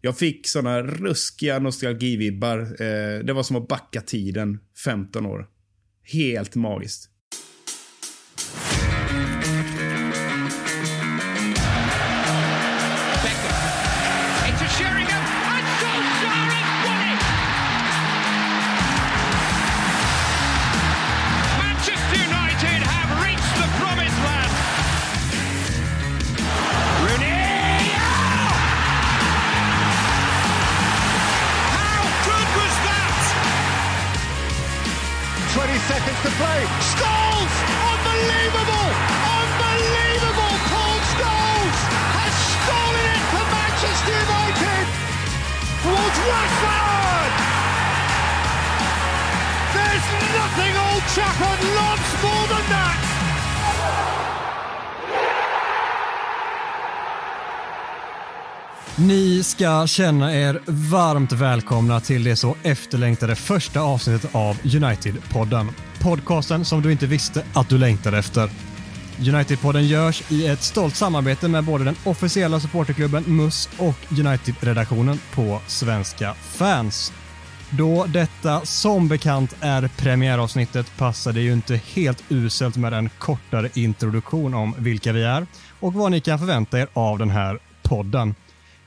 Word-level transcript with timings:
Jag 0.00 0.18
fick 0.18 0.48
såna 0.48 0.82
ruskiga 0.82 1.58
nostalgivibbar. 1.58 2.58
Eh, 2.60 3.24
det 3.24 3.32
var 3.32 3.42
som 3.42 3.56
att 3.56 3.68
backa 3.68 4.00
tiden 4.00 4.58
15 4.84 5.26
år. 5.26 5.46
Helt 6.02 6.54
magiskt. 6.54 7.10
Känna 59.86 60.34
er 60.34 60.60
varmt 60.66 61.32
välkomna 61.32 62.00
till 62.00 62.24
det 62.24 62.36
så 62.36 62.56
efterlängtade 62.62 63.34
första 63.34 63.80
avsnittet 63.80 64.34
av 64.34 64.56
United-podden. 64.56 65.68
Podcasten 66.00 66.64
som 66.64 66.82
du 66.82 66.92
inte 66.92 67.06
visste 67.06 67.44
att 67.52 67.68
du 67.68 67.78
längtade 67.78 68.18
efter. 68.18 68.50
United-podden 69.18 69.80
görs 69.80 70.22
i 70.30 70.46
ett 70.46 70.62
stolt 70.62 70.96
samarbete 70.96 71.48
med 71.48 71.64
både 71.64 71.84
den 71.84 71.96
officiella 72.04 72.60
supporterklubben 72.60 73.24
MUS 73.26 73.68
och 73.78 73.96
United-redaktionen 74.10 75.18
på 75.34 75.60
Svenska 75.66 76.34
fans. 76.34 77.12
Då 77.70 78.06
detta 78.08 78.60
som 78.64 79.08
bekant 79.08 79.56
är 79.60 79.90
premiäravsnittet 79.96 80.96
passar 80.96 81.32
det 81.32 81.40
ju 81.40 81.52
inte 81.52 81.80
helt 81.94 82.24
uselt 82.28 82.76
med 82.76 82.92
en 82.92 83.10
kortare 83.18 83.70
introduktion 83.74 84.54
om 84.54 84.74
vilka 84.78 85.12
vi 85.12 85.22
är 85.22 85.46
och 85.80 85.94
vad 85.94 86.10
ni 86.10 86.20
kan 86.20 86.38
förvänta 86.38 86.80
er 86.80 86.88
av 86.92 87.18
den 87.18 87.30
här 87.30 87.58
podden. 87.82 88.34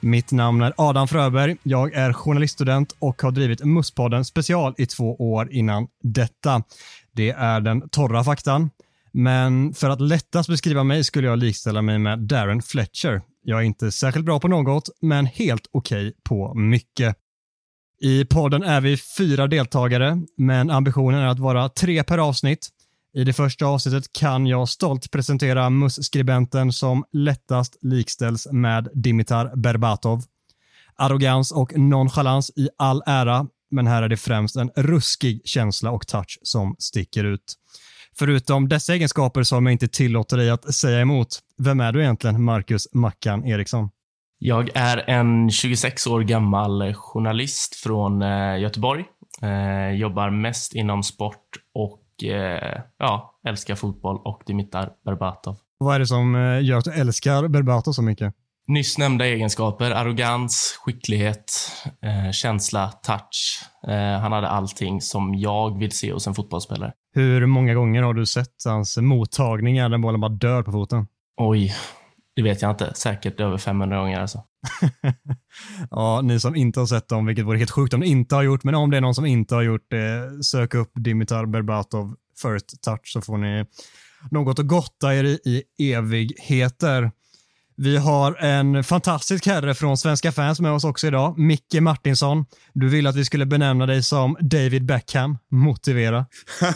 Mitt 0.04 0.32
namn 0.32 0.62
är 0.62 0.73
Adam 0.78 1.08
Fröberg. 1.08 1.58
Jag 1.64 1.94
är 1.94 2.14
journaliststudent 2.14 2.96
och 3.00 3.22
har 3.22 3.32
drivit 3.32 3.66
Musspodden 3.66 4.26
special 4.26 4.76
i 4.78 4.86
två 4.86 5.16
år 5.16 5.52
innan 5.52 5.88
detta. 6.04 6.64
Det 7.12 7.30
är 7.30 7.62
den 7.62 7.90
torra 7.90 8.24
faktan. 8.24 8.70
Men 9.12 9.74
för 9.74 9.90
att 9.90 10.02
lättast 10.02 10.50
beskriva 10.50 10.84
mig 10.84 11.04
skulle 11.04 11.28
jag 11.28 11.40
likställa 11.40 11.81
mig 11.81 12.00
med 12.00 12.20
Darren 12.20 12.62
Fletcher. 12.62 13.22
Jag 13.44 13.59
är 13.59 13.64
inte 13.64 13.92
särskilt 13.92 14.26
bra 14.26 14.40
på 14.40 14.48
något, 14.48 14.90
men 15.02 15.26
helt 15.26 15.68
okej 15.72 16.08
okay 16.08 16.14
på 16.24 16.54
mycket. 16.54 17.16
I 18.02 18.26
podden 18.26 18.64
är 18.64 18.81
vi 18.81 18.98
fyra 19.18 19.48
deltagare, 19.48 20.18
men 20.38 20.70
ambitionen 20.70 21.20
är 21.20 21.28
att 21.28 21.40
vara 21.40 21.70
tre 21.70 22.04
per 22.04 22.18
avsnitt. 22.18 22.70
I 23.16 23.23
det 23.23 23.33
första 23.33 23.66
avsnittet 23.66 24.14
kan 24.14 24.47
jag 24.47 24.69
stolt 24.69 25.11
presentera 25.11 25.69
MUS-skribenten 25.69 26.73
som 26.73 27.03
lättast 27.11 27.78
likställs 27.81 28.47
med 28.52 28.88
Dimitar 28.94 29.56
Berbatov. 29.56 30.23
Arrogans 30.95 31.52
och 31.52 31.78
nonchalans 31.78 32.52
i 32.56 32.69
all 32.78 33.03
ära, 33.06 33.45
men 33.72 33.88
här 33.88 34.03
är 34.03 34.09
det 34.09 34.17
främst 34.17 34.56
en 34.56 34.69
ruskig 34.75 35.41
känsla 35.45 35.91
och 35.91 36.08
touch 36.08 36.39
som 36.44 36.75
sticker 36.80 37.23
ut. 37.23 37.53
Förutom 38.17 38.69
dessa 38.69 38.94
egenskaper 38.94 39.44
som 39.44 39.66
jag 39.66 39.73
inte 39.73 39.88
tillåter 39.88 40.38
dig 40.38 40.50
att 40.50 40.73
säga 40.73 41.02
emot, 41.02 41.40
vem 41.57 41.79
är 41.79 41.91
du 41.91 42.02
egentligen, 42.02 42.44
Marcus 42.44 42.88
Mackan 42.94 43.46
Eriksson? 43.46 43.90
Jag 44.40 44.69
är 44.75 45.09
en 45.09 45.52
26 45.52 46.07
år 46.07 46.22
gammal 46.22 46.94
journalist 46.94 47.75
från 47.75 48.22
eh, 48.22 48.59
Göteborg. 48.59 49.06
Jag 49.41 49.96
jobbar 49.96 50.29
mest 50.29 50.75
inom 50.75 51.03
sport 51.03 51.50
och 51.73 52.03
eh, 52.23 52.81
ja, 53.00 53.39
älskar 53.47 53.75
fotboll 53.75 54.17
och 54.25 54.41
Dimitar 54.45 54.89
Berbatov. 55.06 55.57
Vad 55.78 55.95
är 55.95 56.00
det 56.00 56.07
som 56.07 56.35
eh, 56.35 56.63
gör 56.63 56.78
att 56.78 56.85
du 56.85 56.91
älskar 56.91 57.47
Berbatov 57.47 57.91
så 57.91 58.01
mycket? 58.01 58.34
Nyss 58.67 58.97
nämnda 58.97 59.25
egenskaper, 59.25 59.91
arrogans, 59.91 60.79
skicklighet, 60.81 61.51
eh, 62.01 62.31
känsla, 62.31 62.88
touch. 62.88 63.66
Eh, 63.88 64.19
han 64.19 64.31
hade 64.31 64.47
allting 64.47 65.01
som 65.01 65.35
jag 65.35 65.79
vill 65.79 65.91
se 65.91 66.13
hos 66.13 66.28
en 66.28 66.34
fotbollsspelare. 66.34 66.94
Hur 67.13 67.45
många 67.45 67.73
gånger 67.73 68.03
har 68.03 68.13
du 68.13 68.25
sett 68.25 68.55
hans 68.66 68.97
mottagningar 68.97 69.90
där 69.90 69.97
bollen 69.97 70.22
bara 70.22 70.31
dör 70.31 70.63
på 70.63 70.72
foten? 70.72 71.07
Oj, 71.38 71.73
det 72.36 72.42
vet 72.42 72.62
jag 72.62 72.72
inte. 72.72 72.92
Säkert 72.96 73.40
över 73.40 73.58
500 73.58 73.98
gånger 73.98 74.20
alltså. 74.20 74.44
ja, 75.92 76.22
ni 76.24 76.40
som 76.40 76.56
inte 76.56 76.80
har 76.80 76.88
sett 76.88 77.08
dem, 77.08 77.26
vilket 77.26 77.46
vore 77.46 77.58
helt 77.58 77.72
sjukt 77.72 77.94
om 77.94 78.00
ni 78.00 78.08
inte 78.08 78.36
har 78.36 78.44
gjort, 78.44 78.64
men 78.64 78.76
om 78.76 78.92
det 78.92 78.98
är 78.98 79.02
någon 79.02 79.16
som 79.16 79.26
inte 79.26 79.56
har 79.56 79.62
gjort 79.62 79.90
det, 79.90 80.44
sök 80.44 80.74
upp 80.74 80.92
Dimitar 80.96 81.46
Berbatov 81.46 82.16
First 82.42 82.82
Touch 82.84 83.12
så 83.14 83.22
får 83.22 83.38
ni 83.38 83.66
något 84.32 84.60
att 84.60 84.68
gotta 84.68 85.16
er 85.16 85.24
i, 85.24 85.64
i 85.78 85.94
evigheter. 85.94 87.12
Vi 87.75 87.97
har 87.97 88.35
en 88.35 88.84
fantastisk 88.84 89.47
herre 89.47 89.73
från 89.73 89.97
Svenska 89.97 90.31
fans 90.31 90.59
med 90.59 90.72
oss 90.72 90.84
också 90.84 91.07
idag, 91.07 91.39
Micke 91.39 91.81
Martinsson. 91.81 92.45
Du 92.73 92.89
ville 92.89 93.09
att 93.09 93.16
vi 93.16 93.25
skulle 93.25 93.45
benämna 93.45 93.85
dig 93.85 94.03
som 94.03 94.38
David 94.39 94.85
Beckham. 94.85 95.38
Motivera. 95.51 96.25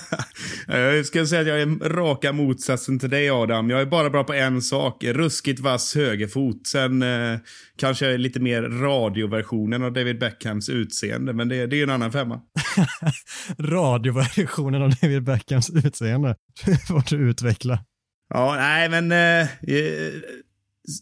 jag 0.67 1.05
ska 1.05 1.25
säga 1.25 1.41
att 1.41 1.47
jag 1.47 1.61
är 1.61 1.89
raka 1.89 2.33
motsatsen 2.33 2.99
till 2.99 3.09
dig 3.09 3.29
Adam. 3.29 3.69
Jag 3.69 3.81
är 3.81 3.85
bara 3.85 4.09
bra 4.09 4.23
på 4.23 4.33
en 4.33 4.61
sak, 4.61 5.03
ruskigt 5.03 5.59
vass 5.59 5.95
högerfot. 5.95 6.67
Sen 6.67 7.01
eh, 7.01 7.39
kanske 7.77 8.17
lite 8.17 8.39
mer 8.39 8.61
radioversionen 8.61 9.83
av 9.83 9.93
David 9.93 10.19
Beckhams 10.19 10.69
utseende, 10.69 11.33
men 11.33 11.49
det, 11.49 11.67
det 11.67 11.79
är 11.79 11.83
en 11.83 11.89
annan 11.89 12.11
femma. 12.11 12.41
radioversionen 13.59 14.81
av 14.81 14.89
David 15.01 15.23
Beckhams 15.23 15.69
utseende? 15.69 16.35
Får 16.87 17.03
du 17.09 17.29
utveckla. 17.29 17.79
Ja, 18.29 18.55
nej 18.55 18.89
men 18.89 19.11
eh, 19.11 19.47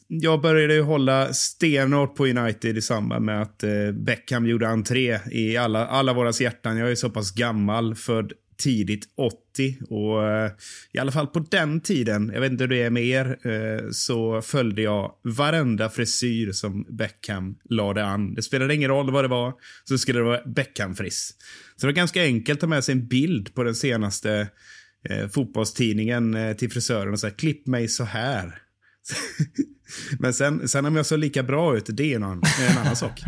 jag 0.08 0.42
började 0.42 0.74
ju 0.74 0.82
hålla 0.82 1.34
stenhårt 1.34 2.16
på 2.16 2.28
United 2.28 2.78
i 2.78 2.82
samband 2.82 3.26
med 3.26 3.42
att 3.42 3.64
eh, 3.64 3.92
Beckham 3.92 4.48
gjorde 4.48 4.68
entré 4.68 5.20
i 5.32 5.58
alla, 5.58 5.88
alla 5.88 6.14
våras 6.14 6.42
hjärtan. 6.42 6.78
Jag 6.78 6.92
är 6.92 6.96
så 6.96 7.10
pass 7.10 7.32
gammal, 7.32 7.96
född 7.96 8.34
tidigt 8.58 9.06
80 9.18 9.78
och 9.90 10.24
eh, 10.24 10.52
i 10.92 11.00
alla 11.00 11.12
fall 11.12 11.28
på 11.28 11.40
den 11.40 11.82
tiden, 11.82 12.32
jag 12.34 12.42
vet 12.42 12.52
inte 12.52 12.64
hur 12.64 12.70
det 12.70 12.84
är 12.84 12.90
med 12.90 13.06
er, 13.06 13.38
eh, 13.44 13.90
så 13.92 14.42
följde 14.42 14.82
jag 14.82 15.12
varenda 15.24 15.90
frisyr 15.90 16.52
som 16.52 16.86
Beckham 16.90 17.56
lade 17.70 18.06
an. 18.06 18.34
Det 18.34 18.42
spelade 18.42 18.76
ingen 18.76 18.90
roll 18.90 19.12
vad 19.12 19.24
det 19.24 19.28
var, 19.28 19.54
så 19.84 19.98
skulle 19.98 20.20
det 20.20 20.26
vara 20.26 20.46
Beckham-friss. 20.46 21.34
Så 21.76 21.82
det 21.82 21.88
var 21.88 21.94
ganska 21.96 22.24
enkelt 22.24 22.58
att 22.58 22.62
ta 22.62 22.68
med 22.68 22.84
sig 22.84 22.92
en 22.92 23.08
bild 23.08 23.56
på 23.56 23.64
den 23.64 23.76
senaste 23.76 24.48
eh, 25.10 25.28
fotbollstidningen 25.28 26.36
eh, 26.36 26.56
till 26.56 26.72
frisören 26.72 27.14
och 27.14 27.20
säga 27.20 27.32
klipp 27.32 27.68
mig 27.68 27.88
så 27.88 28.04
här. 28.04 28.62
Men 30.20 30.34
sen, 30.34 30.68
sen 30.68 30.86
om 30.86 30.96
jag 30.96 31.06
såg 31.06 31.20
lika 31.20 31.44
bra 31.44 31.78
ut, 31.78 31.86
det 31.88 32.12
är 32.12 32.16
en 32.16 32.24
annan, 32.24 32.44
en 32.70 32.78
annan 32.78 32.96
sak. 32.96 33.24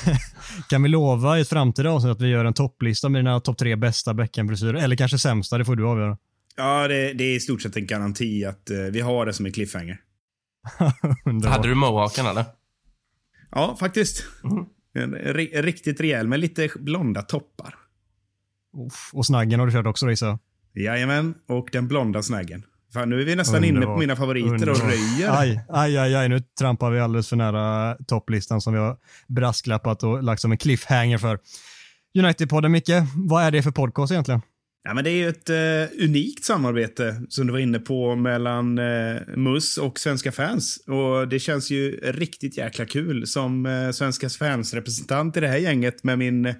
kan 0.68 0.82
vi 0.82 0.88
lova 0.88 1.38
i 1.38 1.40
ett 1.40 1.48
framtida 1.48 1.90
avsnitt 1.90 2.12
att 2.12 2.20
vi 2.20 2.28
gör 2.28 2.44
en 2.44 2.54
topplista 2.54 3.08
med 3.08 3.18
dina 3.18 3.40
topp 3.40 3.58
tre 3.58 3.76
bästa 3.76 4.14
bäckenfrisyrer? 4.14 4.74
Eller 4.74 4.96
kanske 4.96 5.18
sämsta, 5.18 5.58
det 5.58 5.64
får 5.64 5.76
du 5.76 5.86
avgöra. 5.86 6.18
Ja, 6.56 6.88
det, 6.88 7.12
det, 7.12 7.24
är 7.24 7.36
i 7.36 7.40
stort 7.40 7.62
sett 7.62 7.76
en 7.76 7.86
garanti 7.86 8.44
att 8.44 8.70
uh, 8.70 8.78
vi 8.78 9.00
har 9.00 9.26
det 9.26 9.32
som 9.32 9.46
en 9.46 9.52
cliffhanger. 9.52 10.00
Hade 11.44 11.68
du 11.68 11.74
mohawken 11.74 12.26
eller? 12.26 12.44
Ja, 13.50 13.76
faktiskt. 13.80 14.24
Mm. 14.44 14.64
En, 14.94 15.14
en, 15.14 15.62
riktigt 15.62 16.00
rejäl 16.00 16.28
med 16.28 16.40
lite 16.40 16.68
blonda 16.78 17.22
toppar. 17.22 17.74
Uff, 18.86 19.10
och 19.12 19.26
snaggen 19.26 19.60
har 19.60 19.66
du 19.66 19.72
kört 19.72 19.86
också 19.86 20.10
gissar 20.10 20.38
Jajamän, 20.74 21.34
och 21.46 21.68
den 21.72 21.88
blonda 21.88 22.22
snaggen. 22.22 22.62
Fan, 22.96 23.08
nu 23.08 23.20
är 23.20 23.24
vi 23.24 23.36
nästan 23.36 23.56
Underbar. 23.56 23.76
inne 23.76 23.86
på 23.86 23.96
mina 23.96 24.16
favoriter 24.16 24.50
Underbar. 24.50 24.72
och 24.72 24.90
röjer. 24.90 25.40
Aj, 25.40 25.60
aj, 25.68 25.98
aj, 25.98 26.14
aj, 26.14 26.28
nu 26.28 26.40
trampar 26.58 26.90
vi 26.90 27.00
alldeles 27.00 27.28
för 27.28 27.36
nära 27.36 27.96
topplistan 28.06 28.60
som 28.60 28.72
vi 28.72 28.78
har 28.78 28.96
brasklappat 29.26 30.02
och 30.02 30.22
lagt 30.22 30.42
som 30.42 30.52
en 30.52 30.58
cliffhanger 30.58 31.18
för. 31.18 31.38
United-podden, 32.18 32.68
Micke, 32.68 32.90
vad 33.14 33.42
är 33.42 33.50
det 33.50 33.62
för 33.62 33.70
podcast 33.70 34.12
egentligen? 34.12 34.40
Ja, 34.84 34.94
men 34.94 35.04
det 35.04 35.10
är 35.10 35.28
ett 35.28 35.50
uh, 35.50 36.04
unikt 36.04 36.44
samarbete 36.44 37.22
som 37.28 37.46
du 37.46 37.52
var 37.52 37.60
inne 37.60 37.78
på 37.78 38.16
mellan 38.16 38.78
uh, 38.78 39.20
MUS 39.36 39.78
och 39.78 39.98
Svenska 39.98 40.32
fans. 40.32 40.76
Och 40.86 41.28
det 41.28 41.38
känns 41.38 41.70
ju 41.70 42.00
riktigt 42.02 42.58
jäkla 42.58 42.84
kul 42.84 43.26
som 43.26 43.66
uh, 43.66 43.90
Svenska 43.90 44.28
fans 44.28 44.74
representant 44.74 45.36
i 45.36 45.40
det 45.40 45.48
här 45.48 45.58
gänget 45.58 46.04
med 46.04 46.18
min 46.18 46.54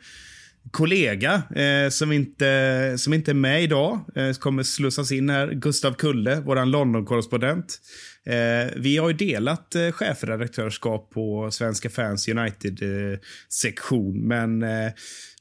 kollega 0.71 1.43
eh, 1.55 1.89
som, 1.91 2.13
inte, 2.13 2.95
som 2.99 3.15
inte 3.15 3.31
är 3.31 3.35
med 3.35 3.63
idag. 3.63 4.01
Eh, 4.17 4.33
kommer 4.33 4.63
slussas 4.63 5.13
in 5.13 5.31
här. 5.31 5.51
Gustav 5.53 5.95
Kulle, 5.95 6.43
vår 6.45 6.65
London-korrespondent. 6.65 7.81
Eh, 8.27 8.73
vi 8.77 8.97
har 8.97 9.09
ju 9.09 9.15
delat 9.17 9.75
eh, 9.75 9.91
chefredaktörskap 9.91 11.11
på 11.11 11.51
Svenska 11.51 11.91
fans 11.91 12.29
United-sektion. 12.29 14.17
Eh, 14.17 14.23
men 14.23 14.63
eh, 14.63 14.93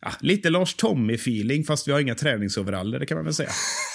ja, 0.01 0.11
lite 0.19 0.49
Lars 0.49 0.75
Tommy-feeling, 0.75 1.63
fast 1.63 1.87
vi 1.87 1.91
har 1.91 1.99
inga 1.99 2.15
träningsoveraller, 2.15 2.99
det 2.99 3.05
kan 3.05 3.17
man 3.17 3.25
väl 3.25 3.33
säga. 3.33 3.49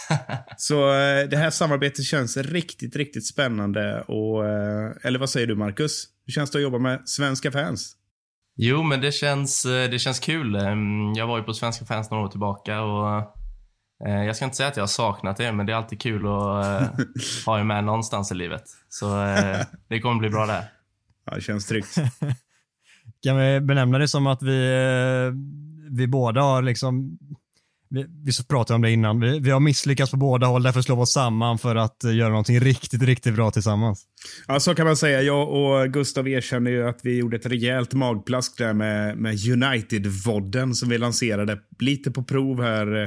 Så 0.57 0.91
eh, 0.91 1.29
det 1.29 1.37
här 1.37 1.51
samarbetet 1.51 2.05
känns 2.05 2.37
riktigt, 2.37 2.97
riktigt 2.97 3.27
spännande. 3.27 4.01
Och, 4.01 4.45
eller 5.03 5.19
vad 5.19 5.31
säger 5.31 5.47
du, 5.47 5.57
Marcus? 5.57 6.09
Hur 6.27 6.33
känns 6.33 6.51
det 6.51 6.59
att 6.59 6.63
jobba 6.63 6.79
med 6.79 7.03
svenska 7.05 7.53
fans? 7.53 7.97
Jo, 8.63 8.83
men 8.83 9.01
det 9.01 9.13
känns, 9.13 9.63
det 9.63 10.01
känns 10.01 10.21
kul. 10.21 10.55
Ehm, 10.55 11.13
jag 11.15 11.27
var 11.27 11.39
ju 11.39 11.45
på 11.45 11.55
Svenska 11.55 11.85
fans 11.85 12.11
några 12.11 12.25
år 12.25 12.29
tillbaka 12.29 12.81
och 12.81 13.37
Eh, 14.07 14.25
jag 14.25 14.37
ska 14.37 14.45
inte 14.45 14.57
säga 14.57 14.69
att 14.69 14.77
jag 14.77 14.83
har 14.83 14.89
saknat 14.89 15.37
det, 15.37 15.53
men 15.53 15.67
det 15.67 15.73
är 15.73 15.77
alltid 15.77 16.01
kul 16.01 16.27
att 16.27 16.65
eh, 16.65 16.89
ha 17.47 17.61
er 17.61 17.65
med 17.65 17.85
någonstans 17.85 18.33
i 18.33 18.35
livet. 18.35 18.65
Så 18.89 19.25
eh, 19.25 19.61
det 19.89 20.01
kommer 20.01 20.19
bli 20.19 20.31
bra 20.31 20.47
där. 20.47 20.65
Ja, 21.25 21.35
det 21.35 21.41
känns 21.41 21.67
tryggt. 21.67 21.95
kan 23.23 23.37
vi 23.37 23.61
benämna 23.61 23.99
det 23.99 24.09
som 24.09 24.27
att 24.27 24.43
vi, 24.43 24.83
vi 25.91 26.07
båda 26.07 26.41
har 26.43 26.63
liksom 26.63 27.19
vi, 27.91 28.07
vi 28.25 28.33
pratade 28.49 28.75
om 28.75 28.83
det 28.83 28.91
innan, 28.91 29.21
vi, 29.21 29.39
vi 29.39 29.51
har 29.51 29.61
misslyckats 29.61 30.11
på 30.11 30.17
båda 30.17 30.47
håll, 30.47 30.63
därför 30.63 30.83
slår 30.83 30.97
vi 30.97 31.03
oss 31.03 31.13
samman 31.13 31.59
för 31.59 31.77
att 31.77 32.05
eh, 32.05 32.17
göra 32.17 32.29
någonting 32.29 32.61
riktigt, 32.61 33.03
riktigt 33.03 33.35
bra 33.35 33.51
tillsammans. 33.51 34.05
Ja, 34.49 34.61
så 34.61 34.75
kan 34.75 34.87
man 34.87 34.97
säga. 34.97 35.23
Jag 35.23 35.49
och 35.49 35.93
Gustav 35.93 36.29
erkänner 36.29 36.71
ju 36.71 36.89
att 36.89 37.01
vi 37.03 37.19
gjorde 37.19 37.37
ett 37.37 37.47
rejält 37.47 37.93
magplask 37.93 38.59
där 38.59 38.73
med, 38.73 39.19
med 39.19 39.49
United-vodden 39.49 40.75
som 40.75 40.89
vi 40.89 40.99
lanserade 40.99 41.59
lite 41.79 42.11
på 42.11 42.23
prov 42.23 42.63
här 42.63 43.03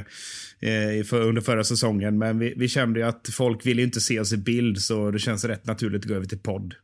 eh, 0.60 1.04
för, 1.04 1.20
under 1.20 1.42
förra 1.42 1.64
säsongen. 1.64 2.18
Men 2.18 2.38
vi, 2.38 2.54
vi 2.56 2.68
kände 2.68 3.00
ju 3.00 3.06
att 3.06 3.28
folk 3.32 3.66
ville 3.66 3.82
inte 3.82 4.00
se 4.00 4.20
oss 4.20 4.32
i 4.32 4.36
bild 4.36 4.78
så 4.78 5.10
det 5.10 5.18
känns 5.18 5.44
rätt 5.44 5.66
naturligt 5.66 6.02
att 6.02 6.08
gå 6.08 6.14
över 6.14 6.26
till 6.26 6.38
podd. 6.38 6.74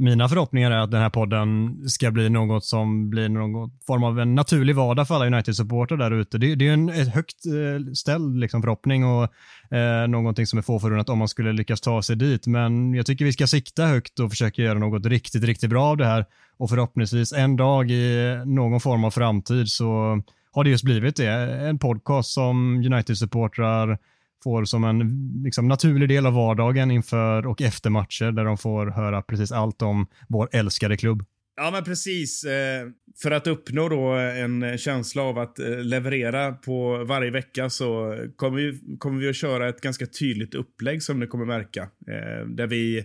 Mina 0.00 0.28
förhoppningar 0.28 0.70
är 0.70 0.78
att 0.78 0.90
den 0.90 1.00
här 1.00 1.10
podden 1.10 1.78
ska 1.88 2.10
bli 2.10 2.30
något 2.30 2.64
som 2.64 3.10
blir 3.10 3.28
någon 3.28 3.70
form 3.86 4.04
av 4.04 4.20
en 4.20 4.34
naturlig 4.34 4.76
vardag 4.76 5.08
för 5.08 5.14
alla 5.14 5.26
United-supportrar 5.26 5.96
där 5.96 6.10
ute. 6.10 6.38
Det, 6.38 6.54
det, 6.54 6.68
är 6.68 6.72
en 6.72 6.88
ett 6.88 7.14
högt 7.14 7.46
eh, 7.46 7.92
ställd 7.92 8.38
liksom, 8.40 8.62
förhoppning 8.62 9.04
och 9.04 9.22
eh, 9.76 10.08
någonting 10.08 10.46
som 10.46 10.58
är 10.58 10.62
få 10.62 10.80
förunnat 10.80 11.08
om 11.08 11.18
man 11.18 11.28
skulle 11.28 11.52
lyckas 11.52 11.80
ta 11.80 12.02
sig 12.02 12.16
dit. 12.16 12.46
Men 12.46 12.94
jag 12.94 13.06
tycker 13.06 13.24
vi 13.24 13.32
ska 13.32 13.46
sikta 13.46 13.86
högt 13.86 14.18
och 14.18 14.30
försöka 14.30 14.62
göra 14.62 14.78
något 14.78 15.06
riktigt, 15.06 15.44
riktigt 15.44 15.70
bra 15.70 15.84
av 15.84 15.96
det 15.96 16.06
här. 16.06 16.24
Och 16.56 16.70
förhoppningsvis 16.70 17.32
en 17.32 17.56
dag 17.56 17.90
i 17.90 18.36
någon 18.44 18.80
form 18.80 19.04
av 19.04 19.10
framtid 19.10 19.68
så 19.68 20.22
har 20.52 20.64
det 20.64 20.70
just 20.70 20.84
blivit 20.84 21.16
det. 21.16 21.30
En 21.68 21.78
podcast 21.78 22.30
som 22.30 22.76
United-supportrar 22.76 23.98
får 24.42 24.64
som 24.64 24.84
en 24.84 25.32
liksom, 25.44 25.68
naturlig 25.68 26.08
del 26.08 26.26
av 26.26 26.32
vardagen 26.32 26.90
inför 26.90 27.46
och 27.46 27.62
efter 27.62 27.90
matcher 27.90 28.32
där 28.32 28.44
de 28.44 28.58
får 28.58 28.86
höra 28.86 29.22
precis 29.22 29.52
allt 29.52 29.82
om 29.82 30.06
vår 30.28 30.48
älskade 30.52 30.96
klubb. 30.96 31.24
Ja, 31.56 31.70
men 31.70 31.84
precis. 31.84 32.44
Eh, 32.44 32.88
för 33.22 33.30
att 33.30 33.46
uppnå 33.46 33.88
då 33.88 34.12
en 34.12 34.78
känsla 34.78 35.22
av 35.22 35.38
att 35.38 35.58
eh, 35.58 35.82
leverera 35.82 36.52
på 36.52 37.04
varje 37.04 37.30
vecka 37.30 37.70
så 37.70 38.18
kommer 38.36 38.56
vi, 38.56 38.80
kommer 38.98 39.20
vi 39.20 39.28
att 39.28 39.36
köra 39.36 39.68
ett 39.68 39.80
ganska 39.80 40.06
tydligt 40.06 40.54
upplägg 40.54 41.02
som 41.02 41.20
ni 41.20 41.26
kommer 41.26 41.44
märka. 41.44 41.82
Eh, 41.82 42.46
där 42.46 42.66
vi 42.66 43.04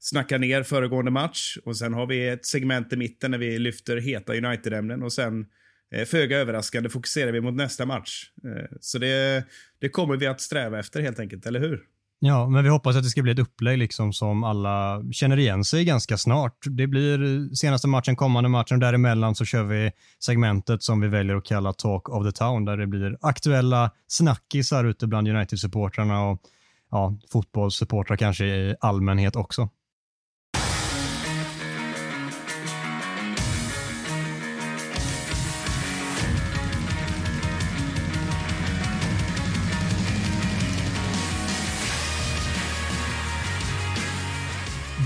snackar 0.00 0.38
ner 0.38 0.62
föregående 0.62 1.10
match 1.10 1.56
och 1.64 1.76
sen 1.76 1.94
har 1.94 2.06
vi 2.06 2.28
ett 2.28 2.46
segment 2.46 2.92
i 2.92 2.96
mitten 2.96 3.30
där 3.30 3.38
vi 3.38 3.58
lyfter 3.58 3.96
heta 3.96 4.34
United-ämnen 4.34 5.02
och 5.02 5.12
sen 5.12 5.46
Eh, 5.94 6.04
föga 6.04 6.38
överraskande 6.38 6.88
fokuserar 6.88 7.32
vi 7.32 7.40
mot 7.40 7.54
nästa 7.54 7.86
match. 7.86 8.30
Eh, 8.44 8.76
så 8.80 8.98
det, 8.98 9.44
det 9.80 9.88
kommer 9.88 10.16
vi 10.16 10.26
att 10.26 10.40
sträva 10.40 10.78
efter 10.78 11.00
helt 11.00 11.18
enkelt, 11.18 11.46
eller 11.46 11.60
hur? 11.60 11.80
Ja, 12.18 12.48
men 12.48 12.64
vi 12.64 12.70
hoppas 12.70 12.96
att 12.96 13.02
det 13.02 13.08
ska 13.08 13.22
bli 13.22 13.32
ett 13.32 13.38
upplägg 13.38 13.78
liksom 13.78 14.12
som 14.12 14.44
alla 14.44 15.02
känner 15.12 15.38
igen 15.38 15.64
sig 15.64 15.84
ganska 15.84 16.18
snart. 16.18 16.58
Det 16.64 16.86
blir 16.86 17.48
senaste 17.54 17.88
matchen, 17.88 18.16
kommande 18.16 18.48
matchen 18.48 18.74
och 18.74 18.80
däremellan 18.80 19.34
så 19.34 19.44
kör 19.44 19.62
vi 19.62 19.92
segmentet 20.18 20.82
som 20.82 21.00
vi 21.00 21.08
väljer 21.08 21.36
att 21.36 21.44
kalla 21.44 21.72
Talk 21.72 22.08
of 22.08 22.26
the 22.26 22.32
Town 22.32 22.64
där 22.64 22.76
det 22.76 22.86
blir 22.86 23.18
aktuella 23.20 23.90
snackisar 24.06 24.84
ute 24.84 25.06
bland 25.06 25.28
United-supportrarna 25.28 26.30
och 26.30 26.40
ja, 26.90 27.18
fotbollssupportrar 27.32 28.16
kanske 28.16 28.44
i 28.44 28.74
allmänhet 28.80 29.36
också. 29.36 29.68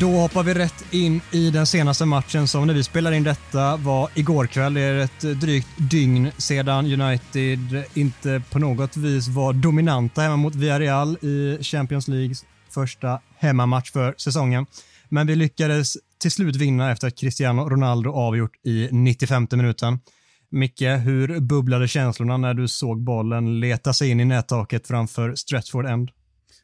Då 0.00 0.10
hoppar 0.10 0.42
vi 0.42 0.54
rätt 0.54 0.84
in 0.90 1.20
i 1.32 1.50
den 1.50 1.66
senaste 1.66 2.04
matchen 2.04 2.48
som 2.48 2.66
när 2.66 2.74
vi 2.74 2.84
spelar 2.84 3.12
in 3.12 3.22
detta 3.22 3.76
var 3.76 4.10
igår 4.14 4.46
kväll. 4.46 4.74
Det 4.74 4.80
är 4.80 4.98
ett 4.98 5.20
drygt 5.40 5.68
dygn 5.76 6.30
sedan 6.38 7.00
United 7.00 7.84
inte 7.94 8.42
på 8.50 8.58
något 8.58 8.96
vis 8.96 9.28
var 9.28 9.52
dominanta 9.52 10.20
hemma 10.20 10.36
mot 10.36 10.54
Villarreal 10.54 11.16
i 11.16 11.58
Champions 11.62 12.08
Leagues 12.08 12.44
första 12.70 13.20
hemmamatch 13.38 13.92
för 13.92 14.14
säsongen. 14.18 14.66
Men 15.08 15.26
vi 15.26 15.36
lyckades 15.36 15.96
till 16.20 16.30
slut 16.30 16.56
vinna 16.56 16.90
efter 16.90 17.06
att 17.06 17.18
Cristiano 17.18 17.68
Ronaldo 17.68 18.12
avgjort 18.12 18.56
i 18.66 18.88
95 18.92 19.46
minuten. 19.50 19.98
Micke, 20.50 20.82
hur 20.82 21.40
bubblade 21.40 21.88
känslorna 21.88 22.36
när 22.36 22.54
du 22.54 22.68
såg 22.68 23.02
bollen 23.02 23.60
leta 23.60 23.92
sig 23.92 24.10
in 24.10 24.20
i 24.20 24.24
nättaket 24.24 24.86
framför 24.86 25.34
Stretford 25.34 25.86
End? 25.86 26.10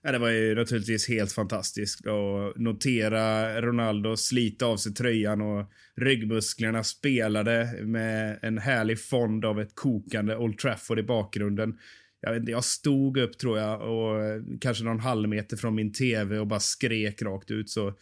Ja, 0.06 0.12
det 0.12 0.18
var 0.18 0.30
ju 0.30 0.54
naturligtvis 0.54 1.08
helt 1.08 1.32
fantastiskt 1.32 2.06
att 2.06 2.56
notera 2.56 3.60
Ronaldo 3.60 4.16
slita 4.16 4.66
av 4.66 4.76
sig 4.76 4.94
tröjan 4.94 5.40
och 5.40 5.70
ryggmusklerna 5.96 6.84
spelade 6.84 7.78
med 7.82 8.38
en 8.42 8.58
härlig 8.58 9.00
fond 9.00 9.44
av 9.44 9.60
ett 9.60 9.74
kokande 9.74 10.36
Old 10.36 10.58
Trafford 10.58 10.98
i 10.98 11.02
bakgrunden. 11.02 11.78
Jag, 12.20 12.32
vet 12.32 12.40
inte, 12.40 12.52
jag 12.52 12.64
stod 12.64 13.16
upp 13.16 13.38
tror 13.38 13.58
jag 13.58 13.80
och 13.80 14.42
kanske 14.60 14.84
någon 14.84 15.00
halvmeter 15.00 15.56
från 15.56 15.74
min 15.74 15.92
tv 15.92 16.38
och 16.38 16.46
bara 16.46 16.60
skrek 16.60 17.22
rakt 17.22 17.50
ut. 17.50 17.70
Så 17.70 17.94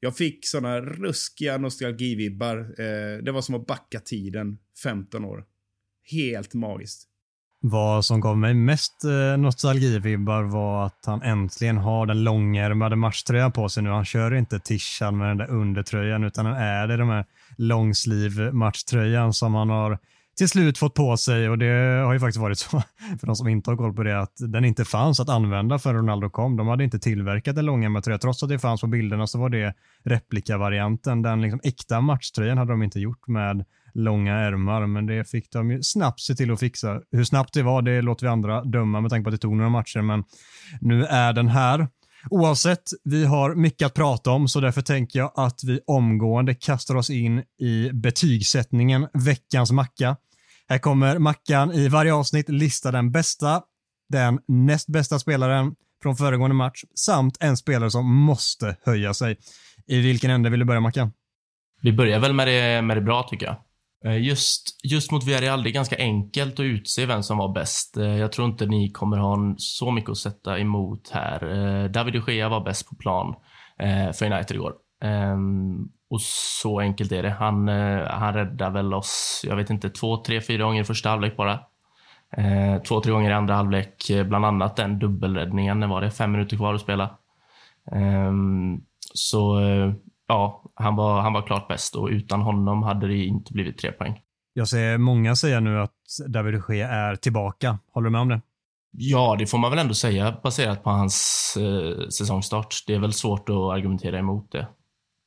jag 0.00 0.16
fick 0.16 0.46
såna 0.46 0.80
ruskiga 0.80 1.58
nostalgivibbar. 1.58 2.58
Eh, 2.58 3.22
det 3.22 3.32
var 3.32 3.42
som 3.42 3.54
att 3.54 3.66
backa 3.66 4.00
tiden 4.00 4.58
15 4.82 5.24
år. 5.24 5.44
Helt 6.10 6.54
magiskt. 6.54 7.08
Vad 7.70 8.04
som 8.04 8.20
gav 8.20 8.38
mig 8.38 8.54
mest 8.54 9.04
eh, 9.04 9.38
nostalgivibbar 9.38 10.42
var 10.42 10.86
att 10.86 11.06
han 11.06 11.22
äntligen 11.22 11.76
har 11.76 12.06
den 12.06 12.24
långärmade 12.24 12.96
matchtröjan 12.96 13.52
på 13.52 13.68
sig 13.68 13.82
nu. 13.82 13.90
Han 13.90 14.04
kör 14.04 14.34
inte 14.34 14.58
tishan 14.58 15.18
med 15.18 15.28
den 15.28 15.36
där 15.36 15.50
undertröjan 15.50 16.24
utan 16.24 16.46
han 16.46 16.56
är 16.56 16.88
det 16.88 16.96
de 16.96 17.08
här 17.08 17.24
långsliv 17.58 18.40
matchtröjan 18.52 19.32
som 19.32 19.54
han 19.54 19.70
har 19.70 19.98
till 20.36 20.48
slut 20.48 20.78
fått 20.78 20.94
på 20.94 21.16
sig 21.16 21.48
och 21.48 21.58
det 21.58 22.02
har 22.04 22.12
ju 22.12 22.20
faktiskt 22.20 22.38
varit 22.38 22.58
så 22.58 22.70
för 23.20 23.26
de 23.26 23.36
som 23.36 23.48
inte 23.48 23.70
har 23.70 23.76
koll 23.76 23.94
på 23.94 24.02
det 24.02 24.20
att 24.20 24.36
den 24.38 24.64
inte 24.64 24.84
fanns 24.84 25.20
att 25.20 25.28
använda 25.28 25.78
för 25.78 25.94
Ronaldo 25.94 26.30
kom. 26.30 26.56
De 26.56 26.68
hade 26.68 26.84
inte 26.84 26.98
tillverkat 26.98 27.56
en 27.56 27.66
långärmad 27.66 28.04
tröja. 28.04 28.18
Trots 28.18 28.42
att 28.42 28.48
det 28.48 28.58
fanns 28.58 28.80
på 28.80 28.86
bilderna 28.86 29.26
så 29.26 29.38
var 29.38 29.48
det 29.48 29.74
replikavarianten. 30.04 31.22
Den 31.22 31.42
liksom 31.42 31.60
äkta 31.64 32.00
matchtröjan 32.00 32.58
hade 32.58 32.72
de 32.72 32.82
inte 32.82 33.00
gjort 33.00 33.28
med 33.28 33.64
långa 33.96 34.34
ärmar, 34.34 34.86
men 34.86 35.06
det 35.06 35.30
fick 35.30 35.52
de 35.52 35.70
ju 35.70 35.82
snabbt 35.82 36.20
se 36.20 36.34
till 36.34 36.52
att 36.52 36.60
fixa. 36.60 37.00
Hur 37.12 37.24
snabbt 37.24 37.54
det 37.54 37.62
var, 37.62 37.82
det 37.82 38.02
låter 38.02 38.26
vi 38.26 38.30
andra 38.30 38.64
döma 38.64 39.00
med 39.00 39.10
tanke 39.10 39.24
på 39.24 39.28
att 39.28 39.34
det 39.34 39.38
tog 39.38 39.56
några 39.56 39.70
matcher, 39.70 40.00
men 40.00 40.24
nu 40.80 41.04
är 41.04 41.32
den 41.32 41.48
här. 41.48 41.88
Oavsett, 42.30 42.82
vi 43.04 43.24
har 43.24 43.54
mycket 43.54 43.86
att 43.86 43.94
prata 43.94 44.30
om, 44.30 44.48
så 44.48 44.60
därför 44.60 44.82
tänker 44.82 45.18
jag 45.18 45.32
att 45.36 45.64
vi 45.64 45.80
omgående 45.86 46.54
kastar 46.54 46.94
oss 46.94 47.10
in 47.10 47.42
i 47.60 47.90
betygssättningen, 47.92 49.08
veckans 49.12 49.72
macka. 49.72 50.16
Här 50.68 50.78
kommer 50.78 51.18
mackan 51.18 51.72
i 51.72 51.88
varje 51.88 52.14
avsnitt 52.14 52.48
lista 52.48 52.92
den 52.92 53.12
bästa, 53.12 53.62
den 54.08 54.38
näst 54.48 54.88
bästa 54.88 55.18
spelaren 55.18 55.74
från 56.02 56.16
föregående 56.16 56.56
match 56.56 56.84
samt 56.94 57.36
en 57.40 57.56
spelare 57.56 57.90
som 57.90 58.14
måste 58.14 58.76
höja 58.84 59.14
sig. 59.14 59.36
I 59.86 60.00
vilken 60.00 60.30
ände 60.30 60.50
vill 60.50 60.60
du 60.60 60.66
börja 60.66 60.80
Mackan? 60.80 61.12
Vi 61.82 61.92
börjar 61.92 62.20
väl 62.20 62.32
med 62.32 62.48
det, 62.48 62.82
med 62.82 62.96
det 62.96 63.00
bra 63.00 63.22
tycker 63.22 63.46
jag. 63.46 63.56
Eh, 64.04 64.18
just, 64.22 64.84
just 64.84 65.12
mot 65.12 65.24
Villarreal, 65.24 65.62
det 65.62 65.70
är 65.70 65.72
ganska 65.72 65.96
enkelt 65.96 66.52
att 66.52 66.60
utse 66.60 67.06
vem 67.06 67.22
som 67.22 67.38
var 67.38 67.52
bäst. 67.52 67.96
Eh, 67.96 68.16
jag 68.16 68.32
tror 68.32 68.48
inte 68.48 68.66
ni 68.66 68.90
kommer 68.90 69.16
ha 69.16 69.54
så 69.56 69.90
mycket 69.90 70.10
att 70.10 70.18
sätta 70.18 70.58
emot 70.58 71.10
här. 71.10 71.44
Eh, 71.44 71.90
David 71.90 72.14
de 72.14 72.32
Gea 72.32 72.48
var 72.48 72.60
bäst 72.60 72.88
på 72.88 72.94
plan 72.94 73.34
för 74.14 74.32
United 74.32 74.56
igår. 74.56 74.74
Ehm, 75.02 75.88
och 76.10 76.20
så 76.60 76.80
enkelt 76.80 77.12
är 77.12 77.22
det. 77.22 77.30
Han, 77.30 77.68
han 78.08 78.34
räddade 78.34 78.70
väl 78.70 78.94
oss, 78.94 79.44
jag 79.48 79.56
vet 79.56 79.70
inte, 79.70 79.90
två, 79.90 80.16
tre, 80.16 80.40
fyra 80.40 80.64
gånger 80.64 80.82
i 80.82 80.84
första 80.84 81.08
halvlek 81.08 81.36
bara. 81.36 81.60
Två, 82.88 83.00
tre 83.00 83.12
gånger 83.12 83.30
i 83.30 83.32
andra 83.32 83.54
halvlek, 83.54 84.10
bland 84.26 84.44
annat 84.46 84.76
den 84.76 84.98
dubbelräddningen. 84.98 85.80
När 85.80 85.86
var 85.86 86.00
det? 86.00 86.10
Fem 86.10 86.32
minuter 86.32 86.56
kvar 86.56 86.74
att 86.74 86.80
spela. 86.80 87.18
Ehm, 87.92 88.80
så 89.14 89.60
ja, 90.28 90.72
han 90.74 90.96
var, 90.96 91.20
han 91.20 91.32
var 91.32 91.42
klart 91.42 91.68
bäst 91.68 91.94
och 91.94 92.08
utan 92.08 92.40
honom 92.40 92.82
hade 92.82 93.08
det 93.08 93.16
inte 93.16 93.52
blivit 93.52 93.78
tre 93.78 93.92
poäng. 93.92 94.20
Jag 94.52 94.68
ser 94.68 94.98
många 94.98 95.36
säga 95.36 95.60
nu 95.60 95.80
att 95.80 95.92
David 96.28 96.54
de 96.54 96.74
Gea 96.74 96.88
är 96.88 97.16
tillbaka. 97.16 97.78
Håller 97.92 98.04
du 98.04 98.10
med 98.10 98.20
om 98.20 98.28
det? 98.28 98.40
Ja, 98.98 99.36
det 99.38 99.46
får 99.46 99.58
man 99.58 99.70
väl 99.70 99.78
ändå 99.78 99.94
säga 99.94 100.38
baserat 100.42 100.82
på 100.82 100.90
hans 100.90 101.56
eh, 101.60 102.08
säsongstart. 102.08 102.74
Det 102.86 102.94
är 102.94 102.98
väl 102.98 103.12
svårt 103.12 103.48
att 103.48 103.56
argumentera 103.56 104.18
emot 104.18 104.52
det, 104.52 104.68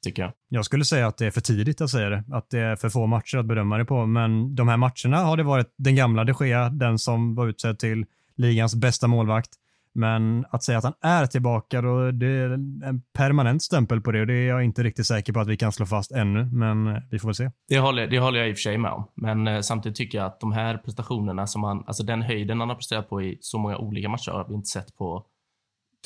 tycker 0.04 0.22
jag. 0.22 0.32
Jag 0.50 0.66
skulle 0.66 0.86
säga 0.86 1.08
att 1.08 1.18
det 1.18 1.26
är 1.26 1.32
för 1.32 1.42
tidigt 1.42 1.82
att 1.82 1.90
säga 1.90 2.10
det. 2.10 2.24
Att 2.32 2.50
det 2.50 2.60
är 2.60 2.76
för 2.76 2.90
få 2.90 3.06
matcher 3.06 3.38
att 3.38 3.46
bedöma 3.46 3.78
det 3.78 3.86
på. 3.86 4.06
Men 4.06 4.56
de 4.56 4.68
här 4.68 4.78
matcherna 4.78 5.18
har 5.18 5.38
det 5.38 5.44
varit 5.44 5.74
den 5.78 5.96
gamla 5.96 6.24
de 6.24 6.34
Gea, 6.40 6.70
den 6.70 7.00
som 7.00 7.36
var 7.36 7.48
utsedd 7.48 7.80
till 7.80 8.06
ligans 8.38 8.76
bästa 8.76 9.08
målvakt. 9.08 9.50
Men 9.96 10.46
att 10.50 10.64
säga 10.64 10.78
att 10.78 10.84
han 10.84 10.94
är 11.02 11.26
tillbaka, 11.26 11.82
då, 11.82 12.12
det 12.12 12.28
är 12.28 12.50
en 12.50 13.02
permanent 13.18 13.64
stämpel 13.64 14.02
på 14.02 14.12
det 14.12 14.22
och 14.22 14.28
det 14.28 14.34
är 14.34 14.48
jag 14.48 14.64
inte 14.64 14.84
riktigt 14.84 15.06
säker 15.06 15.34
på 15.34 15.40
att 15.40 15.48
vi 15.48 15.58
kan 15.58 15.72
slå 15.72 15.86
fast 15.86 16.12
ännu, 16.12 16.46
men 16.46 16.88
eh, 16.88 17.02
vi 17.12 17.20
får 17.20 17.28
väl 17.28 17.36
se. 17.36 17.52
Det 17.68 17.80
håller, 17.80 18.08
det 18.08 18.20
håller 18.20 18.40
jag 18.40 18.50
i 18.50 18.54
och 18.54 18.58
för 18.58 18.62
sig 18.62 18.78
med 18.78 18.92
om, 18.92 19.12
men 19.16 19.48
eh, 19.48 19.62
samtidigt 19.62 19.96
tycker 19.96 20.18
jag 20.18 20.28
att 20.28 20.40
de 20.40 20.52
här 20.52 20.78
prestationerna 20.78 21.48
som 21.48 21.64
han, 21.64 21.84
alltså 21.88 22.04
den 22.04 22.22
höjden 22.22 22.60
han 22.60 22.70
har 22.70 22.76
presterat 22.76 23.10
på 23.10 23.22
i 23.22 23.38
så 23.42 23.60
många 23.60 23.78
olika 23.78 24.10
matcher 24.10 24.32
har 24.32 24.48
vi 24.50 24.56
inte 24.56 24.70
sett 24.70 24.96
på 24.96 25.26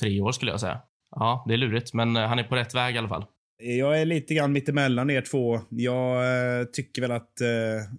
tre 0.01 0.21
år 0.21 0.31
skulle 0.31 0.51
jag 0.51 0.59
säga. 0.59 0.81
Ja, 1.15 1.45
det 1.47 1.53
är 1.53 1.57
lurigt, 1.57 1.93
men 1.93 2.15
eh, 2.15 2.27
han 2.27 2.39
är 2.39 2.43
på 2.43 2.55
rätt 2.55 2.75
väg 2.75 2.95
i 2.95 2.97
alla 2.97 3.09
fall. 3.09 3.25
Jag 3.65 4.01
är 4.01 4.05
lite 4.05 4.33
grann 4.33 4.51
mittemellan 4.51 5.09
er 5.09 5.21
två. 5.21 5.61
Jag 5.69 6.23
eh, 6.59 6.65
tycker 6.65 7.01
väl 7.01 7.11
att 7.11 7.41
eh, 7.41 7.47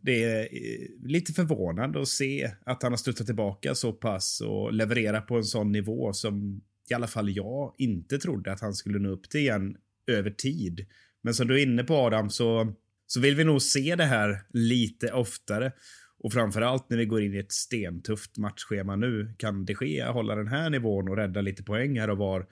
det 0.02 0.24
är 0.24 0.40
eh, 0.40 1.08
lite 1.08 1.32
förvånande 1.32 2.02
att 2.02 2.08
se 2.08 2.50
att 2.64 2.82
han 2.82 2.92
har 2.92 2.96
studsat 2.96 3.26
tillbaka 3.26 3.74
så 3.74 3.92
pass 3.92 4.40
och 4.40 4.72
leverera 4.72 5.20
på 5.20 5.36
en 5.36 5.44
sån 5.44 5.72
nivå 5.72 6.12
som 6.12 6.60
i 6.90 6.94
alla 6.94 7.06
fall 7.06 7.36
jag 7.36 7.74
inte 7.78 8.18
trodde 8.18 8.52
att 8.52 8.60
han 8.60 8.74
skulle 8.74 8.98
nå 8.98 9.08
upp 9.08 9.30
till 9.30 9.40
igen 9.40 9.76
över 10.06 10.30
tid. 10.30 10.86
Men 11.22 11.34
som 11.34 11.48
du 11.48 11.60
är 11.60 11.62
inne 11.62 11.84
på 11.84 11.94
Adam 11.94 12.30
så, 12.30 12.72
så 13.06 13.20
vill 13.20 13.36
vi 13.36 13.44
nog 13.44 13.62
se 13.62 13.96
det 13.96 14.04
här 14.04 14.40
lite 14.52 15.12
oftare. 15.12 15.72
Och 16.18 16.32
framförallt 16.32 16.90
när 16.90 16.96
vi 16.96 17.06
går 17.06 17.22
in 17.22 17.34
i 17.34 17.38
ett 17.38 17.52
stentufft 17.52 18.38
matchschema 18.38 18.96
nu. 18.96 19.34
Kan 19.38 19.64
det 19.64 19.74
ske 19.74 20.04
hålla 20.04 20.34
den 20.34 20.48
här 20.48 20.70
nivån 20.70 21.08
och 21.08 21.16
rädda 21.16 21.40
lite 21.40 21.62
poäng 21.62 21.98
här 21.98 22.10
och 22.10 22.18
var 22.18 22.46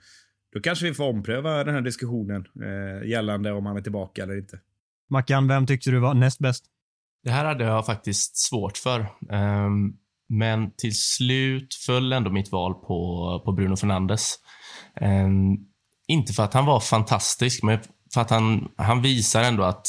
då 0.53 0.59
kanske 0.59 0.85
vi 0.85 0.93
får 0.93 1.03
ompröva 1.03 1.63
den 1.63 1.73
här 1.73 1.81
diskussionen 1.81 2.47
eh, 2.61 3.09
gällande 3.09 3.51
om 3.51 3.65
han 3.65 3.77
är 3.77 3.81
tillbaka 3.81 4.23
eller 4.23 4.37
inte. 4.37 4.59
Mackan, 5.09 5.47
vem 5.47 5.65
tyckte 5.65 5.91
du 5.91 5.99
var 5.99 6.13
näst 6.13 6.39
bäst? 6.39 6.65
Det 7.23 7.31
här 7.31 7.45
hade 7.45 7.63
jag 7.63 7.85
faktiskt 7.85 8.37
svårt 8.37 8.77
för. 8.77 8.99
Um, 9.29 9.97
men 10.29 10.71
till 10.71 10.99
slut 10.99 11.73
föll 11.73 12.13
ändå 12.13 12.31
mitt 12.31 12.51
val 12.51 12.73
på, 12.73 13.41
på 13.45 13.51
Bruno 13.51 13.75
Fernandes. 13.75 14.35
Um, 15.01 15.67
inte 16.07 16.33
för 16.33 16.43
att 16.43 16.53
han 16.53 16.65
var 16.65 16.79
fantastisk, 16.79 17.63
men 17.63 17.79
för 18.13 18.21
att 18.21 18.29
han, 18.29 18.71
han 18.77 19.01
visar 19.01 19.43
ändå 19.43 19.63
att 19.63 19.87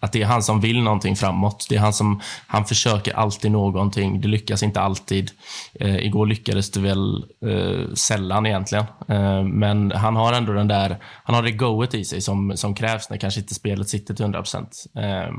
att 0.00 0.12
det 0.12 0.22
är 0.22 0.26
han 0.26 0.42
som 0.42 0.60
vill 0.60 0.82
någonting 0.82 1.16
framåt. 1.16 1.66
Det 1.68 1.76
är 1.76 1.80
han 1.80 1.92
som 1.92 2.20
han 2.46 2.64
försöker 2.64 3.12
alltid 3.12 3.50
någonting. 3.50 4.20
Det 4.20 4.28
lyckas 4.28 4.62
inte 4.62 4.80
alltid. 4.80 5.30
Eh, 5.74 5.96
igår 5.96 6.26
lyckades 6.26 6.70
det 6.70 6.80
väl 6.80 7.24
eh, 7.46 7.94
sällan 7.94 8.46
egentligen. 8.46 8.84
Eh, 9.08 9.44
men 9.44 9.92
han 9.92 10.16
har 10.16 10.32
ändå 10.32 10.52
den 10.52 10.68
där, 10.68 10.98
han 11.24 11.34
har 11.34 11.42
det 11.42 11.52
goet 11.52 11.94
i 11.94 12.04
sig 12.04 12.20
som, 12.20 12.56
som 12.56 12.74
krävs 12.74 13.10
när 13.10 13.16
kanske 13.16 13.40
inte 13.40 13.54
spelet 13.54 13.88
sitter 13.88 14.14
till 14.14 14.22
100 14.22 14.38
procent. 14.38 14.84
Eh, 14.96 15.34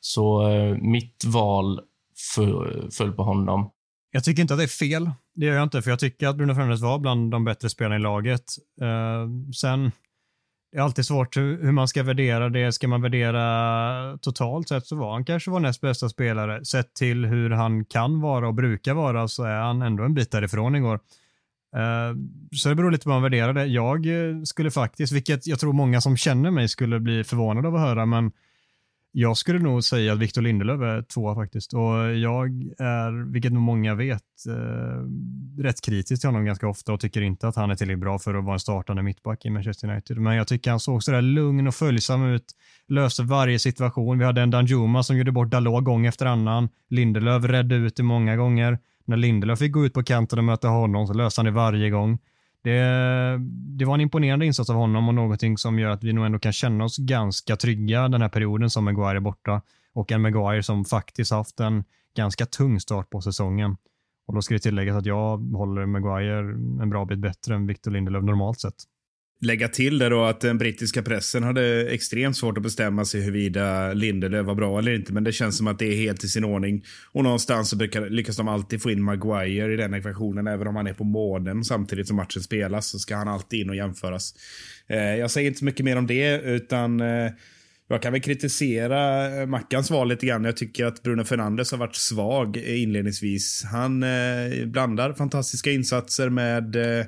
så 0.00 0.48
eh, 0.48 0.76
mitt 0.76 1.24
val 1.24 1.80
föll 2.98 3.12
på 3.12 3.22
honom. 3.22 3.70
Jag 4.12 4.24
tycker 4.24 4.42
inte 4.42 4.54
att 4.54 4.60
det 4.60 4.64
är 4.64 4.68
fel. 4.88 5.10
Det 5.34 5.46
gör 5.46 5.54
jag 5.54 5.62
inte, 5.62 5.82
för 5.82 5.90
jag 5.90 5.98
tycker 5.98 6.28
att 6.28 6.36
Bruno 6.36 6.54
Fernandes 6.54 6.80
var 6.80 6.98
bland 6.98 7.30
de 7.30 7.44
bättre 7.44 7.70
spelarna 7.70 7.96
i 7.96 7.98
laget. 7.98 8.44
Eh, 8.80 9.52
sen 9.54 9.92
det 10.72 10.78
är 10.78 10.82
alltid 10.82 11.06
svårt 11.06 11.36
hur, 11.36 11.72
man 11.72 11.88
ska 11.88 12.02
värdera 12.02 12.48
det. 12.48 12.72
Ska 12.72 12.88
man 12.88 13.02
värdera 13.02 14.18
totalt 14.18 14.68
sett 14.68 14.86
så 14.86 14.96
var 14.96 15.12
han 15.12 15.24
kanske 15.24 15.50
vår 15.50 15.60
näst 15.60 15.80
bästa 15.80 16.08
spelare. 16.08 16.64
Sett 16.64 16.94
till 16.94 17.24
hur 17.24 17.50
han 17.50 17.84
kan 17.84 18.20
vara 18.20 18.48
och 18.48 18.54
brukar 18.54 18.94
vara 18.94 19.28
så 19.28 19.44
är 19.44 19.56
han 19.60 19.82
ändå 19.82 20.04
en 20.04 20.14
bit 20.14 20.30
därifrån 20.30 20.76
igår. 20.76 21.00
Eh, 21.76 22.16
så 22.56 22.68
det 22.68 22.74
beror 22.74 22.90
lite 22.90 23.04
på 23.04 23.10
hur 23.10 23.14
man 23.14 23.22
värderar 23.22 23.52
det. 23.52 23.66
Jag 23.66 24.06
eh, 24.06 24.42
skulle 24.42 24.70
faktiskt, 24.70 25.12
vilket 25.12 25.46
jag 25.46 25.60
tror 25.60 25.72
många 25.72 26.00
som 26.00 26.16
känner 26.16 26.50
mig 26.50 26.68
skulle 26.68 27.00
bli 27.00 27.24
förvånade 27.24 27.68
av 27.68 27.74
att 27.74 27.80
höra, 27.80 28.06
men 28.06 28.32
jag 29.12 29.36
skulle 29.36 29.58
nog 29.58 29.84
säga 29.84 30.12
att 30.12 30.18
Victor 30.18 30.42
Lindelöf 30.42 30.80
är 30.80 31.02
tvåa 31.02 31.34
faktiskt. 31.34 31.74
Och 31.74 32.16
jag 32.16 32.48
är, 32.78 33.32
vilket 33.32 33.52
nog 33.52 33.62
många 33.62 33.94
vet, 33.94 34.22
eh, 34.48 35.62
rätt 35.62 35.80
kritisk 35.80 36.22
till 36.22 36.28
honom 36.28 36.44
ganska 36.44 36.68
ofta 36.68 36.92
och 36.92 37.00
tycker 37.00 37.22
inte 37.22 37.48
att 37.48 37.56
han 37.56 37.70
är 37.70 37.74
tillräckligt 37.74 38.00
bra 38.00 38.18
för 38.18 38.34
att 38.34 38.44
vara 38.44 38.54
en 38.54 38.60
startande 38.60 39.02
mittback 39.02 39.44
i 39.44 39.50
Manchester 39.50 39.90
United. 39.90 40.18
Men 40.18 40.36
jag 40.36 40.48
tycker 40.48 40.70
han 40.70 40.80
såg 40.80 41.02
sådär 41.02 41.22
lugn 41.22 41.66
och 41.66 41.74
följsam 41.74 42.24
ut, 42.24 42.44
löste 42.88 43.22
varje 43.22 43.58
situation. 43.58 44.18
Vi 44.18 44.24
hade 44.24 44.40
en 44.40 44.50
Danjuma 44.50 45.02
som 45.02 45.16
gjorde 45.16 45.32
bort 45.32 45.50
Dalot 45.50 45.84
gång 45.84 46.06
efter 46.06 46.26
annan. 46.26 46.68
Lindelöf 46.90 47.44
räddade 47.44 47.74
ut 47.74 47.96
det 47.96 48.02
många 48.02 48.36
gånger. 48.36 48.78
När 49.04 49.16
Lindelöf 49.16 49.58
fick 49.58 49.72
gå 49.72 49.86
ut 49.86 49.94
på 49.94 50.02
kanten 50.02 50.38
och 50.38 50.44
möta 50.44 50.68
honom 50.68 51.06
så 51.06 51.12
löste 51.12 51.38
han 51.38 51.46
det 51.46 51.50
varje 51.50 51.90
gång. 51.90 52.18
Det, 52.62 52.80
det, 53.78 53.84
var 53.84 53.94
en 53.94 54.00
imponerande 54.00 54.46
insats 54.46 54.70
av 54.70 54.76
honom 54.76 55.08
och 55.08 55.14
någonting 55.14 55.58
som 55.58 55.78
gör 55.78 55.90
att 55.90 56.04
vi 56.04 56.12
nog 56.12 56.26
ändå 56.26 56.38
kan 56.38 56.52
känna 56.52 56.84
oss 56.84 56.96
ganska 56.96 57.56
trygga 57.56 58.08
den 58.08 58.22
här 58.22 58.28
perioden 58.28 58.70
som 58.70 58.84
Maguire 58.84 59.16
är 59.16 59.20
borta. 59.20 59.62
Och 59.94 60.12
en 60.12 60.22
Maguire 60.22 60.62
som 60.62 60.84
faktiskt 60.84 61.32
haft 61.32 61.60
en 61.60 61.84
ganska 62.16 62.46
tung 62.46 62.80
start 62.80 63.10
på 63.10 63.20
säsongen. 63.20 63.76
Och 64.26 64.34
då 64.34 64.42
ska 64.42 64.54
det 64.54 64.60
tilläggas 64.60 64.96
att 64.96 65.06
jag 65.06 65.38
håller 65.38 65.86
Maguire 65.86 66.38
en 66.82 66.90
bra 66.90 67.04
bit 67.04 67.18
bättre 67.18 67.54
än 67.54 67.66
Victor 67.66 67.90
Lindelöf 67.90 68.24
normalt 68.24 68.60
sett 68.60 68.74
lägga 69.42 69.68
till 69.68 69.98
det 69.98 70.08
då 70.08 70.24
att 70.24 70.40
den 70.40 70.58
brittiska 70.58 71.02
pressen 71.02 71.42
hade 71.42 71.88
extremt 71.90 72.36
svårt 72.36 72.56
att 72.56 72.62
bestämma 72.62 73.04
sig 73.04 73.20
huruvida 73.20 73.92
Lindelöf 73.92 74.46
var 74.46 74.54
bra 74.54 74.78
eller 74.78 74.94
inte. 74.94 75.12
Men 75.12 75.24
det 75.24 75.32
känns 75.32 75.56
som 75.56 75.66
att 75.66 75.78
det 75.78 75.86
är 75.86 75.96
helt 75.96 76.24
i 76.24 76.28
sin 76.28 76.44
ordning. 76.44 76.84
Och 77.12 77.24
någonstans 77.24 77.70
så 77.70 77.76
brukar, 77.76 78.10
lyckas 78.10 78.36
de 78.36 78.48
alltid 78.48 78.82
få 78.82 78.90
in 78.90 79.02
Maguire 79.02 79.72
i 79.72 79.76
den 79.76 79.94
ekvationen. 79.94 80.46
Även 80.46 80.66
om 80.66 80.76
han 80.76 80.86
är 80.86 80.94
på 80.94 81.04
månen 81.04 81.64
samtidigt 81.64 82.08
som 82.08 82.16
matchen 82.16 82.42
spelas 82.42 82.86
så 82.86 82.98
ska 82.98 83.16
han 83.16 83.28
alltid 83.28 83.60
in 83.60 83.70
och 83.70 83.76
jämföras. 83.76 84.34
Eh, 84.86 84.98
jag 84.98 85.30
säger 85.30 85.48
inte 85.48 85.58
så 85.58 85.64
mycket 85.64 85.84
mer 85.84 85.98
om 85.98 86.06
det 86.06 86.40
utan 86.40 87.00
eh, 87.00 87.30
jag 87.88 88.02
kan 88.02 88.12
väl 88.12 88.22
kritisera 88.22 89.30
eh, 89.40 89.46
Mackans 89.46 89.90
val 89.90 90.08
lite 90.08 90.26
grann. 90.26 90.44
Jag 90.44 90.56
tycker 90.56 90.86
att 90.86 91.02
Bruno 91.02 91.24
Fernandes 91.24 91.70
har 91.70 91.78
varit 91.78 91.96
svag 91.96 92.56
inledningsvis. 92.56 93.64
Han 93.72 94.02
eh, 94.02 94.66
blandar 94.66 95.12
fantastiska 95.12 95.70
insatser 95.70 96.28
med 96.28 96.76
eh, 96.76 97.06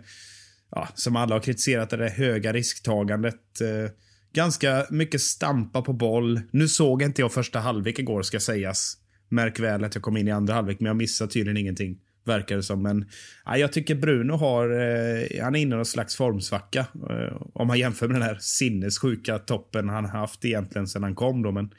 ja, 0.74 0.88
som 0.94 1.16
alla 1.16 1.34
har 1.34 1.40
kritiserat, 1.40 1.90
det 1.90 2.08
höga 2.08 2.52
risktagandet. 2.52 3.60
Eh, 3.60 3.90
ganska 4.34 4.86
mycket 4.90 5.20
stampa 5.20 5.82
på 5.82 5.92
boll. 5.92 6.40
Nu 6.50 6.68
såg 6.68 7.02
inte 7.02 7.22
jag 7.22 7.32
första 7.32 7.58
halvlek 7.58 7.98
igår 7.98 8.22
ska 8.22 8.40
sägas. 8.40 8.96
Märk 9.28 9.60
väl 9.60 9.84
att 9.84 9.94
jag 9.94 10.04
kom 10.04 10.16
in 10.16 10.28
i 10.28 10.30
andra 10.30 10.54
halvlek, 10.54 10.80
men 10.80 10.86
jag 10.86 10.96
missade 10.96 11.30
tydligen 11.30 11.56
ingenting. 11.56 11.98
Verkar 12.24 12.56
det 12.56 12.62
som. 12.62 12.82
Men 12.82 13.08
ja, 13.44 13.56
jag 13.56 13.72
tycker 13.72 13.94
Bruno 13.94 14.32
har, 14.32 14.70
eh, 14.70 15.42
han 15.42 15.54
är 15.54 15.60
inne 15.60 15.74
i 15.74 15.76
någon 15.76 15.84
slags 15.84 16.16
formsvacka. 16.16 16.86
Eh, 17.10 17.36
om 17.52 17.66
man 17.66 17.78
jämför 17.78 18.08
med 18.08 18.16
den 18.16 18.22
här 18.22 18.38
sinnessjuka 18.40 19.38
toppen 19.38 19.88
han 19.88 20.04
haft 20.04 20.44
egentligen 20.44 20.88
sedan 20.88 21.02
han 21.02 21.14
kom 21.14 21.42
då. 21.42 21.52
Men 21.52 21.74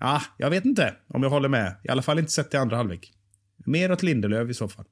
ja, 0.00 0.22
jag 0.38 0.50
vet 0.50 0.64
inte 0.64 0.94
om 1.08 1.22
jag 1.22 1.30
håller 1.30 1.48
med. 1.48 1.76
I 1.84 1.88
alla 1.88 2.02
fall 2.02 2.18
inte 2.18 2.32
sett 2.32 2.54
i 2.54 2.56
andra 2.56 2.76
halvlek. 2.76 3.12
Mer 3.66 3.92
åt 3.92 4.02
Lindelöf 4.02 4.50
i 4.50 4.54
så 4.54 4.68
fall. 4.68 4.84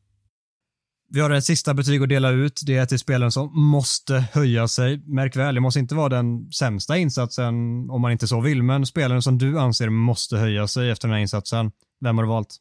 Vi 1.14 1.21
har 1.21 1.31
ett 1.31 1.45
sista 1.45 1.75
betyg 1.75 2.02
att 2.02 2.09
dela 2.09 2.31
ut. 2.31 2.61
Det 2.66 2.76
är 2.76 2.87
till 2.87 2.99
spelaren 2.99 3.33
som 3.33 3.71
måste 3.71 4.14
höja 4.33 4.69
sig. 4.69 5.02
Märk 5.07 5.37
väl, 5.37 5.54
det 5.54 5.61
måste 5.61 5.81
inte 5.81 5.95
vara 5.95 6.09
den 6.09 6.50
sämsta 6.52 6.97
insatsen 6.97 7.54
om 7.90 8.00
man 8.00 8.12
inte 8.12 8.26
så 8.26 8.40
vill, 8.40 8.62
men 8.62 8.87
spelaren 8.87 9.23
som 9.23 9.38
du 9.38 9.61
anser 9.61 9.88
måste 9.88 10.37
höja 10.37 10.66
sig 10.66 10.90
efter 10.90 11.09
den 11.09 11.14
här 11.14 11.21
insatsen. 11.21 11.71
Vem 12.00 12.19
har 12.19 12.25
du 12.25 12.31
valt? 12.31 12.57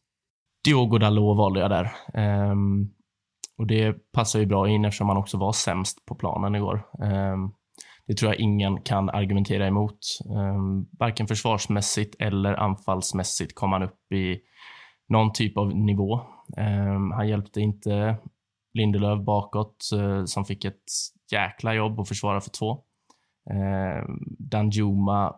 Diogo 0.65 0.98
Dalot 0.98 1.38
valde 1.38 1.60
jag 1.60 1.70
där. 1.70 1.91
Um, 2.51 2.89
och 3.58 3.67
Det 3.67 4.12
passar 4.13 4.39
ju 4.39 4.46
bra 4.46 4.70
in 4.70 4.86
eftersom 4.86 5.10
han 5.10 5.17
också 5.17 5.38
var 5.38 5.51
sämst 5.51 6.05
på 6.05 6.15
planen 6.15 6.55
igår. 6.55 6.84
Um, 7.00 7.53
det 8.08 8.13
tror 8.13 8.31
jag 8.31 8.39
ingen 8.39 8.81
kan 8.81 9.10
argumentera 9.10 9.67
emot. 9.67 10.00
Um, 10.25 10.88
varken 11.00 11.27
försvarsmässigt 11.27 12.15
eller 12.20 12.53
anfallsmässigt 12.53 13.55
kom 13.55 13.72
han 13.72 13.84
upp 13.84 14.12
i 14.13 14.39
någon 15.10 15.34
typ 15.34 15.58
av 15.58 15.75
nivå. 15.75 16.20
Um, 16.58 17.12
han 17.12 17.27
hjälpte 17.27 17.62
inte 17.62 18.17
Lindelöf 18.74 19.25
bakåt 19.25 19.90
eh, 19.94 20.25
som 20.25 20.46
fick 20.46 20.66
ett 20.66 20.84
jäkla 21.32 21.74
jobb 21.74 22.00
att 22.00 22.08
försvara 22.08 22.42
för 22.42 22.50
två. 22.50 22.72
Eh, 23.50 24.06
Danjuma 24.40 25.36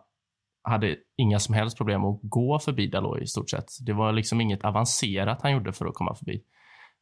hade 0.62 0.96
inga 1.16 1.38
som 1.38 1.54
helst 1.54 1.76
problem 1.76 2.04
att 2.04 2.20
gå 2.22 2.58
förbi 2.58 2.86
Dalot 2.86 3.22
i 3.22 3.26
stort 3.26 3.50
sett. 3.50 3.66
Det 3.80 3.92
var 3.92 4.12
liksom 4.12 4.40
inget 4.40 4.64
avancerat 4.64 5.42
han 5.42 5.52
gjorde 5.52 5.72
för 5.72 5.86
att 5.86 5.94
komma 5.94 6.14
förbi. 6.14 6.42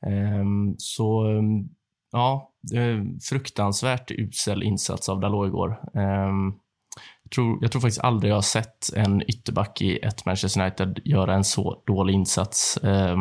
Eh, 0.06 0.44
så 0.78 1.30
eh, 1.30 1.42
ja, 2.12 2.52
eh, 2.74 3.04
fruktansvärt 3.30 4.10
usel 4.10 4.62
insats 4.62 5.08
av 5.08 5.20
Dalot 5.20 5.48
igår. 5.48 5.80
Eh, 5.94 6.32
jag 7.22 7.30
tror, 7.34 7.58
jag 7.60 7.72
tror 7.72 7.80
faktiskt 7.80 8.04
aldrig 8.04 8.30
jag 8.30 8.36
har 8.36 8.42
sett 8.42 8.92
en 8.96 9.22
ytterback 9.30 9.82
i 9.82 9.98
ett 9.98 10.26
Manchester 10.26 10.60
United 10.60 10.98
göra 11.04 11.34
en 11.34 11.44
så 11.44 11.82
dålig 11.86 12.14
insats. 12.14 12.76
Eh, 12.76 13.16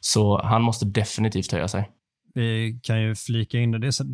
så 0.00 0.42
han 0.42 0.62
måste 0.62 0.84
definitivt 0.84 1.52
höja 1.52 1.68
sig. 1.68 1.90
Vi 2.34 2.80
kan 2.82 3.02
ju 3.02 3.14
flika 3.14 3.58
in 3.58 3.70
det. 3.70 3.78
Det 3.78 3.86
är, 3.86 3.90
så, 3.90 4.04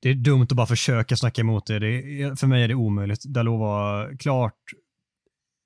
det 0.00 0.08
är 0.08 0.14
dumt 0.14 0.42
att 0.42 0.52
bara 0.52 0.66
försöka 0.66 1.16
snacka 1.16 1.40
emot 1.40 1.66
det. 1.66 1.78
det 1.78 2.22
är, 2.22 2.36
för 2.36 2.46
mig 2.46 2.62
är 2.62 2.68
det 2.68 2.74
omöjligt. 2.74 3.24
Dalot 3.24 3.60
var 3.60 4.16
klart, 4.16 4.56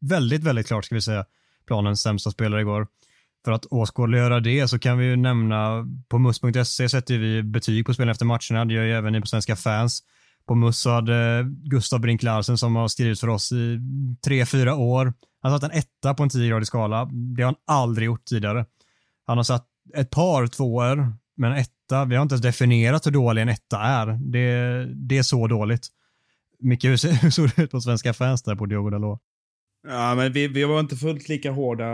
väldigt, 0.00 0.42
väldigt 0.42 0.66
klart 0.66 0.84
ska 0.84 0.94
vi 0.94 1.00
säga, 1.00 1.24
planens 1.66 2.02
sämsta 2.02 2.30
spelare 2.30 2.60
igår. 2.60 2.86
För 3.44 3.52
att 3.52 3.66
åskådliggöra 3.66 4.40
det 4.40 4.68
så 4.68 4.78
kan 4.78 4.98
vi 4.98 5.06
ju 5.06 5.16
nämna 5.16 5.86
på 6.08 6.18
mus.se 6.18 6.88
sätter 6.88 7.18
vi 7.18 7.42
betyg 7.42 7.86
på 7.86 7.94
spelen 7.94 8.10
efter 8.10 8.24
matcherna. 8.24 8.64
Det 8.64 8.74
gör 8.74 8.84
ju 8.84 8.92
även 8.92 9.12
ni 9.12 9.20
på 9.20 9.26
Svenska 9.26 9.56
fans. 9.56 10.02
På 10.46 10.54
mus 10.54 10.78
så 10.78 10.90
hade 10.90 11.44
Gustav 11.64 12.00
Brink 12.00 12.22
Larsen 12.22 12.58
som 12.58 12.76
har 12.76 12.88
skrivit 12.88 13.20
för 13.20 13.28
oss 13.28 13.52
i 13.52 13.80
tre, 14.24 14.46
fyra 14.46 14.74
år. 14.74 15.12
Han 15.42 15.52
satt 15.52 15.72
en 15.72 15.78
etta 15.78 16.14
på 16.14 16.22
en 16.22 16.28
10-gradig 16.28 16.64
skala. 16.64 17.04
Det 17.04 17.42
har 17.42 17.46
han 17.46 17.76
aldrig 17.76 18.06
gjort 18.06 18.24
tidigare. 18.24 18.64
Han 19.26 19.36
har 19.36 19.44
satt 19.44 19.66
ett 19.94 20.10
par 20.10 20.46
tvåor, 20.46 21.12
men 21.36 21.52
etta, 21.52 22.04
vi 22.04 22.16
har 22.16 22.22
inte 22.22 22.32
ens 22.32 22.42
definierat 22.42 23.06
hur 23.06 23.10
dålig 23.10 23.42
en 23.42 23.48
etta 23.48 23.78
är. 23.78 24.06
Det, 24.06 24.84
det 24.94 25.18
är 25.18 25.22
så 25.22 25.46
dåligt. 25.46 25.88
Micke, 26.60 26.84
hur 27.22 27.30
såg 27.30 27.50
det 27.56 27.62
ut 27.62 27.70
på 27.70 27.80
svenska 27.80 28.12
fans 28.12 28.42
där 28.42 28.54
på 28.54 28.66
Diogo 28.66 28.90
Dalot? 28.90 29.20
Ja, 29.88 30.14
men 30.14 30.32
vi, 30.32 30.48
vi 30.48 30.64
var 30.64 30.80
inte 30.80 30.96
fullt 30.96 31.28
lika 31.28 31.50
hårda. 31.50 31.86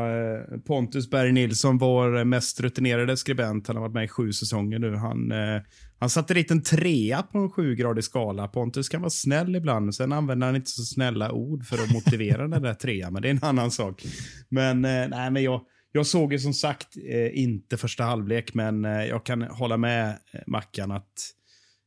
Pontus 0.67 1.11
Berg 1.11 1.33
Nilsson, 1.33 1.79
vår 1.79 2.25
mest 2.25 2.61
rutinerade 2.61 3.17
skribent, 3.17 3.67
han 3.67 3.77
har 3.77 3.81
varit 3.81 3.95
med 3.95 4.05
i 4.05 4.09
sju 4.09 4.33
säsonger 4.33 4.79
nu. 4.79 4.97
Han, 4.97 5.33
eh, 5.33 5.63
han 5.99 6.11
satte 6.11 6.35
dit 6.35 6.51
en 6.51 6.63
trea 6.63 7.23
på 7.23 7.39
en 7.39 7.51
sjugradig 7.51 8.05
skala. 8.05 8.49
Pontus 8.49 8.89
kan 8.89 9.01
vara 9.01 9.11
snäll 9.11 9.57
ibland, 9.57 9.95
sen 9.95 10.13
använder 10.13 10.47
han 10.47 10.57
inte 10.57 10.71
så 10.71 10.83
snälla 10.83 11.33
ord 11.33 11.65
för 11.65 11.83
att 11.83 11.93
motivera 11.93 12.49
den 12.49 12.63
där 12.63 12.75
trean, 12.75 13.13
men 13.13 13.23
det 13.23 13.29
är 13.29 13.31
en 13.31 13.45
annan 13.45 13.71
sak. 13.71 14.05
Men, 14.49 14.85
eh, 14.85 15.09
nej, 15.09 15.31
men 15.31 15.43
jag, 15.43 15.61
jag 15.93 16.07
såg 16.07 16.33
ju 16.33 16.39
som 16.39 16.55
sagt 16.55 16.97
eh, 17.09 17.39
inte 17.39 17.77
första 17.77 18.05
halvlek, 18.05 18.55
men 18.55 18.85
eh, 18.85 19.05
jag 19.05 19.27
kan 19.27 19.43
hålla 19.43 19.77
med 19.77 20.19
eh, 20.33 20.41
Mackan 20.47 20.91
att 20.91 21.35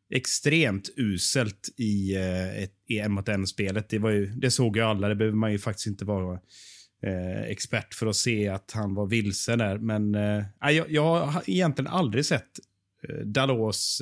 extremt 0.09 0.89
uselt 0.97 1.69
i, 1.77 2.15
eh, 2.15 2.63
ett, 2.63 2.73
i 2.87 2.99
en 2.99 3.11
mot 3.11 3.29
en-spelet. 3.29 3.89
Det, 3.89 4.25
det 4.25 4.51
såg 4.51 4.77
ju 4.77 4.83
alla, 4.83 5.07
det 5.07 5.15
behöver 5.15 5.37
man 5.37 5.51
ju 5.51 5.59
faktiskt 5.59 5.87
inte 5.87 6.05
vara 6.05 6.39
eh, 7.03 7.41
expert 7.41 7.93
för 7.93 8.07
att 8.07 8.15
se 8.15 8.47
att 8.47 8.71
han 8.71 8.93
var 8.93 9.07
vilse 9.07 9.55
där. 9.55 9.77
Men 9.77 10.15
eh, 10.15 10.45
jag, 10.59 10.91
jag 10.91 11.25
har 11.25 11.43
egentligen 11.47 11.91
aldrig 11.91 12.25
sett 12.25 12.59
Dalos 13.23 14.01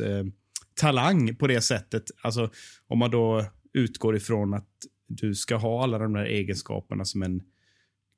talang 0.75 1.35
på 1.35 1.47
det 1.47 1.61
sättet. 1.61 2.03
Alltså 2.21 2.51
om 2.87 2.99
man 2.99 3.11
då 3.11 3.45
utgår 3.73 4.15
ifrån 4.15 4.53
att 4.53 4.69
du 5.07 5.35
ska 5.35 5.55
ha 5.55 5.83
alla 5.83 5.97
de 5.97 6.13
där 6.13 6.25
egenskaperna 6.25 7.05
som 7.05 7.23
en 7.23 7.41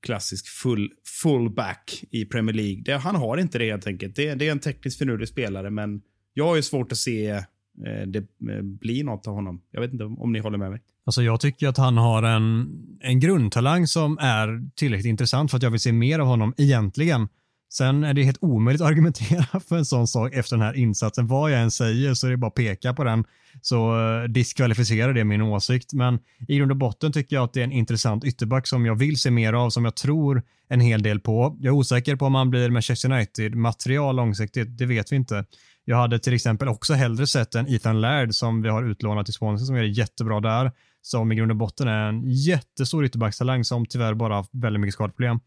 klassisk 0.06 0.48
full, 0.48 0.92
fullback 1.22 2.04
i 2.12 2.26
Premier 2.26 2.56
League. 2.56 2.82
Det, 2.86 2.98
han 2.98 3.16
har 3.16 3.38
inte 3.38 3.58
det 3.58 3.66
helt 3.66 3.88
enkelt. 3.88 4.16
Det, 4.16 4.36
det 4.36 4.48
är 4.48 4.52
en 4.52 4.60
tekniskt 4.60 4.98
finurlig 4.98 5.28
spelare, 5.28 5.70
men 5.70 6.02
jag 6.34 6.46
har 6.46 6.56
ju 6.56 6.62
svårt 6.62 6.92
att 6.92 6.98
se 6.98 7.44
Eh, 7.84 8.08
det 8.08 8.20
eh, 8.20 8.24
bli 8.40 8.62
blir 8.62 9.04
något 9.04 9.28
av 9.28 9.34
honom. 9.34 9.62
Jag 9.72 9.82
vet 9.82 9.92
inte 9.92 10.04
om 10.04 10.32
ni 10.32 10.40
håller 10.40 10.58
med 10.58 10.72
mig. 10.72 10.80
Alltså 11.06 11.24
jag 11.24 11.40
tycker 11.40 11.68
att 11.68 11.78
han 11.78 11.98
har 11.98 12.24
en, 12.24 12.68
en 13.02 13.20
grundtalang 13.20 13.88
som 13.88 14.18
är 14.22 14.70
tillräckligt 14.76 15.10
intressant 15.10 15.52
för 15.52 15.58
att 15.58 15.64
jag 15.64 15.72
vill 15.72 15.80
se 15.80 15.92
mer 15.92 16.20
av 16.20 16.28
honom 16.28 16.54
egentligen. 16.58 17.28
Sen 17.74 18.04
är 18.04 18.14
det 18.14 18.24
helt 18.24 18.44
omöjligt 18.44 18.82
att 18.82 18.88
argumentera 18.88 19.60
för 19.68 19.78
en 19.78 19.86
sån 19.86 20.08
sak 20.08 20.34
efter 20.34 20.56
den 20.56 20.66
här 20.66 20.74
insatsen. 20.74 21.28
Vad 21.28 21.52
jag 21.52 21.62
än 21.62 21.72
säger 21.72 22.14
så 22.14 22.28
är 22.28 22.32
det 22.32 22.38
bara 22.38 22.48
att 22.48 22.56
peka 22.56 22.94
på 22.94 23.04
den 23.04 23.26
så 23.62 24.00
eh, 24.00 24.24
diskvalificerar 24.24 25.14
det 25.14 25.24
min 25.24 25.42
åsikt. 25.42 25.94
Men 25.94 26.20
i 26.48 26.58
grund 26.58 26.72
och 26.72 26.78
botten 26.78 27.12
tycker 27.12 27.36
jag 27.36 27.44
att 27.44 27.54
det 27.54 27.60
är 27.60 27.64
en 27.64 27.72
intressant 27.72 28.24
ytterback 28.24 28.68
som 28.68 28.86
jag 28.86 28.96
vill 28.96 29.18
se 29.18 29.32
mer 29.32 29.54
av, 29.54 29.70
som 29.70 29.86
jag 29.86 29.96
tror 29.96 30.44
en 30.70 30.80
hel 30.80 31.04
del 31.04 31.20
på. 31.20 31.58
Jag 31.60 31.72
är 31.72 31.78
osäker 31.78 32.16
på 32.16 32.26
om 32.26 32.36
han 32.36 32.50
blir 32.50 32.70
Manchester 32.70 33.12
United-material 33.12 34.16
långsiktigt, 34.16 34.78
det 34.78 34.86
vet 34.86 35.12
vi 35.12 35.16
inte. 35.16 35.46
Jag 35.86 35.98
hade 35.98 36.20
till 36.20 36.34
exempel 36.34 36.68
också 36.68 36.94
hellre 36.94 37.28
sett 37.28 37.56
en 37.56 37.68
Ethan 37.68 38.02
Laird 38.02 38.36
som 38.36 38.62
vi 38.62 38.70
har 38.70 38.84
utlånat 38.84 39.26
till 39.26 39.34
Swansea 39.34 39.66
som 39.66 39.76
gör 39.76 39.84
det 39.84 39.90
jättebra 39.90 40.40
där. 40.40 40.72
Som 41.02 41.32
i 41.32 41.36
grund 41.36 41.52
och 41.52 41.58
botten 41.58 41.88
är 41.88 42.10
en 42.10 42.24
jättestor 42.32 43.06
ytterbackstalang 43.06 43.64
som 43.64 43.86
tyvärr 43.86 44.14
bara 44.14 44.36
har 44.36 44.46
väldigt 44.52 44.80
mycket 44.80 44.94
skadeproblem. 44.94 45.40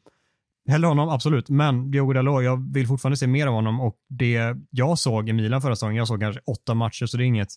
Hellre 0.68 0.86
honom, 0.86 1.08
absolut. 1.08 1.48
Men 1.48 1.90
Diogo 1.90 2.12
Dalot, 2.12 2.44
jag 2.44 2.72
vill 2.72 2.86
fortfarande 2.86 3.16
se 3.16 3.26
mer 3.26 3.46
av 3.46 3.54
honom 3.54 3.80
och 3.80 3.96
det 4.08 4.56
jag 4.70 4.98
såg 4.98 5.28
i 5.28 5.32
Milan 5.32 5.62
förra 5.62 5.76
säsongen, 5.76 5.96
jag 5.96 6.08
såg 6.08 6.20
kanske 6.20 6.42
åtta 6.46 6.74
matcher, 6.74 7.06
så 7.06 7.16
det 7.16 7.24
är 7.24 7.26
inget 7.26 7.48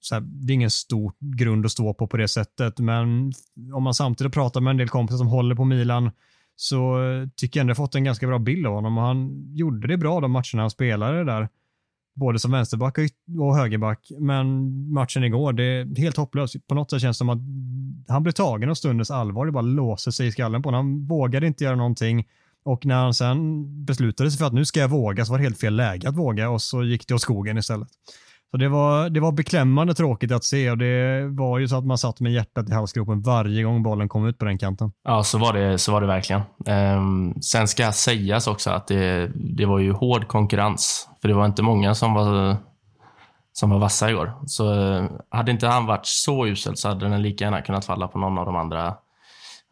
så 0.00 0.14
här, 0.14 0.20
det 0.20 0.52
är 0.52 0.54
ingen 0.54 0.70
stor 0.70 1.12
grund 1.18 1.66
att 1.66 1.72
stå 1.72 1.94
på 1.94 2.06
på 2.06 2.16
det 2.16 2.28
sättet. 2.28 2.78
Men 2.78 3.32
om 3.74 3.82
man 3.82 3.94
samtidigt 3.94 4.32
pratar 4.32 4.60
med 4.60 4.70
en 4.70 4.76
del 4.76 4.88
kompisar 4.88 5.18
som 5.18 5.26
håller 5.26 5.54
på 5.54 5.64
Milan 5.64 6.10
så 6.56 6.98
tycker 7.36 7.60
jag 7.60 7.64
ändå 7.64 7.74
fått 7.74 7.94
en 7.94 8.04
ganska 8.04 8.26
bra 8.26 8.38
bild 8.38 8.66
av 8.66 8.74
honom 8.74 8.98
och 8.98 9.04
han 9.04 9.44
gjorde 9.54 9.88
det 9.88 9.96
bra 9.96 10.20
de 10.20 10.30
matcherna 10.30 10.62
han 10.62 10.70
spelade 10.70 11.24
där 11.24 11.48
både 12.14 12.38
som 12.38 12.50
vänsterback 12.50 12.98
och 13.40 13.56
högerback. 13.56 14.10
Men 14.18 14.72
matchen 14.92 15.24
igår, 15.24 15.52
det 15.52 15.64
är 15.64 16.00
helt 16.00 16.16
hopplöst. 16.16 16.66
På 16.66 16.74
något 16.74 16.90
sätt 16.90 17.00
känns 17.00 17.16
det 17.16 17.18
som 17.18 17.28
att 17.28 17.38
han 18.08 18.22
blev 18.22 18.32
tagen 18.32 18.70
av 18.70 18.74
stundens 18.74 19.10
allvar. 19.10 19.46
Det 19.46 19.52
bara 19.52 19.60
låser 19.60 20.10
sig 20.10 20.26
i 20.26 20.32
skallen 20.32 20.62
på 20.62 20.68
honom. 20.68 20.86
Han 20.86 21.06
vågade 21.06 21.46
inte 21.46 21.64
göra 21.64 21.76
någonting. 21.76 22.26
Och 22.64 22.86
när 22.86 22.94
han 22.94 23.14
sen 23.14 23.64
beslutade 23.84 24.30
sig 24.30 24.38
för 24.38 24.46
att 24.46 24.52
nu 24.52 24.64
ska 24.64 24.80
jag 24.80 24.88
våga 24.88 25.24
så 25.24 25.32
var 25.32 25.38
det 25.38 25.44
helt 25.44 25.60
fel 25.60 25.76
läge 25.76 26.08
att 26.08 26.16
våga 26.16 26.50
och 26.50 26.62
så 26.62 26.84
gick 26.84 27.08
det 27.08 27.14
åt 27.14 27.22
skogen 27.22 27.58
istället. 27.58 27.88
Så 28.50 28.56
det 28.56 28.68
var, 28.68 29.10
det 29.10 29.20
var 29.20 29.32
beklämmande 29.32 29.94
tråkigt 29.94 30.32
att 30.32 30.44
se 30.44 30.70
och 30.70 30.78
det 30.78 31.28
var 31.28 31.58
ju 31.58 31.68
så 31.68 31.76
att 31.76 31.86
man 31.86 31.98
satt 31.98 32.20
med 32.20 32.32
hjärtat 32.32 32.68
i 32.70 32.72
halsgropen 32.72 33.22
varje 33.22 33.62
gång 33.62 33.82
bollen 33.82 34.08
kom 34.08 34.26
ut 34.26 34.38
på 34.38 34.44
den 34.44 34.58
kanten. 34.58 34.92
Ja, 35.04 35.22
så 35.22 35.38
var 35.38 35.52
det, 35.52 35.78
så 35.78 35.92
var 35.92 36.00
det 36.00 36.06
verkligen. 36.06 36.42
Um, 36.66 37.42
sen 37.42 37.68
ska 37.68 37.92
sägas 37.92 38.46
också 38.46 38.70
att 38.70 38.86
det, 38.86 39.30
det 39.34 39.66
var 39.66 39.78
ju 39.78 39.92
hård 39.92 40.28
konkurrens. 40.28 41.08
För 41.20 41.28
det 41.28 41.34
var 41.34 41.46
inte 41.46 41.62
många 41.62 41.94
som 41.94 42.14
var, 42.14 42.56
som 43.52 43.70
var 43.70 43.78
vassa 43.78 44.10
igår. 44.10 44.32
Så 44.46 44.74
eh, 44.74 45.04
hade 45.28 45.50
inte 45.50 45.66
han 45.66 45.86
varit 45.86 46.06
så 46.06 46.46
usel 46.46 46.76
så 46.76 46.88
hade 46.88 47.08
den 47.08 47.22
lika 47.22 47.44
gärna 47.44 47.62
kunnat 47.62 47.84
falla 47.84 48.08
på 48.08 48.18
någon 48.18 48.38
av 48.38 48.46
de 48.46 48.56
andra, 48.56 48.94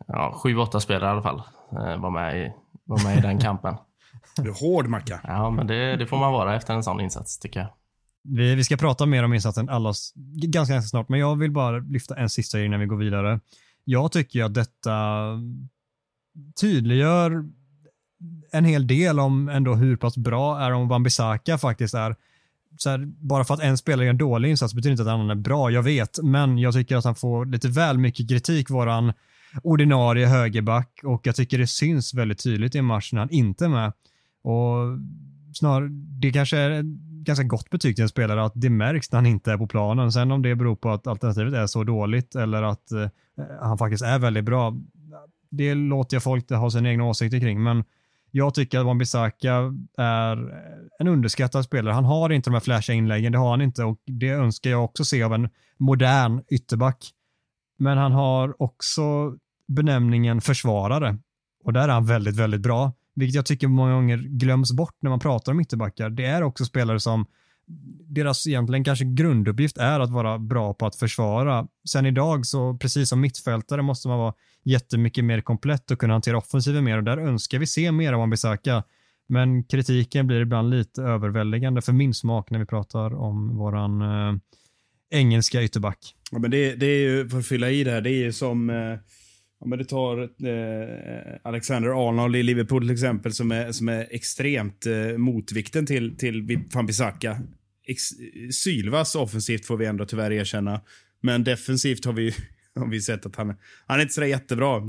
ja, 0.07 0.33
sju, 0.42 0.57
åtta 0.57 0.81
spelare 0.81 1.11
i 1.11 1.12
alla 1.12 1.22
fall, 1.22 1.42
uh, 1.72 2.03
var, 2.03 2.11
med 2.11 2.38
i, 2.38 2.53
var 2.88 3.05
med 3.05 3.18
i 3.18 3.20
den 3.20 3.38
kampen. 3.38 3.74
Du 4.37 4.51
är 4.51 4.55
hård 4.55 4.87
Macka. 4.87 5.20
Ja, 5.24 5.51
men 5.51 5.66
det, 5.66 5.96
det 5.96 6.07
får 6.07 6.18
man 6.18 6.33
vara 6.33 6.57
efter 6.57 6.74
en 6.74 6.83
sån 6.83 7.01
insats 7.01 7.38
tycker 7.38 7.61
jag. 7.61 7.68
Vi, 8.22 8.55
vi 8.55 8.64
ska 8.64 8.77
prata 8.77 9.07
mer 9.07 9.22
om 9.24 9.35
insatsen 9.35 9.68
allas, 9.68 10.12
ganska, 10.14 10.72
ganska 10.72 10.88
snart, 10.88 11.09
men 11.09 11.20
jag 11.20 11.38
vill 11.38 11.51
bara 11.51 11.79
lyfta 11.79 12.16
en 12.16 12.31
sista 12.31 12.59
grej 12.59 12.66
innan 12.66 12.81
vi 12.81 12.87
går 12.87 12.96
vidare. 12.96 13.40
Jag 13.85 14.12
tycker 14.12 14.44
att 14.44 14.55
detta 14.55 15.27
tydliggör 16.61 17.44
en 18.53 18.64
hel 18.64 18.87
del 18.87 19.20
om 19.20 19.48
ändå 19.48 19.74
hur 19.74 19.96
pass 19.96 20.16
bra 20.16 20.59
Aaron 20.59 20.88
Wan-Bissaka 20.88 21.59
faktiskt 21.59 21.94
är. 21.94 22.16
Så 22.79 22.90
här, 22.90 23.05
bara 23.07 23.44
för 23.44 23.55
att 23.55 23.61
en 23.61 23.79
spelare 23.79 24.07
gör 24.07 24.11
en 24.11 24.18
dålig 24.18 24.51
insats 24.51 24.74
betyder 24.74 24.90
inte 24.90 25.03
att 25.03 25.09
han 25.09 25.31
är 25.31 25.35
bra, 25.35 25.70
jag 25.70 25.83
vet, 25.83 26.18
men 26.22 26.59
jag 26.59 26.74
tycker 26.74 26.96
att 26.96 27.05
han 27.05 27.14
får 27.14 27.46
lite 27.46 27.68
väl 27.68 27.98
mycket 27.98 28.29
kritik, 28.29 28.70
våran 28.70 29.12
ordinarie 29.62 30.27
högerback, 30.27 31.01
och 31.05 31.27
jag 31.27 31.37
tycker 31.37 31.59
det 31.59 31.66
syns 31.66 32.14
väldigt 32.14 32.42
tydligt 32.42 32.75
i 32.75 32.79
en 32.79 32.85
match 32.85 33.12
när 33.12 33.21
han 33.21 33.31
inte 33.31 33.64
är 33.64 33.68
med. 33.68 33.92
Och 34.42 34.99
snar, 35.55 35.88
det 36.21 36.33
kanske 36.33 36.59
är 36.59 36.71
ett 36.71 36.87
ganska 37.25 37.44
gott 37.44 37.71
betyg 37.71 37.97
till 37.97 38.03
en 38.03 38.09
spelare 38.09 38.44
att 38.44 38.53
det 38.55 38.71
märks 38.71 39.12
när 39.12 39.16
han 39.16 39.27
inte 39.27 39.53
är 39.53 39.57
på 39.57 39.66
planen. 39.66 40.12
Sen 40.12 40.33
om 40.33 40.42
det 40.42 40.55
beror 40.55 40.77
på 40.77 40.90
att 40.90 41.07
alternativet 41.07 41.55
är 41.55 41.66
så 41.66 41.85
dåligt 41.85 42.35
eller 42.35 42.62
att 42.62 42.92
eh, 42.92 43.09
han 43.61 43.79
faktiskt 43.79 44.05
är 44.05 44.18
väldigt 44.18 44.44
bra, 44.44 44.75
det 45.51 45.75
låter 45.75 46.16
jag 46.16 46.23
folk 46.23 46.51
ha 46.51 46.71
sina 46.71 46.88
egna 46.88 47.05
åsikter 47.05 47.40
kring. 47.40 47.62
Men 47.62 47.85
jag 48.31 48.55
tycker 48.55 48.79
att 48.79 48.87
Wan-Bissaka 48.87 49.75
är 49.99 50.37
en 50.99 51.09
underskattad 51.09 51.64
spelare. 51.64 51.94
Han 51.94 52.05
har 52.05 52.31
inte 52.31 52.51
de 52.51 52.55
här 52.55 52.61
flashiga 52.61 52.97
inläggen, 52.97 53.33
det 53.33 53.38
har 53.38 53.51
han 53.51 53.62
inte 53.62 53.85
och 53.85 53.99
det 54.07 54.29
önskar 54.29 54.71
jag 54.71 54.85
också 54.85 55.05
se 55.05 55.23
av 55.23 55.35
en 55.35 55.49
modern 55.79 56.42
ytterback. 56.51 57.11
Men 57.79 57.99
han 57.99 58.12
har 58.12 58.62
också 58.62 59.37
benämningen 59.68 60.40
försvarare 60.40 61.18
och 61.64 61.72
där 61.72 61.88
är 61.88 61.88
han 61.88 62.07
väldigt, 62.07 62.37
väldigt 62.37 62.61
bra 62.61 62.92
vilket 63.18 63.35
jag 63.35 63.46
tycker 63.46 63.68
många 63.68 63.92
gånger 63.92 64.16
glöms 64.16 64.72
bort 64.72 64.96
när 65.00 65.11
man 65.11 65.20
pratar 65.20 65.52
om 65.52 65.61
ytterbackar. 65.61 66.11
Det 66.11 66.24
är 66.24 66.42
också 66.42 66.64
spelare 66.64 67.00
som 67.00 67.26
deras 68.09 68.46
egentligen 68.46 68.85
kanske 68.85 69.04
grunduppgift 69.04 69.78
är 69.78 70.00
att 70.00 70.11
vara 70.11 70.38
bra 70.38 70.74
på 70.74 70.87
att 70.87 70.96
försvara. 70.96 71.66
Sen 71.88 72.07
idag 72.07 72.46
så 72.46 72.76
precis 72.76 73.09
som 73.09 73.20
mittfältare 73.20 73.83
måste 73.83 74.09
man 74.09 74.18
vara 74.18 74.35
jättemycket 74.64 75.24
mer 75.24 75.40
komplett 75.40 75.90
och 75.90 75.98
kunna 75.98 76.12
hantera 76.12 76.38
offensiven 76.38 76.85
mer 76.85 76.96
och 76.96 77.04
där 77.04 77.18
önskar 77.18 77.59
vi 77.59 77.66
se 77.66 77.92
mer 77.92 78.12
av 78.12 78.20
Wan-Bissaka. 78.20 78.83
Men 79.28 79.64
kritiken 79.64 80.26
blir 80.26 80.40
ibland 80.40 80.70
lite 80.70 81.02
överväldigande 81.02 81.83
för 81.83 81.92
min 81.92 82.14
smak 82.14 82.50
när 82.50 82.59
vi 82.59 82.66
pratar 82.66 83.14
om 83.14 83.57
våran 83.57 84.02
eh, 84.02 84.38
engelska 85.11 85.62
ytterback. 85.62 86.14
Ja, 86.31 86.38
men 86.38 86.50
det, 86.50 86.74
det 86.74 86.87
är 86.87 87.00
ju, 87.00 87.28
för 87.28 87.38
att 87.38 87.46
fylla 87.46 87.70
i 87.70 87.85
det 87.85 87.90
här, 87.90 88.00
det 88.00 88.11
är 88.11 88.24
ju 88.24 88.33
som 88.33 88.70
eh 88.70 88.98
Ja, 89.61 89.66
men 89.66 89.79
du 89.79 89.85
tar 89.85 90.23
eh, 90.23 91.37
Alexander 91.42 92.09
Arnold 92.09 92.37
i 92.37 92.42
Liverpool 92.42 92.83
till 92.83 92.90
exempel 92.90 93.33
som 93.33 93.53
är, 93.53 93.73
som 93.73 93.88
är 93.88 94.07
extremt 94.11 94.87
eh, 94.87 95.16
motvikten 95.16 95.87
till, 95.87 96.16
till 96.16 96.64
Bissaka. 96.87 97.40
Sylvas 98.53 99.14
offensivt 99.14 99.66
får 99.66 99.77
vi 99.77 99.87
ändå 99.87 100.05
tyvärr 100.05 100.33
erkänna. 100.33 100.81
Men 101.21 101.44
defensivt 101.44 102.05
har 102.05 102.12
vi, 102.12 102.35
har 102.75 102.88
vi 102.90 103.01
sett 103.01 103.27
att 103.27 103.37
han, 103.37 103.55
han 103.87 103.99
är 103.99 104.03
inte 104.03 104.14
så 104.14 104.25
jättebra. 104.25 104.81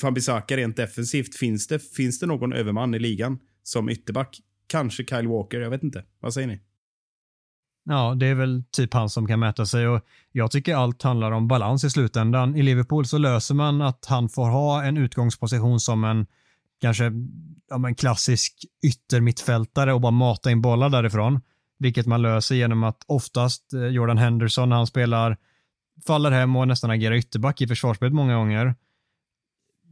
Men 0.00 0.14
Bissaka 0.14 0.56
rent 0.56 0.76
defensivt, 0.76 1.36
finns 1.36 1.66
det, 1.66 1.78
finns 1.78 2.18
det 2.18 2.26
någon 2.26 2.52
överman 2.52 2.94
i 2.94 2.98
ligan 2.98 3.38
som 3.62 3.88
ytterback? 3.88 4.40
Kanske 4.66 5.04
Kyle 5.04 5.28
Walker, 5.28 5.60
jag 5.60 5.70
vet 5.70 5.82
inte. 5.82 6.04
Vad 6.20 6.34
säger 6.34 6.48
ni? 6.48 6.60
Ja, 7.90 8.14
det 8.14 8.26
är 8.26 8.34
väl 8.34 8.64
typ 8.70 8.94
han 8.94 9.10
som 9.10 9.26
kan 9.26 9.40
mäta 9.40 9.66
sig 9.66 9.88
och 9.88 10.00
jag 10.32 10.50
tycker 10.50 10.74
allt 10.74 11.02
handlar 11.02 11.30
om 11.30 11.48
balans 11.48 11.84
i 11.84 11.90
slutändan. 11.90 12.56
I 12.56 12.62
Liverpool 12.62 13.06
så 13.06 13.18
löser 13.18 13.54
man 13.54 13.82
att 13.82 14.06
han 14.06 14.28
får 14.28 14.48
ha 14.48 14.84
en 14.84 14.96
utgångsposition 14.96 15.80
som 15.80 16.04
en 16.04 16.26
kanske 16.80 17.12
ja, 17.70 17.78
men 17.78 17.94
klassisk 17.94 18.54
yttermittfältare 18.82 19.92
och 19.92 20.00
bara 20.00 20.12
mata 20.12 20.50
in 20.50 20.62
bollar 20.62 20.88
därifrån. 20.88 21.40
Vilket 21.78 22.06
man 22.06 22.22
löser 22.22 22.54
genom 22.54 22.84
att 22.84 23.04
oftast 23.06 23.72
eh, 23.72 23.86
Jordan 23.86 24.18
Henderson, 24.18 24.68
när 24.68 24.76
han 24.76 24.86
spelar, 24.86 25.36
faller 26.06 26.30
hem 26.30 26.56
och 26.56 26.68
nästan 26.68 26.90
agerar 26.90 27.14
ytterback 27.14 27.60
i 27.60 27.68
försvarsspelet 27.68 28.14
många 28.14 28.36
gånger. 28.36 28.74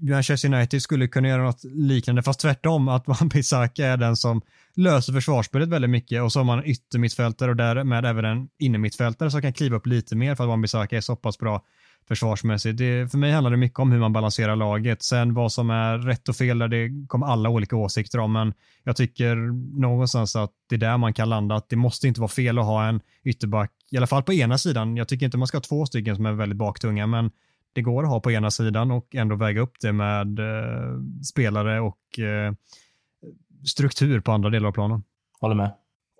Manchester 0.01 0.55
United 0.55 0.83
skulle 0.83 1.09
kunna 1.09 1.29
göra 1.29 1.43
något 1.43 1.65
liknande, 1.65 2.23
fast 2.23 2.41
tvärtom, 2.41 2.89
att 2.89 3.07
Wan-Bissaka 3.09 3.87
är 3.87 3.97
den 3.97 4.17
som 4.17 4.43
löser 4.75 5.13
försvarsspelet 5.13 5.69
väldigt 5.69 5.91
mycket 5.91 6.23
och 6.23 6.33
så 6.33 6.39
har 6.39 6.45
man 6.45 6.65
yttermittfältare 6.65 7.51
och 7.51 7.57
därmed 7.57 8.05
även 8.05 8.25
en 8.25 8.49
innermittfältare 8.59 9.31
som 9.31 9.43
kan 9.43 9.53
kliva 9.53 9.77
upp 9.77 9.87
lite 9.87 10.17
mer 10.17 10.35
för 10.35 10.45
att 10.45 10.51
Wan-Bissaka 10.51 10.97
är 10.97 11.01
så 11.01 11.17
pass 11.17 11.39
bra 11.39 11.63
försvarsmässigt. 12.09 12.79
Det, 12.79 13.11
för 13.11 13.19
mig 13.19 13.33
handlar 13.33 13.51
det 13.51 13.57
mycket 13.57 13.79
om 13.79 13.93
hur 13.93 13.99
man 13.99 14.13
balanserar 14.13 14.57
laget. 14.57 15.03
Sen 15.03 15.35
vad 15.35 15.53
som 15.53 15.71
är 15.71 15.99
rätt 15.99 16.29
och 16.29 16.37
fel, 16.37 16.59
där 16.59 16.69
det 16.69 17.07
kommer 17.09 17.27
alla 17.27 17.49
olika 17.49 17.77
åsikter 17.77 18.19
om, 18.19 18.33
men 18.33 18.55
jag 18.85 18.97
tycker 18.97 19.37
någonstans 19.81 20.37
att 20.37 20.51
det 20.69 20.75
är 20.75 20.79
där 20.79 20.99
man 20.99 21.15
kan 21.15 21.29
landa, 21.29 21.55
att 21.55 21.69
det 21.69 21.77
måste 21.77 22.09
inte 22.09 22.21
vara 22.21 22.29
fel 22.29 22.59
att 22.59 22.65
ha 22.65 22.89
en 22.89 23.01
ytterback, 23.25 23.71
i 23.91 23.97
alla 23.97 24.07
fall 24.07 24.23
på 24.23 24.33
ena 24.33 24.59
sidan. 24.59 24.97
Jag 24.97 25.09
tycker 25.09 25.27
inte 25.27 25.39
man 25.39 25.47
ska 25.47 25.57
ha 25.57 25.63
två 25.63 25.87
stycken 25.87 26.17
som 26.17 26.27
är 26.27 26.33
väldigt 26.33 26.59
baktunga, 26.59 27.07
men 27.07 27.31
det 27.77 27.83
går 27.83 28.03
att 28.03 28.09
ha 28.09 28.21
på 28.21 28.31
ena 28.31 28.51
sidan 28.51 28.91
och 28.91 29.15
ändå 29.15 29.37
väga 29.37 29.61
upp 29.61 29.75
det 29.81 29.93
med 29.93 30.39
eh, 30.39 31.01
spelare 31.31 31.81
och 31.81 32.19
eh, 32.19 32.53
struktur 33.67 34.21
på 34.21 34.33
andra 34.33 34.51
delar 34.51 34.69
av 34.69 34.73
planen. 34.73 35.03
Håller 35.41 35.55
med. 35.55 35.73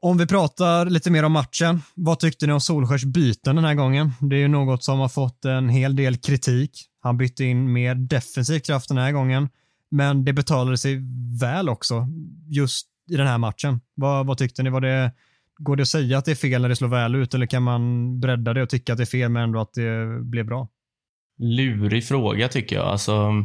Om 0.03 0.19
vi 0.19 0.27
pratar 0.27 0.87
lite 0.87 1.11
mer 1.11 1.25
om 1.25 1.33
matchen, 1.33 1.83
vad 1.95 2.19
tyckte 2.19 2.47
ni 2.47 2.53
om 2.53 2.61
Solskärs 2.61 3.05
byten 3.05 3.57
den 3.57 3.65
här 3.65 3.75
gången? 3.75 4.13
Det 4.21 4.37
är 4.37 4.41
ju 4.41 4.49
något 4.49 4.85
som 4.85 4.99
har 4.99 5.09
fått 5.09 5.45
en 5.45 5.69
hel 5.69 5.97
del 5.97 6.17
kritik. 6.17 6.71
Han 7.01 7.17
bytte 7.17 7.45
in 7.45 7.73
mer 7.73 7.95
defensiv 7.95 8.61
kraft 8.61 8.89
den 8.89 8.99
här 8.99 9.13
gången, 9.13 9.49
men 9.91 10.25
det 10.25 10.33
betalade 10.33 10.79
sig 10.79 11.01
väl 11.41 11.69
också 11.69 12.07
just 12.49 12.87
i 13.11 13.17
den 13.17 13.27
här 13.27 13.39
matchen. 13.39 13.81
Vad, 13.95 14.27
vad 14.27 14.39
tyckte 14.39 14.63
ni? 14.63 14.71
Var 14.71 14.81
det, 14.81 15.13
går 15.59 15.77
det 15.77 15.83
att 15.83 15.89
säga 15.89 16.19
att 16.19 16.25
det 16.25 16.31
är 16.31 16.35
fel 16.35 16.63
när 16.63 16.69
det 16.69 16.77
slår 16.77 16.89
väl 16.89 17.15
ut 17.15 17.35
eller 17.35 17.47
kan 17.47 17.63
man 17.63 18.21
bredda 18.21 18.55
det 18.55 18.63
och 18.63 18.69
tycka 18.69 18.93
att 18.93 18.97
det 18.97 19.05
är 19.05 19.07
fel 19.07 19.31
men 19.31 19.43
ändå 19.43 19.61
att 19.61 19.75
det 19.75 20.21
blev 20.23 20.47
bra? 20.47 20.69
Lurig 21.39 22.05
fråga 22.05 22.49
tycker 22.49 22.77
jag. 22.77 22.87
Alltså, 22.87 23.45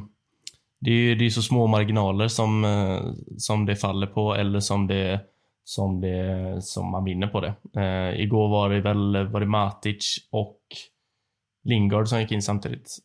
det 0.79 0.91
är 0.91 1.15
ju 1.15 1.31
så 1.31 1.41
små 1.41 1.67
marginaler 1.67 2.27
som, 2.27 2.65
eh, 2.65 3.01
som 3.37 3.65
det 3.65 3.75
faller 3.75 4.07
på 4.07 4.35
eller 4.35 4.59
som 4.59 4.87
det 4.87 5.21
som, 5.63 6.01
det, 6.01 6.57
som 6.61 6.91
man 6.91 7.03
vinner 7.03 7.27
på 7.27 7.41
det. 7.41 7.53
Eh, 7.75 8.21
igår 8.21 8.49
var 8.49 8.69
det 8.69 8.81
väl 8.81 9.27
var 9.27 9.39
det 9.39 9.45
Matic 9.45 10.27
och 10.31 10.59
Lingard 11.63 12.07
som 12.07 12.21
gick 12.21 12.31
in 12.31 12.41
samtidigt. 12.41 12.97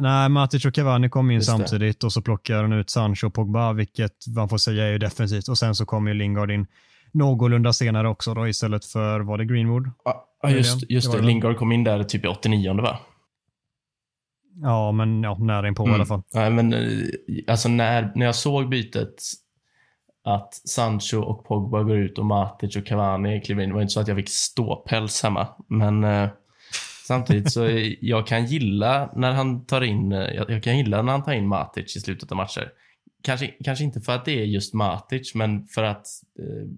Nej, 0.00 0.28
Matic 0.28 0.64
och 0.64 0.74
Cavani 0.74 1.08
kom 1.08 1.30
in 1.30 1.42
samtidigt 1.42 2.04
och 2.04 2.12
så 2.12 2.22
plockar 2.22 2.62
han 2.62 2.72
ut 2.72 2.90
Sancho 2.90 3.26
och 3.26 3.34
Pogba, 3.34 3.72
vilket 3.72 4.26
man 4.36 4.48
får 4.48 4.58
säga 4.58 4.84
är 4.84 4.98
defensivt. 4.98 5.48
Och 5.48 5.58
sen 5.58 5.74
så 5.74 5.86
kom 5.86 6.08
ju 6.08 6.14
Lingard 6.14 6.50
in 6.50 6.66
någorlunda 7.12 7.72
senare 7.72 8.08
också 8.08 8.34
då 8.34 8.48
istället 8.48 8.84
för, 8.84 9.20
var 9.20 9.38
det 9.38 9.44
Greenwood? 9.44 9.90
Ja, 10.04 10.50
just, 10.50 10.90
just 10.90 11.12
det. 11.12 11.18
det. 11.18 11.24
Lingard 11.26 11.56
kom 11.56 11.72
in 11.72 11.84
där 11.84 12.04
typ 12.04 12.24
i 12.24 12.28
89 12.28 12.74
va? 12.74 12.98
Ja, 14.62 14.92
men 14.92 15.22
ja, 15.22 15.38
nära 15.38 15.68
inpå 15.68 15.82
mm. 15.82 15.92
i 15.92 15.94
alla 15.94 16.06
fall. 16.06 16.22
Nej, 16.34 16.50
men 16.50 16.72
eh, 16.72 16.80
alltså 17.46 17.68
när, 17.68 18.12
när 18.14 18.26
jag 18.26 18.34
såg 18.34 18.68
bytet 18.68 19.22
att 20.24 20.54
Sancho 20.54 21.18
och 21.18 21.44
Pogba 21.44 21.82
går 21.82 21.96
ut 21.96 22.18
och 22.18 22.24
Matic 22.24 22.76
och 22.76 22.86
Cavani 22.86 23.40
kliver 23.40 23.62
in. 23.62 23.68
Det 23.68 23.74
var 23.74 23.82
inte 23.82 23.92
så 23.92 24.00
att 24.00 24.08
jag 24.08 24.16
fick 24.16 24.30
ståpäls 24.30 25.22
hemma. 25.22 25.48
Men 25.68 26.04
eh, 26.04 26.28
samtidigt 27.06 27.52
så 27.52 27.66
jag 28.00 28.26
kan 28.26 28.46
gilla 28.46 29.10
när 29.14 29.32
han 29.32 29.66
tar 29.66 29.82
in, 29.82 30.12
eh, 30.12 30.18
jag, 30.18 30.50
jag, 30.50 30.62
kan 30.62 30.78
gilla 30.78 31.02
när 31.02 31.12
han 31.12 31.24
tar 31.24 31.32
in 31.32 31.48
Matic 31.48 31.96
i 31.96 32.00
slutet 32.00 32.30
av 32.30 32.36
matcher. 32.36 32.68
Kanske, 33.22 33.46
kanske 33.64 33.84
inte 33.84 34.00
för 34.00 34.12
att 34.12 34.24
det 34.24 34.40
är 34.40 34.44
just 34.44 34.74
Matic, 34.74 35.34
men 35.34 35.66
för 35.66 35.82
att 35.82 36.06
eh, 36.38 36.68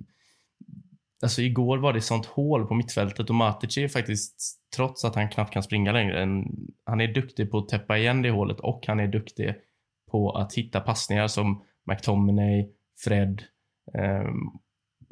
Alltså 1.23 1.43
igår 1.43 1.79
var 1.79 1.93
det 1.93 2.01
sånt 2.01 2.27
hål 2.27 2.67
på 2.67 2.75
mittfältet 2.75 3.31
och 3.31 3.37
Matic 3.37 3.79
är 3.79 3.89
faktiskt, 3.89 4.61
trots 4.77 5.05
att 5.05 5.15
han 5.15 5.29
knappt 5.29 5.53
kan 5.53 5.63
springa 5.63 5.93
längre, 5.93 6.23
en, 6.23 6.45
han 6.85 7.01
är 7.01 7.09
duktig 7.09 7.51
på 7.51 7.59
att 7.59 7.69
täppa 7.69 7.99
igen 7.99 8.23
det 8.23 8.31
hålet 8.31 8.61
och 8.61 8.85
han 8.87 9.01
är 9.01 9.07
duktig 9.07 9.55
på 10.11 10.31
att 10.31 10.55
hitta 10.55 10.81
passningar 10.81 11.29
som 11.29 11.63
McTominay, 11.91 12.69
Fred. 13.05 13.43
Eh, 13.95 14.31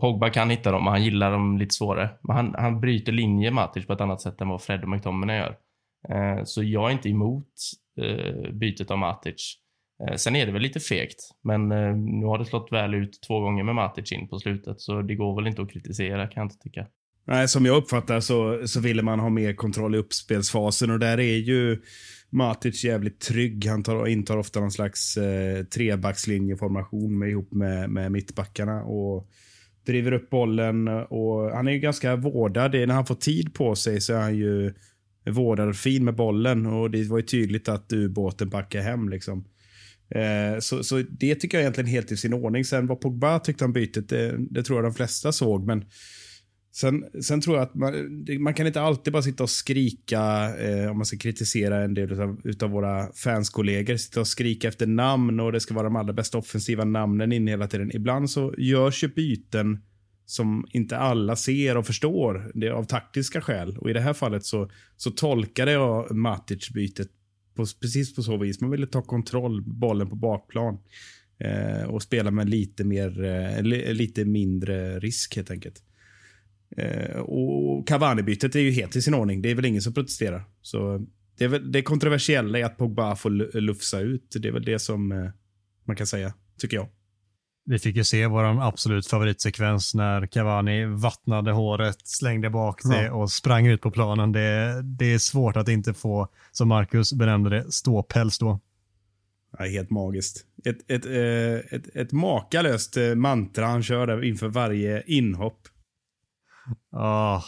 Pogba 0.00 0.30
kan 0.30 0.50
hitta 0.50 0.72
dem, 0.72 0.86
och 0.86 0.92
han 0.92 1.04
gillar 1.04 1.32
dem 1.32 1.58
lite 1.58 1.74
svårare. 1.74 2.10
Men 2.22 2.36
han, 2.36 2.54
han 2.58 2.80
bryter 2.80 3.12
linje 3.12 3.50
Matic 3.50 3.86
på 3.86 3.92
ett 3.92 4.00
annat 4.00 4.20
sätt 4.20 4.40
än 4.40 4.48
vad 4.48 4.62
Fred 4.62 4.82
och 4.82 4.88
McTominay 4.88 5.36
gör. 5.36 5.56
Eh, 6.08 6.44
så 6.44 6.62
jag 6.62 6.88
är 6.88 6.92
inte 6.92 7.08
emot 7.08 7.52
eh, 8.00 8.52
bytet 8.52 8.90
av 8.90 8.98
Matic. 8.98 9.60
Eh, 10.00 10.16
sen 10.16 10.36
är 10.36 10.46
det 10.46 10.52
väl 10.52 10.62
lite 10.62 10.80
fegt, 10.80 11.30
men 11.44 11.72
eh, 11.72 11.96
nu 11.96 12.26
har 12.26 12.38
det 12.38 12.44
slått 12.44 12.72
väl 12.72 12.94
ut 12.94 13.18
två 13.26 13.40
gånger 13.40 13.64
med 13.64 13.74
Matic 13.74 14.12
in 14.12 14.28
på 14.28 14.38
slutet, 14.38 14.80
så 14.80 15.02
det 15.02 15.14
går 15.14 15.36
väl 15.36 15.46
inte 15.46 15.62
att 15.62 15.70
kritisera 15.70 16.26
kan 16.26 16.40
jag 16.40 16.44
inte 16.44 16.58
tycka. 16.58 16.86
Nej, 17.26 17.48
som 17.48 17.66
jag 17.66 17.76
uppfattar 17.76 18.20
så, 18.20 18.66
så 18.66 18.80
ville 18.80 19.02
man 19.02 19.20
ha 19.20 19.28
mer 19.28 19.54
kontroll 19.54 19.94
i 19.94 19.98
uppspelsfasen 19.98 20.90
och 20.90 20.98
där 20.98 21.20
är 21.20 21.36
ju 21.36 21.82
Matic 22.30 22.84
jävligt 22.84 23.20
trygg. 23.20 23.66
Han 23.66 23.82
tar, 23.82 24.06
intar 24.06 24.36
ofta 24.36 24.60
någon 24.60 24.70
slags 24.70 25.16
eh, 25.16 25.64
trebackslinjeformation 25.64 27.18
med, 27.18 27.30
ihop 27.30 27.52
med, 27.52 27.90
med 27.90 28.12
mittbackarna 28.12 28.84
och 28.84 29.28
driver 29.86 30.12
upp 30.12 30.30
bollen. 30.30 30.88
Och 30.88 31.50
han 31.50 31.68
är 31.68 31.72
ju 31.72 31.78
ganska 31.78 32.16
vårdad. 32.16 32.72
När 32.72 32.94
han 32.94 33.06
får 33.06 33.14
tid 33.14 33.54
på 33.54 33.74
sig 33.74 34.00
så 34.00 34.12
är 34.12 34.20
han 34.20 34.36
ju 34.36 34.74
vårdad 35.30 35.68
och 35.68 35.76
fin 35.76 36.04
med 36.04 36.16
bollen. 36.16 36.66
Och 36.66 36.90
det 36.90 37.04
var 37.04 37.18
ju 37.18 37.24
tydligt 37.24 37.68
att 37.68 37.92
ubåten 37.92 38.48
backar 38.48 38.80
hem. 38.80 39.08
Liksom. 39.08 39.44
Eh, 40.10 40.58
så, 40.60 40.84
så 40.84 41.02
det 41.10 41.34
tycker 41.34 41.58
jag 41.58 41.62
egentligen 41.62 41.90
helt 41.90 42.12
i 42.12 42.16
sin 42.16 42.34
ordning. 42.34 42.64
Sen 42.64 42.86
vad 42.86 43.00
Pogba 43.00 43.38
tyckte 43.38 43.64
om 43.64 43.72
bytet, 43.72 44.08
det, 44.08 44.36
det 44.50 44.62
tror 44.62 44.78
jag 44.78 44.84
de 44.84 44.94
flesta 44.94 45.32
såg. 45.32 45.66
Men 45.66 45.84
Sen, 46.74 47.04
sen 47.22 47.40
tror 47.40 47.56
jag 47.56 47.62
att 47.62 47.74
man, 47.74 47.94
man 48.40 48.54
kan 48.54 48.66
inte 48.66 48.80
alltid 48.80 49.12
bara 49.12 49.22
sitta 49.22 49.42
och 49.42 49.50
skrika, 49.50 50.52
eh, 50.58 50.90
om 50.90 50.96
man 50.96 51.06
ska 51.06 51.16
kritisera 51.16 51.84
en 51.84 51.94
del 51.94 52.12
utav, 52.12 52.40
utav 52.44 52.70
våra 52.70 53.12
fanskollegor, 53.12 53.96
sitta 53.96 54.20
och 54.20 54.26
skrika 54.26 54.68
efter 54.68 54.86
namn 54.86 55.40
och 55.40 55.52
det 55.52 55.60
ska 55.60 55.74
vara 55.74 55.84
de 55.84 55.96
allra 55.96 56.12
bästa 56.12 56.38
offensiva 56.38 56.84
namnen 56.84 57.32
in 57.32 57.46
hela 57.46 57.66
tiden. 57.66 57.96
Ibland 57.96 58.30
så 58.30 58.54
görs 58.58 59.04
ju 59.04 59.08
byten 59.08 59.78
som 60.26 60.66
inte 60.70 60.98
alla 60.98 61.36
ser 61.36 61.76
och 61.76 61.86
förstår, 61.86 62.50
det 62.54 62.66
är 62.66 62.70
av 62.70 62.84
taktiska 62.84 63.40
skäl. 63.40 63.78
Och 63.78 63.90
i 63.90 63.92
det 63.92 64.00
här 64.00 64.12
fallet 64.12 64.44
så, 64.44 64.70
så 64.96 65.10
tolkade 65.10 65.72
jag 65.72 66.10
Matic-bytet 66.10 67.08
på, 67.54 67.66
precis 67.80 68.14
på 68.14 68.22
så 68.22 68.36
vis. 68.36 68.60
Man 68.60 68.70
ville 68.70 68.86
ta 68.86 69.02
kontroll, 69.02 69.62
bollen 69.62 70.08
på 70.08 70.16
bakplan 70.16 70.78
eh, 71.38 71.88
och 71.88 72.02
spela 72.02 72.30
med 72.30 72.48
lite, 72.48 72.84
mer, 72.84 73.24
eh, 73.24 73.62
lite 73.92 74.24
mindre 74.24 74.98
risk 74.98 75.36
helt 75.36 75.50
enkelt. 75.50 75.82
Eh, 76.76 77.16
och 77.16 77.88
Cavani-bytet 77.88 78.56
är 78.56 78.60
ju 78.60 78.70
helt 78.70 78.96
i 78.96 79.02
sin 79.02 79.14
ordning. 79.14 79.42
Det 79.42 79.50
är 79.50 79.54
väl 79.54 79.64
ingen 79.64 79.82
som 79.82 79.94
protesterar. 79.94 80.44
Så 80.62 81.06
det, 81.38 81.44
är 81.44 81.48
väl, 81.48 81.72
det 81.72 81.82
kontroversiella 81.82 82.58
är 82.58 82.64
att 82.64 82.78
Pogba 82.78 83.16
får 83.16 83.30
lufsa 83.60 84.00
ut. 84.00 84.36
Det 84.40 84.48
är 84.48 84.52
väl 84.52 84.64
det 84.64 84.78
som 84.78 85.12
eh, 85.12 85.30
man 85.84 85.96
kan 85.96 86.06
säga, 86.06 86.34
tycker 86.58 86.76
jag. 86.76 86.88
Vi 87.66 87.78
fick 87.78 87.96
ju 87.96 88.04
se 88.04 88.26
vår 88.26 88.62
absolut 88.62 89.06
favoritsekvens 89.06 89.94
när 89.94 90.26
Cavani 90.26 90.84
vattnade 90.84 91.52
håret, 91.52 91.96
slängde 92.04 92.50
bak 92.50 92.80
det 92.84 93.04
ja. 93.04 93.12
och 93.12 93.30
sprang 93.30 93.66
ut 93.66 93.80
på 93.80 93.90
planen. 93.90 94.32
Det, 94.32 94.82
det 94.82 95.14
är 95.14 95.18
svårt 95.18 95.56
att 95.56 95.68
inte 95.68 95.94
få, 95.94 96.28
som 96.52 96.68
Marcus 96.68 97.12
benämnde 97.12 97.50
det, 97.50 97.72
ståpäls 97.72 98.38
då. 98.38 98.60
Ja, 99.58 99.64
helt 99.64 99.90
magiskt. 99.90 100.44
Ett, 100.64 100.76
ett, 100.90 100.90
ett, 100.90 101.06
eh, 101.06 101.76
ett, 101.78 101.96
ett 101.96 102.12
makalöst 102.12 102.96
mantra 103.16 103.66
han 103.66 103.82
kör 103.82 104.06
där 104.06 104.24
inför 104.24 104.48
varje 104.48 105.02
inhopp. 105.06 105.58
Ja, 106.90 107.42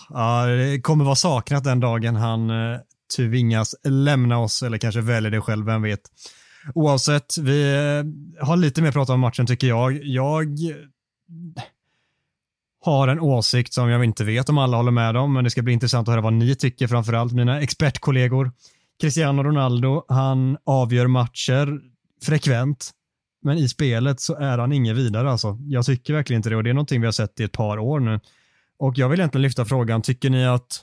det 0.46 0.81
kommer 0.81 1.05
vara 1.05 1.16
saknat 1.16 1.64
den 1.64 1.81
dagen 1.81 2.16
han 2.16 2.50
uh, 2.50 2.79
tvingas 3.16 3.74
lämna 3.85 4.38
oss 4.38 4.62
eller 4.62 4.79
kanske 4.79 5.00
väljer 5.00 5.31
det 5.31 5.40
själv, 5.40 5.66
vem 5.66 5.83
vet. 5.83 6.00
Oavsett, 6.74 7.38
vi 7.38 7.72
eh, 7.74 8.46
har 8.46 8.57
lite 8.57 8.83
mer 8.83 8.92
pratat 8.92 9.14
om 9.14 9.20
matchen 9.20 9.46
tycker 9.46 9.66
jag. 9.66 10.05
Jag 10.05 10.59
har 12.85 13.09
en 13.09 13.20
åsikt 13.20 13.74
som 13.74 13.88
jag 13.88 14.05
inte 14.05 14.24
vet 14.24 14.48
om 14.48 14.59
alla 14.59 14.76
håller 14.76 14.90
med 14.90 15.16
om, 15.16 15.33
men 15.33 15.44
det 15.44 15.50
ska 15.50 15.62
bli 15.62 15.72
intressant 15.72 16.09
att 16.09 16.12
höra 16.12 16.20
vad 16.20 16.33
ni 16.33 16.55
tycker, 16.55 16.87
framförallt 16.87 17.33
mina 17.33 17.61
expertkollegor. 17.61 18.52
Cristiano 19.00 19.42
Ronaldo, 19.42 20.05
han 20.09 20.57
avgör 20.64 21.07
matcher 21.07 21.81
frekvent, 22.22 22.90
men 23.42 23.59
i 23.59 23.68
spelet 23.68 24.20
så 24.20 24.35
är 24.37 24.59
han 24.59 24.72
ingen 24.72 24.96
vidare 24.96 25.31
alltså. 25.31 25.59
Jag 25.61 25.87
tycker 25.87 26.14
verkligen 26.14 26.38
inte 26.38 26.50
det 26.50 26.57
och 26.57 26.64
det 26.64 26.70
är 26.70 26.74
någonting 26.74 27.00
vi 27.00 27.07
har 27.07 27.12
sett 27.12 27.40
i 27.40 27.44
ett 27.44 27.52
par 27.52 27.79
år 27.79 28.00
nu. 28.00 28.20
Och 28.79 28.98
jag 28.98 29.09
vill 29.09 29.20
egentligen 29.20 29.42
lyfta 29.42 29.64
frågan, 29.64 30.02
tycker 30.02 30.31
ni 30.31 30.46
att 30.46 30.83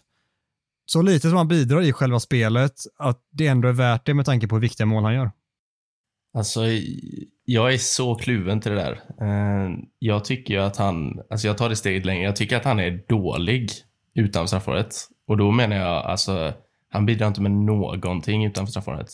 så 0.85 1.01
lite 1.01 1.29
som 1.29 1.37
han 1.37 1.47
bidrar 1.47 1.81
i 1.81 1.93
själva 1.93 2.19
spelet, 2.19 2.73
att 2.97 3.19
det 3.31 3.47
ändå 3.47 3.67
är 3.67 3.73
värt 3.73 4.05
det 4.05 4.13
med 4.13 4.25
tanke 4.25 4.47
på 4.47 4.55
hur 4.55 4.61
viktiga 4.61 4.85
mål 4.85 5.03
han 5.03 5.13
gör? 5.13 5.31
Alltså, 6.33 6.61
jag 7.45 7.73
är 7.73 7.77
så 7.77 8.15
kluven 8.15 8.61
till 8.61 8.71
det 8.71 8.77
där. 8.77 9.01
Eh, 9.21 9.71
jag 9.99 10.25
tycker 10.25 10.53
ju 10.53 10.59
att 10.59 10.77
han, 10.77 11.21
alltså 11.29 11.47
jag 11.47 11.57
tar 11.57 11.69
det 11.69 11.75
steget 11.75 12.05
längre, 12.05 12.23
jag 12.23 12.35
tycker 12.35 12.57
att 12.57 12.65
han 12.65 12.79
är 12.79 13.03
dålig 13.07 13.71
utanför 14.15 14.47
straffområdet. 14.47 14.95
Och 15.27 15.37
då 15.37 15.51
menar 15.51 15.75
jag, 15.75 16.05
alltså, 16.05 16.53
han 16.89 17.05
bidrar 17.05 17.27
inte 17.27 17.41
med 17.41 17.51
någonting 17.51 18.45
utanför 18.45 18.71
straffområdet. 18.71 19.09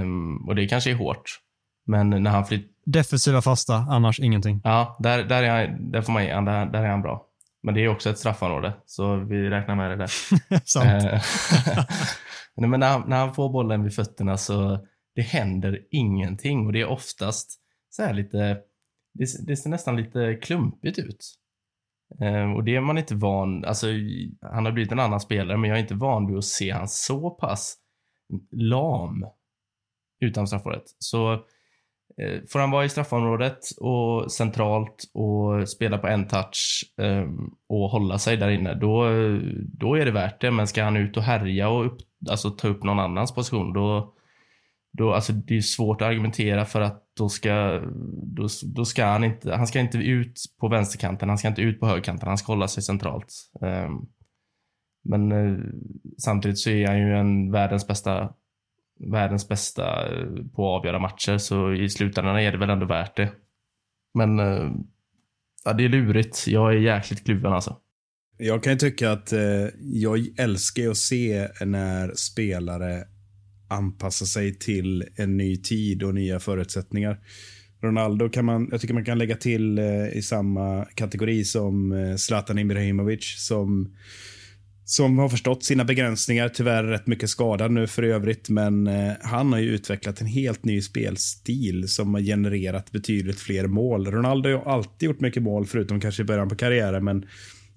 Um, 0.00 0.48
och 0.48 0.54
det 0.54 0.68
kanske 0.68 0.90
är 0.90 0.94
hårt. 0.94 1.40
Men 1.86 2.10
när 2.10 2.30
han 2.30 2.44
Defensiva 2.84 3.42
fasta, 3.42 3.74
annars 3.74 4.20
ingenting. 4.20 4.60
Ja, 4.64 4.96
där, 4.98 5.24
där, 5.24 5.42
är 5.42 5.66
han, 5.66 5.90
där 5.90 6.02
får 6.02 6.12
man 6.12 6.24
ge 6.24 6.34
där, 6.34 6.66
där 6.66 6.82
är 6.82 6.88
han 6.88 7.02
bra. 7.02 7.26
Men 7.62 7.74
det 7.74 7.84
är 7.84 7.88
också 7.88 8.10
ett 8.10 8.18
straffområde, 8.18 8.72
så 8.86 9.16
vi 9.16 9.50
räknar 9.50 9.74
med 9.74 9.90
det 9.90 9.96
där. 9.96 10.10
Sant. 10.64 11.04
Eh, 11.04 11.22
Nej, 12.56 12.70
men 12.70 12.80
när, 12.80 12.88
han, 12.88 13.02
när 13.06 13.16
han 13.16 13.34
får 13.34 13.52
bollen 13.52 13.82
vid 13.82 13.94
fötterna 13.94 14.36
så 14.36 14.86
det 15.14 15.22
händer 15.22 15.86
ingenting 15.90 16.66
och 16.66 16.72
det 16.72 16.80
är 16.80 16.88
oftast 16.88 17.60
så 17.88 18.02
här 18.02 18.14
lite, 18.14 18.38
det, 19.14 19.46
det 19.46 19.56
ser 19.56 19.70
nästan 19.70 19.96
lite 19.96 20.34
klumpigt 20.34 20.98
ut. 20.98 21.34
Eh, 22.20 22.52
och 22.52 22.64
det 22.64 22.76
är 22.76 22.80
man 22.80 22.98
inte 22.98 23.14
van, 23.14 23.64
alltså 23.64 23.86
han 24.40 24.64
har 24.64 24.72
blivit 24.72 24.92
en 24.92 25.00
annan 25.00 25.20
spelare 25.20 25.56
men 25.56 25.70
jag 25.70 25.78
är 25.78 25.82
inte 25.82 25.94
van 25.94 26.26
vid 26.26 26.36
att 26.36 26.44
se 26.44 26.70
han 26.70 26.88
så 26.88 27.30
pass 27.30 27.76
lam 28.50 29.26
utan 30.20 30.46
straffområdet. 30.46 30.84
Så 30.98 31.32
eh, 32.18 32.40
får 32.48 32.58
han 32.58 32.70
vara 32.70 32.84
i 32.84 32.88
straffområdet 32.88 33.58
och 33.80 34.32
centralt 34.32 35.10
och 35.14 35.68
spela 35.68 35.98
på 35.98 36.06
en 36.06 36.28
touch 36.28 36.92
eh, 36.98 37.28
och 37.68 37.90
hålla 37.90 38.18
sig 38.18 38.36
där 38.36 38.50
inne, 38.50 38.74
då, 38.74 39.04
då 39.78 39.94
är 39.94 40.04
det 40.04 40.10
värt 40.10 40.40
det. 40.40 40.50
Men 40.50 40.66
ska 40.66 40.84
han 40.84 40.96
ut 40.96 41.16
och 41.16 41.22
härja 41.22 41.68
och 41.68 41.86
upp, 41.86 41.98
alltså, 42.30 42.50
ta 42.50 42.68
upp 42.68 42.84
någon 42.84 42.98
annans 42.98 43.34
position, 43.34 43.72
då, 43.72 44.14
då 44.92 45.14
alltså, 45.14 45.32
det 45.32 45.56
är 45.56 45.60
svårt 45.60 46.02
att 46.02 46.08
argumentera 46.08 46.64
för 46.64 46.80
att 46.80 47.04
då 47.16 47.28
ska, 47.28 47.80
då, 48.22 48.48
då 48.74 48.84
ska 48.84 49.04
han 49.04 49.24
inte, 49.24 49.54
han 49.54 49.66
ska 49.66 49.80
inte 49.80 49.98
ut 49.98 50.32
på 50.60 50.68
vänsterkanten, 50.68 51.28
han 51.28 51.38
ska 51.38 51.48
inte 51.48 51.62
ut 51.62 51.80
på 51.80 51.86
högerkanten, 51.86 52.28
han 52.28 52.38
ska 52.38 52.52
hålla 52.52 52.68
sig 52.68 52.82
centralt. 52.82 53.34
Um, 53.60 54.08
men 55.04 55.32
uh, 55.32 55.64
samtidigt 56.18 56.58
så 56.58 56.70
är 56.70 56.86
han 56.86 56.98
ju 56.98 57.16
en 57.16 57.52
världens 57.52 57.86
bästa 57.86 58.34
världens 59.12 59.48
bästa 59.48 60.16
eh, 60.16 60.26
på 60.54 60.74
att 60.74 60.80
avgöra 60.80 60.98
matcher, 60.98 61.38
så 61.38 61.72
i 61.72 61.88
slutändan 61.88 62.38
är 62.38 62.52
det 62.52 62.58
väl 62.58 62.70
ändå 62.70 62.86
värt 62.86 63.16
det. 63.16 63.32
Men 64.14 64.40
uh, 64.40 64.72
ja, 65.64 65.72
det 65.72 65.84
är 65.84 65.88
lurigt. 65.88 66.46
Jag 66.46 66.72
är 66.72 66.78
jäkligt 66.78 67.24
kluven 67.24 67.52
alltså. 67.52 67.76
Jag 68.38 68.62
kan 68.62 68.72
ju 68.72 68.78
tycka 68.78 69.12
att 69.12 69.32
jag 69.80 70.18
älskar 70.38 70.90
att 70.90 70.96
se 70.96 71.48
när 71.64 72.14
spelare 72.14 73.04
anpassa 73.70 74.26
sig 74.26 74.54
till 74.54 75.04
en 75.16 75.36
ny 75.36 75.56
tid 75.56 76.02
och 76.02 76.14
nya 76.14 76.40
förutsättningar. 76.40 77.18
Ronaldo 77.82 78.28
kan 78.28 78.44
man, 78.44 78.68
jag 78.70 78.80
tycker 78.80 78.94
man 78.94 79.04
kan 79.04 79.18
lägga 79.18 79.36
till 79.36 79.78
eh, 79.78 80.08
i 80.08 80.22
samma 80.22 80.84
kategori 80.84 81.44
som 81.44 81.92
eh, 81.92 82.16
Zlatan 82.16 82.58
Ibrahimovic 82.58 83.34
som, 83.46 83.96
som 84.84 85.18
har 85.18 85.28
förstått 85.28 85.64
sina 85.64 85.84
begränsningar. 85.84 86.48
Tyvärr 86.48 86.84
rätt 86.84 87.06
mycket 87.06 87.30
skadad 87.30 87.72
nu 87.72 87.86
för 87.86 88.02
övrigt, 88.02 88.48
men 88.48 88.86
eh, 88.86 89.12
han 89.20 89.52
har 89.52 89.60
ju 89.60 89.68
utvecklat 89.68 90.20
en 90.20 90.26
helt 90.26 90.64
ny 90.64 90.82
spelstil 90.82 91.88
som 91.88 92.14
har 92.14 92.20
genererat 92.20 92.92
betydligt 92.92 93.40
fler 93.40 93.66
mål. 93.66 94.06
Ronaldo 94.06 94.48
har 94.48 94.72
alltid 94.72 95.06
gjort 95.06 95.20
mycket 95.20 95.42
mål, 95.42 95.66
förutom 95.66 96.00
kanske 96.00 96.22
i 96.22 96.26
början 96.26 96.48
på 96.48 96.56
karriären, 96.56 97.04
men 97.04 97.26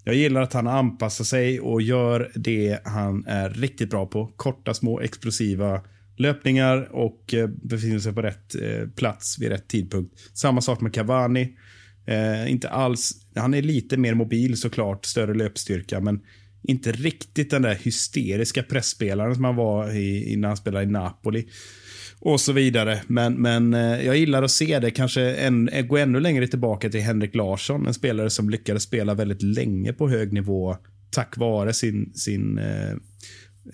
jag 0.04 0.14
gillar 0.14 0.42
att 0.42 0.52
han 0.52 0.66
anpassar 0.66 1.24
sig 1.24 1.60
och 1.60 1.82
gör 1.82 2.30
det 2.34 2.80
han 2.84 3.24
är 3.26 3.50
riktigt 3.50 3.90
bra 3.90 4.06
på. 4.06 4.26
Korta, 4.26 4.74
små, 4.74 5.00
explosiva 5.00 5.80
löpningar 6.16 6.88
och 6.92 7.34
eh, 7.34 7.48
befinner 7.48 7.98
sig 7.98 8.12
på 8.12 8.22
rätt 8.22 8.54
eh, 8.54 8.88
plats 8.96 9.38
vid 9.38 9.48
rätt 9.48 9.68
tidpunkt. 9.68 10.14
Samma 10.34 10.60
sak 10.60 10.80
med 10.80 10.94
Cavani. 10.94 11.56
Eh, 12.06 12.50
inte 12.50 12.68
alls, 12.68 13.12
han 13.34 13.54
är 13.54 13.62
lite 13.62 13.96
mer 13.96 14.14
mobil 14.14 14.56
såklart, 14.56 15.04
större 15.04 15.34
löpstyrka, 15.34 16.00
men 16.00 16.20
inte 16.62 16.92
riktigt 16.92 17.50
den 17.50 17.62
där 17.62 17.74
hysteriska 17.74 18.62
pressspelaren 18.62 19.34
som 19.34 19.44
han 19.44 19.56
var 19.56 19.96
i, 19.96 20.32
innan 20.32 20.48
han 20.48 20.56
spelade 20.56 20.84
i 20.84 20.88
Napoli 20.88 21.48
och 22.24 22.40
så 22.40 22.52
vidare. 22.52 23.02
Men, 23.06 23.34
men 23.34 23.74
eh, 23.74 24.06
jag 24.06 24.16
gillar 24.16 24.42
att 24.42 24.50
se 24.50 24.78
det, 24.78 24.90
kanske 24.90 25.34
en, 25.34 25.68
eh, 25.68 25.86
gå 25.86 25.96
ännu 25.96 26.20
längre 26.20 26.46
tillbaka 26.46 26.90
till 26.90 27.00
Henrik 27.00 27.34
Larsson, 27.34 27.86
en 27.86 27.94
spelare 27.94 28.30
som 28.30 28.50
lyckades 28.50 28.82
spela 28.82 29.14
väldigt 29.14 29.42
länge 29.42 29.92
på 29.92 30.08
hög 30.08 30.32
nivå 30.32 30.76
tack 31.10 31.36
vare 31.36 31.72
sin, 31.72 32.14
sin 32.14 32.58
eh, 32.58 32.90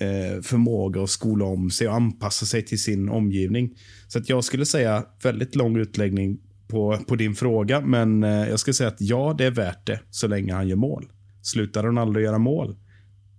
eh, 0.01 0.41
förmåga 0.43 1.03
att 1.03 1.11
skola 1.11 1.45
om 1.45 1.71
sig 1.71 1.89
och 1.89 1.95
anpassa 1.95 2.47
sig 2.47 2.65
till 2.65 2.83
sin 2.83 3.09
omgivning. 3.09 3.79
Så 4.09 4.19
att 4.19 4.29
jag 4.29 4.45
skulle 4.45 4.67
säga 4.67 5.05
väldigt 5.23 5.55
lång 5.55 5.77
utläggning 5.77 6.39
på, 6.69 6.99
på 7.09 7.17
din 7.17 7.35
fråga, 7.35 7.81
men 7.81 8.23
jag 8.23 8.61
skulle 8.61 8.75
säga 8.75 8.89
att 8.89 9.01
ja, 9.01 9.35
det 9.39 9.45
är 9.45 9.51
värt 9.51 9.87
det 9.87 10.01
så 10.11 10.27
länge 10.27 10.55
han 10.55 10.69
gör 10.69 10.77
mål. 10.77 11.09
Slutar 11.43 11.83
Ronaldo 11.83 12.21
göra 12.21 12.39
mål, 12.39 12.77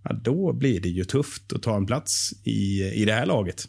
ja, 0.04 0.14
då 0.24 0.54
blir 0.54 0.82
det 0.82 0.90
ju 0.90 1.04
tufft 1.04 1.54
att 1.54 1.64
ta 1.64 1.78
en 1.78 1.86
plats 1.86 2.34
i, 2.44 2.84
i 2.84 3.06
det 3.06 3.14
här 3.14 3.26
laget. 3.26 3.68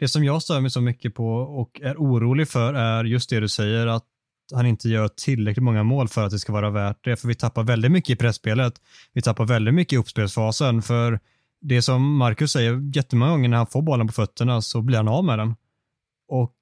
Det 0.00 0.08
som 0.08 0.24
jag 0.24 0.42
stör 0.42 0.60
mig 0.60 0.70
så 0.70 0.80
mycket 0.80 1.14
på 1.14 1.28
och 1.34 1.80
är 1.80 1.96
orolig 1.96 2.48
för 2.48 2.74
är 2.74 3.04
just 3.04 3.30
det 3.30 3.40
du 3.40 3.48
säger, 3.48 3.86
att 3.86 4.04
han 4.54 4.66
inte 4.66 4.88
gör 4.88 5.08
tillräckligt 5.08 5.64
många 5.64 5.82
mål 5.82 6.08
för 6.08 6.24
att 6.24 6.30
det 6.30 6.38
ska 6.38 6.52
vara 6.52 6.70
värt 6.70 7.04
det. 7.04 7.16
För 7.16 7.28
vi 7.28 7.34
tappar 7.34 7.62
väldigt 7.62 7.92
mycket 7.92 8.10
i 8.10 8.16
pressspelet. 8.16 8.74
Vi 9.12 9.22
tappar 9.22 9.44
väldigt 9.44 9.74
mycket 9.74 9.92
i 9.92 9.96
uppspelsfasen. 9.96 10.82
För 10.82 11.20
det 11.60 11.82
som 11.82 12.16
Marcus 12.16 12.52
säger, 12.52 12.96
jättemånga 12.96 13.30
gånger 13.30 13.48
när 13.48 13.56
han 13.56 13.66
får 13.66 13.82
bollen 13.82 14.06
på 14.06 14.12
fötterna 14.12 14.62
så 14.62 14.82
blir 14.82 14.96
han 14.96 15.08
av 15.08 15.24
med 15.24 15.38
den. 15.38 15.54
Och 16.28 16.54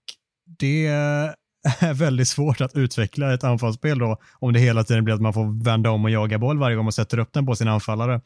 det 0.58 0.86
är 1.80 1.94
väldigt 1.94 2.28
svårt 2.28 2.60
att 2.60 2.76
utveckla 2.76 3.34
ett 3.34 3.44
anfallsspel 3.44 3.98
då, 3.98 4.20
om 4.32 4.52
det 4.52 4.60
hela 4.60 4.84
tiden 4.84 5.04
blir 5.04 5.14
att 5.14 5.20
man 5.20 5.32
får 5.32 5.64
vända 5.64 5.90
om 5.90 6.04
och 6.04 6.10
jaga 6.10 6.38
boll 6.38 6.58
varje 6.58 6.76
gång 6.76 6.84
man 6.84 6.92
sätter 6.92 7.18
upp 7.18 7.32
den 7.32 7.46
på 7.46 7.56
sin 7.56 7.68
anfallare. 7.68 8.20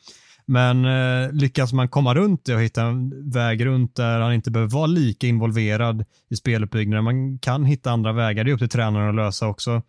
Men 0.46 0.84
eh, 0.84 1.32
lyckas 1.32 1.72
man 1.72 1.88
komma 1.88 2.14
runt 2.14 2.44
det 2.44 2.54
och 2.54 2.60
hitta 2.60 2.82
en 2.82 3.30
väg 3.30 3.66
runt 3.66 3.96
där 3.96 4.20
han 4.20 4.32
inte 4.32 4.50
behöver 4.50 4.72
vara 4.72 4.86
lika 4.86 5.26
involverad 5.26 6.04
i 6.28 6.36
speluppbyggnaden, 6.36 7.04
man 7.04 7.38
kan 7.38 7.64
hitta 7.64 7.90
andra 7.90 8.12
vägar, 8.12 8.44
det 8.44 8.50
är 8.50 8.52
upp 8.52 8.60
till 8.60 8.68
tränaren 8.68 9.08
att 9.08 9.14
lösa 9.14 9.46
också. 9.46 9.82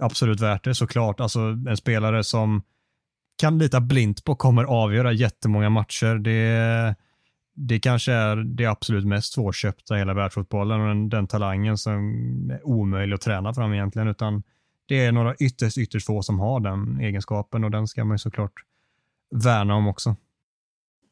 Absolut 0.00 0.40
värt 0.40 0.64
det 0.64 0.74
såklart, 0.74 1.20
alltså 1.20 1.40
en 1.40 1.76
spelare 1.76 2.24
som 2.24 2.62
kan 3.38 3.58
lita 3.58 3.80
blint 3.80 4.24
på 4.24 4.34
kommer 4.34 4.64
avgöra 4.64 5.12
jättemånga 5.12 5.70
matcher. 5.70 6.14
Det, 6.14 6.94
det 7.54 7.78
kanske 7.78 8.12
är 8.12 8.36
det 8.36 8.66
absolut 8.66 9.06
mest 9.06 9.32
svårköpta 9.32 9.94
i 9.94 9.98
hela 9.98 10.14
världsfotbollen 10.14 10.80
och 10.80 10.88
den, 10.88 11.08
den 11.08 11.26
talangen 11.26 11.78
som 11.78 12.00
är 12.50 12.66
omöjlig 12.66 13.14
att 13.14 13.20
träna 13.20 13.54
fram 13.54 13.72
egentligen, 13.72 14.08
utan 14.08 14.42
det 14.88 15.04
är 15.04 15.12
några 15.12 15.34
ytterst, 15.34 15.78
ytterst 15.78 16.06
få 16.06 16.22
som 16.22 16.40
har 16.40 16.60
den 16.60 17.00
egenskapen 17.00 17.64
och 17.64 17.70
den 17.70 17.86
ska 17.86 18.04
man 18.04 18.14
ju 18.14 18.18
såklart 18.18 18.52
värna 19.30 19.74
om 19.74 19.88
också. 19.88 20.16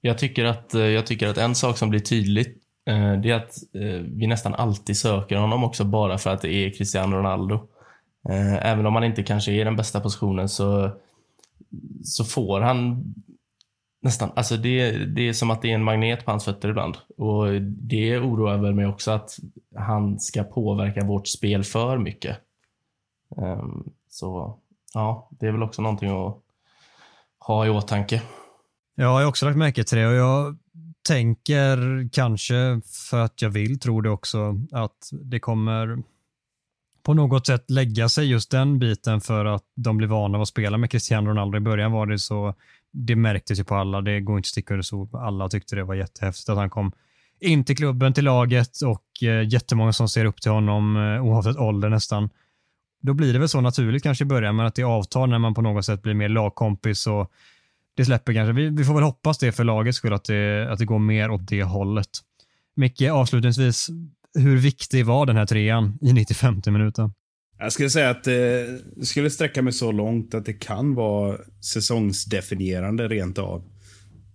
Jag 0.01 0.19
tycker 0.19 0.45
att, 0.45 0.75
eh, 0.75 0.83
jag 0.83 1.07
tycker 1.07 1.29
att 1.29 1.39
en 1.39 1.55
sak 1.55 1.79
som 1.79 1.91
blir 1.91 2.01
tydligt 2.01 2.63
eh, 2.87 3.13
det 3.13 3.31
är 3.31 3.35
att 3.35 3.57
eh, 3.75 4.01
vi 4.01 4.27
nästan 4.27 4.55
alltid 4.55 4.97
söker 4.97 5.37
honom 5.37 5.65
också 5.65 5.85
bara 5.85 6.19
för 6.19 6.31
att 6.31 6.43
det 6.43 6.53
är 6.53 6.71
Cristiano 6.71 7.17
Ronaldo. 7.17 7.69
Även 8.61 8.87
om 8.87 8.95
han 8.95 9.05
inte 9.05 9.23
kanske 9.23 9.53
är 9.53 9.61
i 9.61 9.65
den 9.65 9.77
bästa 9.77 10.01
positionen 10.01 10.49
så, 10.49 10.91
så 12.05 12.25
får 12.25 12.61
han 12.61 13.05
nästan, 14.05 14.31
alltså 14.37 14.57
det, 14.57 14.91
det 14.91 15.29
är 15.29 15.33
som 15.33 15.51
att 15.51 15.63
det 15.63 15.71
är 15.71 15.75
en 15.75 15.85
magnet 15.85 16.25
på 16.25 16.31
hans 16.31 16.45
fötter 16.45 16.69
ibland. 16.69 16.97
Och 17.17 17.63
det 17.63 18.19
oroar 18.19 18.57
väl 18.57 18.75
mig 18.75 18.87
också 18.87 19.11
att 19.11 19.39
han 19.75 20.21
ska 20.21 20.45
påverka 20.45 21.05
vårt 21.05 21.27
spel 21.29 21.65
för 21.65 21.99
mycket. 21.99 22.39
Ehm, 23.37 23.85
så 24.09 24.59
ja, 24.95 25.29
det 25.31 25.47
är 25.47 25.53
väl 25.53 25.63
också 25.63 25.83
någonting 25.83 26.11
att 26.11 26.44
ha 27.47 27.67
i 27.67 27.71
åtanke. 27.71 28.23
Ja, 28.95 29.05
jag 29.05 29.11
har 29.11 29.25
också 29.25 29.47
lagt 29.47 29.59
märke 29.59 29.85
till 29.85 29.99
det 29.99 30.07
och 30.07 30.15
jag 30.15 30.57
tänker 31.09 32.09
kanske 32.13 32.81
för 33.11 33.21
att 33.21 33.43
jag 33.43 33.51
vill 33.51 33.79
tro 33.81 34.01
det 34.01 34.11
också 34.11 34.61
att 34.73 35.11
det 35.13 35.41
kommer 35.41 35.99
på 37.03 37.15
något 37.15 37.47
sätt 37.47 37.71
lägga 37.71 38.09
sig 38.09 38.31
just 38.31 38.51
den 38.51 38.79
biten 38.79 39.21
för 39.21 39.45
att 39.45 39.63
de 39.75 39.97
blir 39.97 40.09
vana 40.09 40.43
att 40.43 40.49
spela 40.49 40.79
med 40.79 40.91
Cristiano 40.91 41.31
Ronaldo. 41.31 41.57
I 41.57 41.61
början 41.61 41.93
var 41.93 42.07
det 42.07 42.19
så, 42.19 42.55
det 42.93 43.17
märktes 43.17 43.61
ju 43.61 43.65
på 43.65 43.75
alla, 43.75 44.01
det 44.01 44.21
går 44.21 44.37
inte 44.37 44.47
att 44.47 44.51
sticka 44.51 44.75
under 44.75 44.83
sol. 44.83 45.09
Alla 45.13 45.49
tyckte 45.49 45.77
det 45.77 45.85
var 45.85 45.95
jättehäftigt 45.95 46.49
att 46.49 46.57
han 46.57 46.71
kom 46.71 46.93
in 47.41 47.65
till 47.65 47.77
klubben, 47.77 48.13
till 48.13 48.25
laget 48.25 48.81
och 48.81 49.23
eh, 49.23 49.49
jättemånga 49.49 49.93
som 49.93 50.09
ser 50.09 50.25
upp 50.25 50.41
till 50.41 50.51
honom 50.51 50.97
eh, 50.97 51.25
oavsett 51.25 51.57
ålder 51.57 51.89
nästan. 51.89 52.31
Då 53.05 53.15
blir 53.15 53.33
det 53.33 53.39
väl 53.39 53.49
så 53.49 53.61
naturligt 53.61 54.03
kanske 54.03 54.25
i 54.25 54.27
början, 54.27 54.57
men 54.57 54.67
att 54.67 54.75
det 54.75 54.83
avtar 54.83 55.27
när 55.27 55.39
man 55.39 55.55
på 55.55 55.63
något 55.63 55.85
sätt 55.85 56.03
blir 56.03 56.15
mer 56.15 56.29
lagkompis 56.29 57.07
och 57.07 57.33
det 57.97 58.05
släpper 58.05 58.33
kanske. 58.33 58.53
Vi, 58.53 58.69
vi 58.69 58.85
får 58.85 58.95
väl 58.95 59.03
hoppas 59.03 59.39
det 59.39 59.53
för 59.53 59.65
lagets 59.65 59.99
skull, 59.99 60.13
att 60.13 60.25
det, 60.25 60.73
att 60.73 60.79
det 60.79 60.85
går 60.85 60.99
mer 60.99 61.31
åt 61.31 61.49
det 61.49 61.63
hållet. 61.63 62.09
Micke, 62.77 63.03
avslutningsvis, 63.03 63.89
hur 64.35 64.57
viktig 64.57 65.07
var 65.07 65.27
den 65.27 65.37
här 65.37 65.47
trean 65.47 65.99
i 66.01 66.13
95 66.13 66.61
minuten? 66.67 67.13
Jag 67.59 67.73
skulle 67.73 67.91
säga 67.91 68.11
att 68.11 68.27
eh, 68.27 68.33
det 68.33 68.81
eh, 68.97 69.03
skulle 69.03 69.31
sträcka 69.31 69.63
mig 69.63 69.73
så 69.73 69.93
långt 69.93 70.35
att 70.35 70.47
det 70.47 70.53
kan 70.53 70.95
vara 70.95 71.39
säsongsdefinierande 71.61 73.09
rent 73.09 73.39
av. 73.39 73.65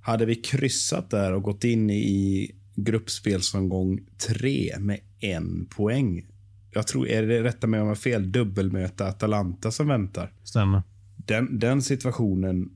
Hade 0.02 0.26
vi 0.26 0.36
kryssat 0.36 1.10
där 1.10 1.34
och 1.34 1.44
gått 1.44 1.64
in 1.64 1.90
i 1.90 2.52
gruppspelsomgång 2.76 4.00
tre 4.28 4.76
med 4.80 5.00
en 5.20 5.66
poäng 5.66 6.26
jag 6.72 6.88
tror, 6.88 7.08
är 7.08 7.28
det 7.28 7.44
rätta 7.44 7.68
med 7.68 7.82
om 7.82 7.88
jag 7.88 7.92
har 7.92 7.96
fel, 7.96 8.32
dubbelmöte 8.32 9.06
Atalanta 9.06 9.72
som 9.72 9.88
väntar. 9.88 10.34
Stämmer. 10.44 10.84
Den, 11.18 11.60
den 11.60 11.82
situationen, 11.82 12.70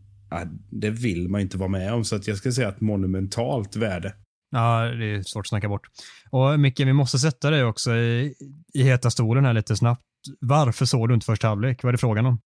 det 0.70 0.90
vill 0.90 1.30
man 1.30 1.42
inte 1.42 1.58
vara 1.58 1.70
med 1.70 1.94
om. 1.94 2.06
Så 2.06 2.16
att 2.16 2.28
jag 2.28 2.38
skulle 2.38 2.52
säga 2.54 2.68
att 2.68 2.82
monumentalt 2.82 3.76
värde. 3.76 4.14
Ja, 4.52 4.86
det 4.86 5.06
är 5.06 5.24
svårt 5.24 5.46
att 5.46 5.50
snacka 5.50 5.70
bort. 5.70 5.88
Och 6.30 6.60
Micke, 6.60 6.80
vi 6.80 6.94
måste 6.94 7.20
sätta 7.20 7.50
dig 7.50 7.64
också 7.64 7.96
i, 7.96 8.34
i 8.74 8.84
heta 8.84 9.12
stolen 9.12 9.46
här 9.46 9.54
lite 9.54 9.76
snabbt. 9.76 10.02
Varför 10.40 10.86
såg 10.86 11.10
du 11.10 11.14
inte 11.14 11.26
första 11.26 11.48
halvlek? 11.48 11.84
Vad 11.84 11.90
är 11.90 11.92
det 11.92 11.98
frågan 11.98 12.26
om? 12.26 12.40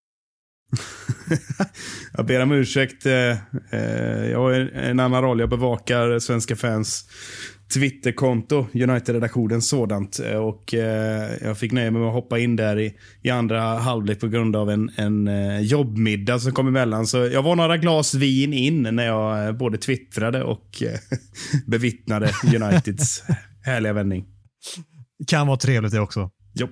jag 2.17 2.25
ber 2.25 2.43
om 2.43 2.51
ursäkt. 2.51 3.05
Eh, 3.05 3.31
eh, 3.71 4.25
jag 4.31 4.39
har 4.39 4.51
en 4.73 4.99
annan 4.99 5.21
roll. 5.21 5.39
Jag 5.39 5.49
bevakar 5.49 6.19
svenska 6.19 6.55
fans 6.55 7.10
Twitterkonto, 7.73 8.67
United-redaktionen 8.73 9.62
sådant. 9.62 10.19
Eh, 10.19 10.38
och 10.38 10.73
jag 11.41 11.58
fick 11.58 11.71
nöja 11.71 11.91
mig 11.91 12.01
med 12.01 12.08
att 12.08 12.15
hoppa 12.15 12.39
in 12.39 12.56
där 12.56 12.80
i, 12.80 12.93
i 13.21 13.30
andra 13.30 13.62
halvlek 13.62 14.19
på 14.19 14.27
grund 14.27 14.56
av 14.56 14.69
en, 14.69 14.91
en 14.95 15.30
jobbmiddag 15.63 16.39
som 16.39 16.51
kom 16.51 16.67
emellan. 16.67 17.08
Så 17.08 17.17
jag 17.17 17.43
var 17.43 17.56
några 17.56 17.77
glas 17.77 18.13
vin 18.13 18.53
in 18.53 18.82
när 18.91 19.06
jag 19.06 19.58
både 19.58 19.77
twittrade 19.77 20.43
och 20.43 20.84
bevittnade 21.67 22.32
Uniteds 22.56 23.23
härliga 23.65 23.93
vändning. 23.93 24.25
Kan 25.27 25.47
vara 25.47 25.58
trevligt 25.58 25.91
det 25.91 25.99
också. 25.99 26.30
Jo. 26.53 26.67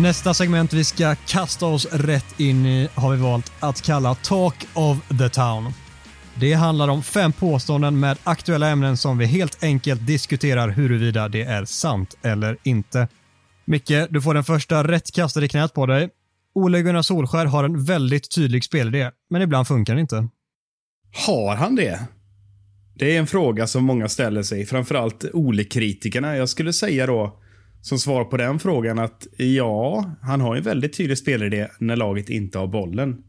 Nästa 0.00 0.34
segment 0.34 0.72
vi 0.72 0.84
ska 0.84 1.14
kasta 1.14 1.66
oss 1.66 1.86
rätt 1.92 2.40
in 2.40 2.66
i 2.66 2.88
har 2.94 3.12
vi 3.12 3.22
valt 3.22 3.52
att 3.60 3.82
kalla 3.82 4.14
Talk 4.14 4.66
of 4.74 4.98
the 5.18 5.28
Town. 5.28 5.72
Det 6.40 6.52
handlar 6.52 6.88
om 6.88 7.02
fem 7.02 7.32
påståenden 7.32 8.00
med 8.00 8.18
aktuella 8.24 8.68
ämnen 8.68 8.96
som 8.96 9.18
vi 9.18 9.26
helt 9.26 9.64
enkelt 9.64 10.06
diskuterar 10.06 10.68
huruvida 10.68 11.28
det 11.28 11.42
är 11.42 11.64
sant 11.64 12.16
eller 12.22 12.56
inte. 12.62 13.08
Micke, 13.64 13.92
du 14.10 14.22
får 14.22 14.34
den 14.34 14.44
första 14.44 14.88
rätt 14.88 15.12
kastad 15.12 15.44
i 15.44 15.48
knät 15.48 15.74
på 15.74 15.86
dig. 15.86 16.08
Ole 16.54 16.82
Gunnar 16.82 17.02
Solskär 17.02 17.46
har 17.46 17.64
en 17.64 17.84
väldigt 17.84 18.34
tydlig 18.34 18.64
spelidé, 18.64 19.10
men 19.30 19.42
ibland 19.42 19.66
funkar 19.66 19.94
det 19.94 20.00
inte. 20.00 20.28
Har 21.26 21.56
han 21.56 21.76
det? 21.76 22.00
Det 22.94 23.14
är 23.14 23.18
en 23.18 23.26
fråga 23.26 23.66
som 23.66 23.84
många 23.84 24.08
ställer 24.08 24.42
sig, 24.42 24.66
framförallt 24.66 25.24
Ole-kritikerna. 25.32 26.36
Jag 26.36 26.48
skulle 26.48 26.72
säga 26.72 27.06
då, 27.06 27.41
som 27.82 27.98
svar 27.98 28.24
på 28.24 28.36
den 28.36 28.58
frågan 28.58 28.98
att 28.98 29.26
ja, 29.36 30.10
han 30.22 30.40
har 30.40 30.56
en 30.56 30.62
väldigt 30.62 30.96
tydlig 30.96 31.18
spelidé 31.18 31.68
när 31.78 31.96
laget 31.96 32.30
inte 32.30 32.58
har 32.58 32.66
bollen. 32.66 33.22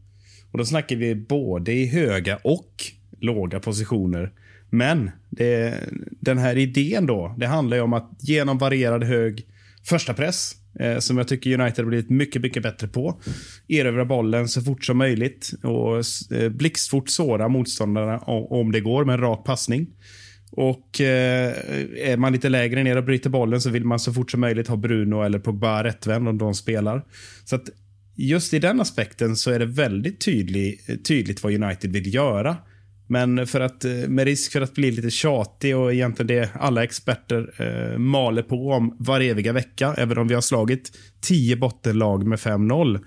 Och 0.50 0.58
Då 0.58 0.64
snackar 0.64 0.96
vi 0.96 1.14
både 1.14 1.72
i 1.72 1.86
höga 1.86 2.38
och 2.44 2.72
låga 3.20 3.60
positioner. 3.60 4.32
Men 4.70 5.10
det, 5.30 5.80
den 6.20 6.38
här 6.38 6.58
idén 6.58 7.06
då, 7.06 7.34
det 7.38 7.46
handlar 7.46 7.76
ju 7.76 7.82
om 7.82 7.92
att 7.92 8.10
genom 8.20 8.58
varierad 8.58 9.04
hög 9.04 9.46
första 9.84 10.14
press 10.14 10.56
eh, 10.80 10.98
som 10.98 11.18
jag 11.18 11.28
tycker 11.28 11.60
United 11.60 11.84
har 11.84 11.88
blivit 11.88 12.10
mycket, 12.10 12.42
mycket 12.42 12.62
bättre 12.62 12.88
på. 12.88 13.20
Erövra 13.68 14.04
bollen 14.04 14.48
så 14.48 14.62
fort 14.62 14.84
som 14.84 14.98
möjligt 14.98 15.52
och 15.62 15.96
eh, 16.36 16.48
blixtfort 16.48 17.08
såra 17.08 17.48
motståndarna 17.48 18.18
om 18.18 18.72
det 18.72 18.80
går 18.80 19.04
med 19.04 19.14
en 19.14 19.20
rak 19.20 19.44
passning. 19.44 19.86
Och 20.56 21.00
eh, 21.00 21.52
är 22.10 22.16
man 22.16 22.32
lite 22.32 22.48
lägre 22.48 22.82
ner 22.82 22.96
och 22.96 23.04
bryter 23.04 23.30
bollen 23.30 23.60
så 23.60 23.70
vill 23.70 23.84
man 23.84 23.98
så 23.98 24.12
fort 24.12 24.30
som 24.30 24.40
möjligt 24.40 24.68
ha 24.68 24.76
Bruno 24.76 25.22
eller 25.22 25.38
Pogba 25.38 25.84
rättvänd 25.84 26.28
om 26.28 26.38
de 26.38 26.54
spelar. 26.54 27.04
Så 27.44 27.56
att 27.56 27.68
just 28.16 28.54
i 28.54 28.58
den 28.58 28.80
aspekten 28.80 29.36
så 29.36 29.50
är 29.50 29.58
det 29.58 29.66
väldigt 29.66 30.20
tydlig, 30.20 30.80
tydligt 31.04 31.42
vad 31.42 31.54
United 31.54 31.92
vill 31.92 32.14
göra. 32.14 32.56
Men 33.06 33.46
för 33.46 33.60
att, 33.60 33.84
eh, 33.84 33.92
med 33.92 34.24
risk 34.24 34.52
för 34.52 34.60
att 34.60 34.74
bli 34.74 34.90
lite 34.90 35.10
tjatig 35.10 35.76
och 35.76 35.92
egentligen 35.94 36.26
det 36.26 36.50
alla 36.54 36.84
experter 36.84 37.52
eh, 37.58 37.98
maler 37.98 38.42
på 38.42 38.70
om 38.70 38.96
varje 39.00 39.30
eviga 39.30 39.52
vecka, 39.52 39.94
även 39.98 40.18
om 40.18 40.28
vi 40.28 40.34
har 40.34 40.40
slagit 40.40 40.92
tio 41.20 41.56
bottenlag 41.56 42.26
med 42.26 42.38
5-0, 42.38 43.00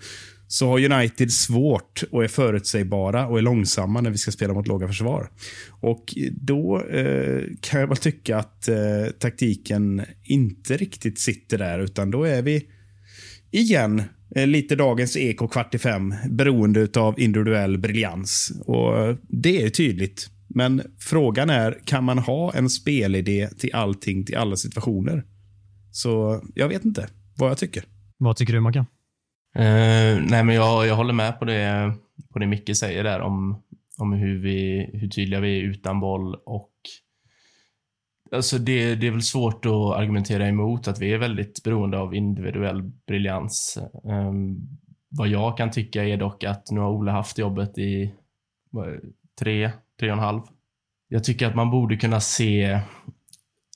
så 0.48 0.68
har 0.68 0.92
United 0.92 1.32
svårt 1.32 2.04
och 2.12 2.24
är 2.24 2.28
förutsägbara 2.28 3.28
och 3.28 3.38
är 3.38 3.42
långsamma 3.42 4.02
när 4.02 4.10
vi 4.10 4.18
ska 4.18 4.32
spela 4.32 4.54
mot 4.54 4.68
låga 4.68 4.88
försvar. 4.88 5.30
Och 5.70 6.14
då 6.32 6.82
eh, 6.82 7.44
kan 7.62 7.80
jag 7.80 7.88
väl 7.88 7.98
tycka 7.98 8.38
att 8.38 8.68
eh, 8.68 8.76
taktiken 9.20 10.06
inte 10.24 10.78
riktigt 10.78 11.20
sitter 11.20 11.58
där, 11.58 11.80
utan 11.80 12.12
då 12.12 12.24
är 12.24 12.42
vi 12.42 12.66
igen 13.52 14.04
eh, 14.36 14.48
lite 14.48 14.76
dagens 14.76 15.18
eko 15.18 15.48
kvart 15.48 15.76
i 15.76 15.78
fem, 15.78 16.16
beroende 16.30 16.88
av 16.96 17.20
individuell 17.20 17.78
briljans. 17.78 18.62
Och 18.66 19.00
eh, 19.00 19.16
det 19.30 19.62
är 19.62 19.70
tydligt. 19.70 20.30
Men 20.48 20.82
frågan 21.00 21.50
är, 21.50 21.80
kan 21.86 22.04
man 22.04 22.18
ha 22.18 22.54
en 22.54 22.70
spelidé 22.70 23.50
till 23.58 23.74
allting, 23.74 24.26
till 24.26 24.38
alla 24.38 24.56
situationer? 24.56 25.24
Så 25.92 26.44
jag 26.56 26.68
vet 26.68 26.86
inte 26.86 27.10
vad 27.36 27.50
jag 27.50 27.58
tycker. 27.58 27.84
Vad 28.18 28.36
tycker 28.38 28.54
du, 28.54 28.60
Mackan? 28.60 28.86
Uh, 29.58 30.22
nej, 30.30 30.44
men 30.44 30.56
jag, 30.56 30.88
jag 30.88 30.96
håller 30.96 31.14
med 31.14 31.40
på 31.40 31.46
det, 31.46 31.94
på 32.34 32.40
det 32.40 32.48
Micke 32.48 32.78
säger 32.78 33.04
där 33.04 33.22
om, 33.22 33.64
om 33.98 34.14
hur, 34.14 34.38
vi, 34.42 34.90
hur 34.94 35.10
tydliga 35.10 35.40
vi 35.40 35.60
är 35.60 35.64
utan 35.64 36.00
boll 36.00 36.36
och 36.36 36.72
Alltså 38.32 38.58
det, 38.58 38.96
det 38.96 39.08
är 39.08 39.12
väl 39.12 39.22
svårt 39.22 39.66
att 39.66 39.72
argumentera 39.72 40.48
emot 40.48 40.88
att 40.88 41.00
vi 41.00 41.14
är 41.14 41.18
väldigt 41.18 41.64
beroende 41.64 42.00
av 42.00 42.16
individuell 42.16 42.82
briljans. 42.82 43.78
Um, 44.04 44.68
vad 45.10 45.28
jag 45.28 45.58
kan 45.58 45.72
tycka 45.72 46.04
är 46.04 46.18
dock 46.18 46.44
att 46.44 46.72
nu 46.72 46.80
har 46.80 46.90
Ola 46.90 47.12
haft 47.12 47.38
jobbet 47.38 47.78
i 47.78 48.14
vad, 48.70 48.88
tre, 49.40 49.72
tre 50.00 50.12
och 50.12 50.18
en 50.18 50.24
halv. 50.24 50.42
Jag 51.08 51.24
tycker 51.24 51.48
att 51.48 51.56
man 51.56 51.72
borde 51.72 51.98
kunna 51.98 52.20
se 52.20 52.80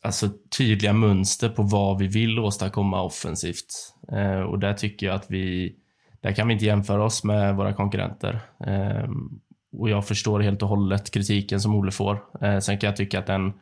alltså, 0.01 0.29
tydliga 0.57 0.93
mönster 0.93 1.49
på 1.49 1.63
vad 1.63 1.99
vi 1.99 2.07
vill 2.07 2.39
åstadkomma 2.39 3.01
offensivt. 3.01 3.93
Eh, 4.11 4.41
och 4.41 4.59
där 4.59 4.73
tycker 4.73 5.07
jag 5.07 5.15
att 5.15 5.31
vi, 5.31 5.75
där 6.21 6.31
kan 6.31 6.47
vi 6.47 6.53
inte 6.53 6.65
jämföra 6.65 7.03
oss 7.03 7.23
med 7.23 7.55
våra 7.55 7.73
konkurrenter. 7.73 8.39
Ehm, 8.65 9.39
och 9.77 9.89
jag 9.89 10.07
förstår 10.07 10.39
helt 10.39 10.63
och 10.63 10.69
hållet 10.69 11.11
kritiken 11.11 11.59
som 11.59 11.75
Ole 11.75 11.91
får. 11.91 12.23
Eh, 12.41 12.59
sen 12.59 12.77
kan 12.77 12.87
jag 12.87 12.97
tycka 12.97 13.19
att 13.19 13.27
den 13.27 13.53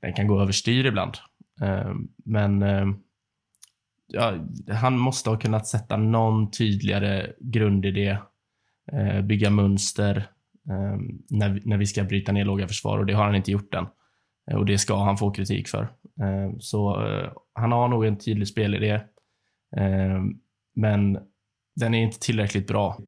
den 0.00 0.12
kan 0.12 0.26
gå 0.26 0.40
överstyr 0.40 0.86
ibland. 0.86 1.14
Ehm, 1.60 2.08
men 2.24 2.62
ehm, 2.62 2.96
ja, 4.06 4.34
han 4.68 4.98
måste 4.98 5.30
ha 5.30 5.38
kunnat 5.38 5.66
sätta 5.66 5.96
någon 5.96 6.50
tydligare 6.50 7.32
grundidé, 7.38 8.18
eh, 8.92 9.20
bygga 9.22 9.50
mönster 9.50 10.28
när, 11.30 11.60
när 11.64 11.76
vi 11.76 11.86
ska 11.86 12.04
bryta 12.04 12.32
ner 12.32 12.44
låga 12.44 12.68
försvar 12.68 12.98
och 12.98 13.06
det 13.06 13.12
har 13.12 13.24
han 13.24 13.34
inte 13.34 13.50
gjort 13.50 13.74
än. 13.74 13.86
Och 14.56 14.66
det 14.66 14.78
ska 14.78 15.04
han 15.04 15.16
få 15.16 15.30
kritik 15.30 15.68
för. 15.68 15.88
Så 16.58 16.96
han 17.52 17.72
har 17.72 17.88
nog 17.88 18.04
en 18.04 18.18
tydlig 18.18 18.48
spelidé. 18.48 19.00
Eh, 19.76 20.22
men 20.74 21.18
den 21.76 21.94
är 21.94 22.02
inte 22.02 22.18
tillräckligt 22.18 22.66
bra. 22.66 22.98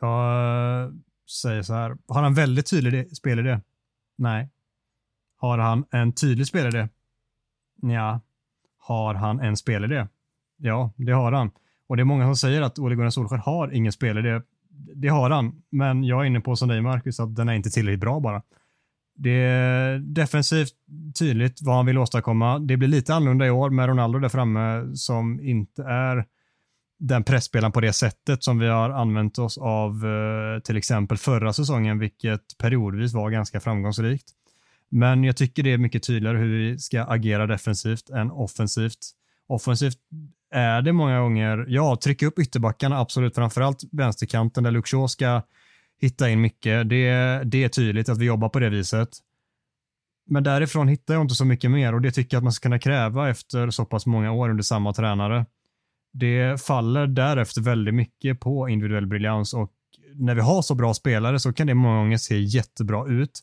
Jag 0.00 0.84
eh, 0.84 0.92
säger 1.42 1.62
så 1.62 1.74
här. 1.74 1.96
Har 2.08 2.22
han 2.22 2.34
väldigt 2.34 2.70
tydlig 2.70 3.16
spelidé? 3.16 3.60
Nej. 4.16 4.48
Har 5.36 5.58
han 5.58 5.84
en 5.90 6.12
tydlig 6.12 6.46
spelidé? 6.46 6.88
Ja. 7.82 8.20
Har 8.78 9.14
han 9.14 9.40
en 9.40 9.56
spelidé? 9.56 10.06
Ja, 10.56 10.92
det 10.96 11.12
har 11.12 11.32
han. 11.32 11.50
Och 11.86 11.96
det 11.96 12.02
är 12.02 12.04
många 12.04 12.24
som 12.24 12.36
säger 12.36 12.62
att 12.62 12.78
Ole 12.78 12.94
Gunnar 12.94 13.10
Solskjaer 13.10 13.40
har 13.40 13.70
ingen 13.74 13.92
spelidé. 13.92 14.40
Det 14.94 15.08
har 15.08 15.30
han, 15.30 15.62
men 15.70 16.04
jag 16.04 16.20
är 16.20 16.24
inne 16.24 16.40
på 16.40 16.56
som 16.56 16.68
dig 16.68 16.80
Marcus, 16.80 17.20
att 17.20 17.36
den 17.36 17.48
är 17.48 17.52
inte 17.52 17.70
tillräckligt 17.70 18.00
bra 18.00 18.20
bara. 18.20 18.42
Det 19.20 19.30
är 19.30 19.98
defensivt 19.98 20.72
tydligt 21.18 21.62
vad 21.62 21.76
han 21.76 21.86
vill 21.86 21.98
åstadkomma. 21.98 22.58
Det 22.58 22.76
blir 22.76 22.88
lite 22.88 23.14
annorlunda 23.14 23.46
i 23.46 23.50
år 23.50 23.70
med 23.70 23.86
Ronaldo 23.86 24.18
där 24.18 24.28
framme 24.28 24.96
som 24.96 25.40
inte 25.40 25.82
är 25.82 26.24
den 26.98 27.24
pressspelaren 27.24 27.72
på 27.72 27.80
det 27.80 27.92
sättet 27.92 28.44
som 28.44 28.58
vi 28.58 28.66
har 28.66 28.90
använt 28.90 29.38
oss 29.38 29.58
av 29.58 30.06
eh, 30.06 30.62
till 30.62 30.76
exempel 30.76 31.18
förra 31.18 31.52
säsongen, 31.52 31.98
vilket 31.98 32.58
periodvis 32.58 33.12
var 33.12 33.30
ganska 33.30 33.60
framgångsrikt. 33.60 34.28
Men 34.88 35.24
jag 35.24 35.36
tycker 35.36 35.62
det 35.62 35.72
är 35.72 35.78
mycket 35.78 36.02
tydligare 36.02 36.38
hur 36.38 36.58
vi 36.58 36.78
ska 36.78 37.02
agera 37.02 37.46
defensivt 37.46 38.10
än 38.10 38.30
offensivt. 38.30 38.98
Offensivt 39.46 39.98
är 40.50 40.82
det 40.82 40.92
många 40.92 41.20
gånger, 41.20 41.64
ja, 41.68 41.96
trycka 41.96 42.26
upp 42.26 42.38
ytterbackarna, 42.38 42.98
absolut, 42.98 43.34
framförallt 43.34 43.84
vänsterkanten 43.92 44.64
där 44.64 44.70
Luxor 44.70 45.06
ska 45.06 45.42
hitta 46.00 46.28
in 46.30 46.40
mycket. 46.40 46.88
Det, 46.88 47.10
det 47.44 47.64
är 47.64 47.68
tydligt 47.68 48.08
att 48.08 48.18
vi 48.18 48.24
jobbar 48.24 48.48
på 48.48 48.58
det 48.58 48.68
viset. 48.70 49.08
Men 50.26 50.42
därifrån 50.42 50.88
hittar 50.88 51.14
jag 51.14 51.20
inte 51.20 51.34
så 51.34 51.44
mycket 51.44 51.70
mer 51.70 51.94
och 51.94 52.00
det 52.00 52.10
tycker 52.10 52.36
jag 52.36 52.40
att 52.40 52.44
man 52.44 52.52
ska 52.52 52.62
kunna 52.62 52.78
kräva 52.78 53.30
efter 53.30 53.70
så 53.70 53.84
pass 53.84 54.06
många 54.06 54.32
år 54.32 54.48
under 54.48 54.62
samma 54.62 54.92
tränare 54.92 55.46
det 56.12 56.62
faller 56.62 57.06
därefter 57.06 57.60
väldigt 57.60 57.94
mycket 57.94 58.40
på 58.40 58.68
individuell 58.68 59.06
briljans 59.06 59.54
och 59.54 59.72
när 60.14 60.34
vi 60.34 60.40
har 60.40 60.62
så 60.62 60.74
bra 60.74 60.94
spelare 60.94 61.40
så 61.40 61.52
kan 61.52 61.66
det 61.66 61.74
många 61.74 61.96
gånger 61.96 62.16
se 62.16 62.38
jättebra 62.38 63.06
ut. 63.08 63.40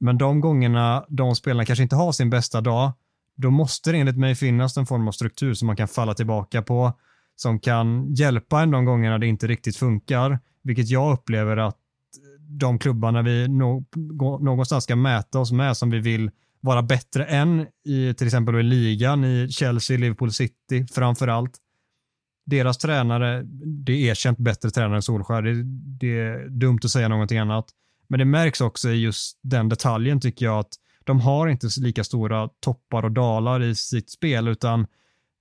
Men 0.00 0.18
de 0.18 0.40
gångerna 0.40 1.04
de 1.08 1.36
spelarna 1.36 1.64
kanske 1.64 1.82
inte 1.82 1.96
har 1.96 2.12
sin 2.12 2.30
bästa 2.30 2.60
dag, 2.60 2.92
då 3.36 3.50
måste 3.50 3.92
det 3.92 3.98
enligt 3.98 4.18
mig 4.18 4.34
finnas 4.34 4.76
en 4.76 4.86
form 4.86 5.08
av 5.08 5.12
struktur 5.12 5.54
som 5.54 5.66
man 5.66 5.76
kan 5.76 5.88
falla 5.88 6.14
tillbaka 6.14 6.62
på, 6.62 6.92
som 7.36 7.60
kan 7.60 8.14
hjälpa 8.14 8.62
en 8.62 8.70
de 8.70 8.84
gångerna 8.84 9.18
det 9.18 9.26
inte 9.26 9.46
riktigt 9.46 9.76
funkar, 9.76 10.38
vilket 10.62 10.88
jag 10.88 11.12
upplever 11.12 11.56
att 11.56 11.76
de 12.48 12.78
klubbarna 12.78 13.22
vi 13.22 13.48
någonstans 14.40 14.84
ska 14.84 14.96
mäta 14.96 15.38
oss 15.38 15.52
med 15.52 15.76
som 15.76 15.90
vi 15.90 15.98
vill 15.98 16.30
vara 16.60 16.82
bättre 16.82 17.24
än 17.24 17.66
i 17.84 18.14
till 18.14 18.26
exempel 18.26 18.54
i 18.54 18.62
ligan 18.62 19.24
i 19.24 19.48
Chelsea, 19.50 19.98
Liverpool 19.98 20.32
City 20.32 20.86
framför 20.92 21.28
allt. 21.28 21.58
Deras 22.46 22.78
tränare, 22.78 23.42
det 23.66 23.92
är 23.92 24.10
erkänt 24.10 24.38
bättre 24.38 24.70
tränare 24.70 24.96
än 24.96 25.02
Solskär. 25.02 25.42
Det, 25.42 25.62
det 26.00 26.20
är 26.20 26.48
dumt 26.48 26.78
att 26.84 26.90
säga 26.90 27.08
någonting 27.08 27.38
annat. 27.38 27.66
Men 28.08 28.18
det 28.18 28.24
märks 28.24 28.60
också 28.60 28.90
i 28.90 28.94
just 28.94 29.38
den 29.42 29.68
detaljen 29.68 30.20
tycker 30.20 30.46
jag 30.46 30.58
att 30.58 30.74
de 31.04 31.20
har 31.20 31.48
inte 31.48 31.68
lika 31.80 32.04
stora 32.04 32.48
toppar 32.60 33.04
och 33.04 33.12
dalar 33.12 33.62
i 33.62 33.74
sitt 33.74 34.10
spel 34.10 34.48
utan 34.48 34.86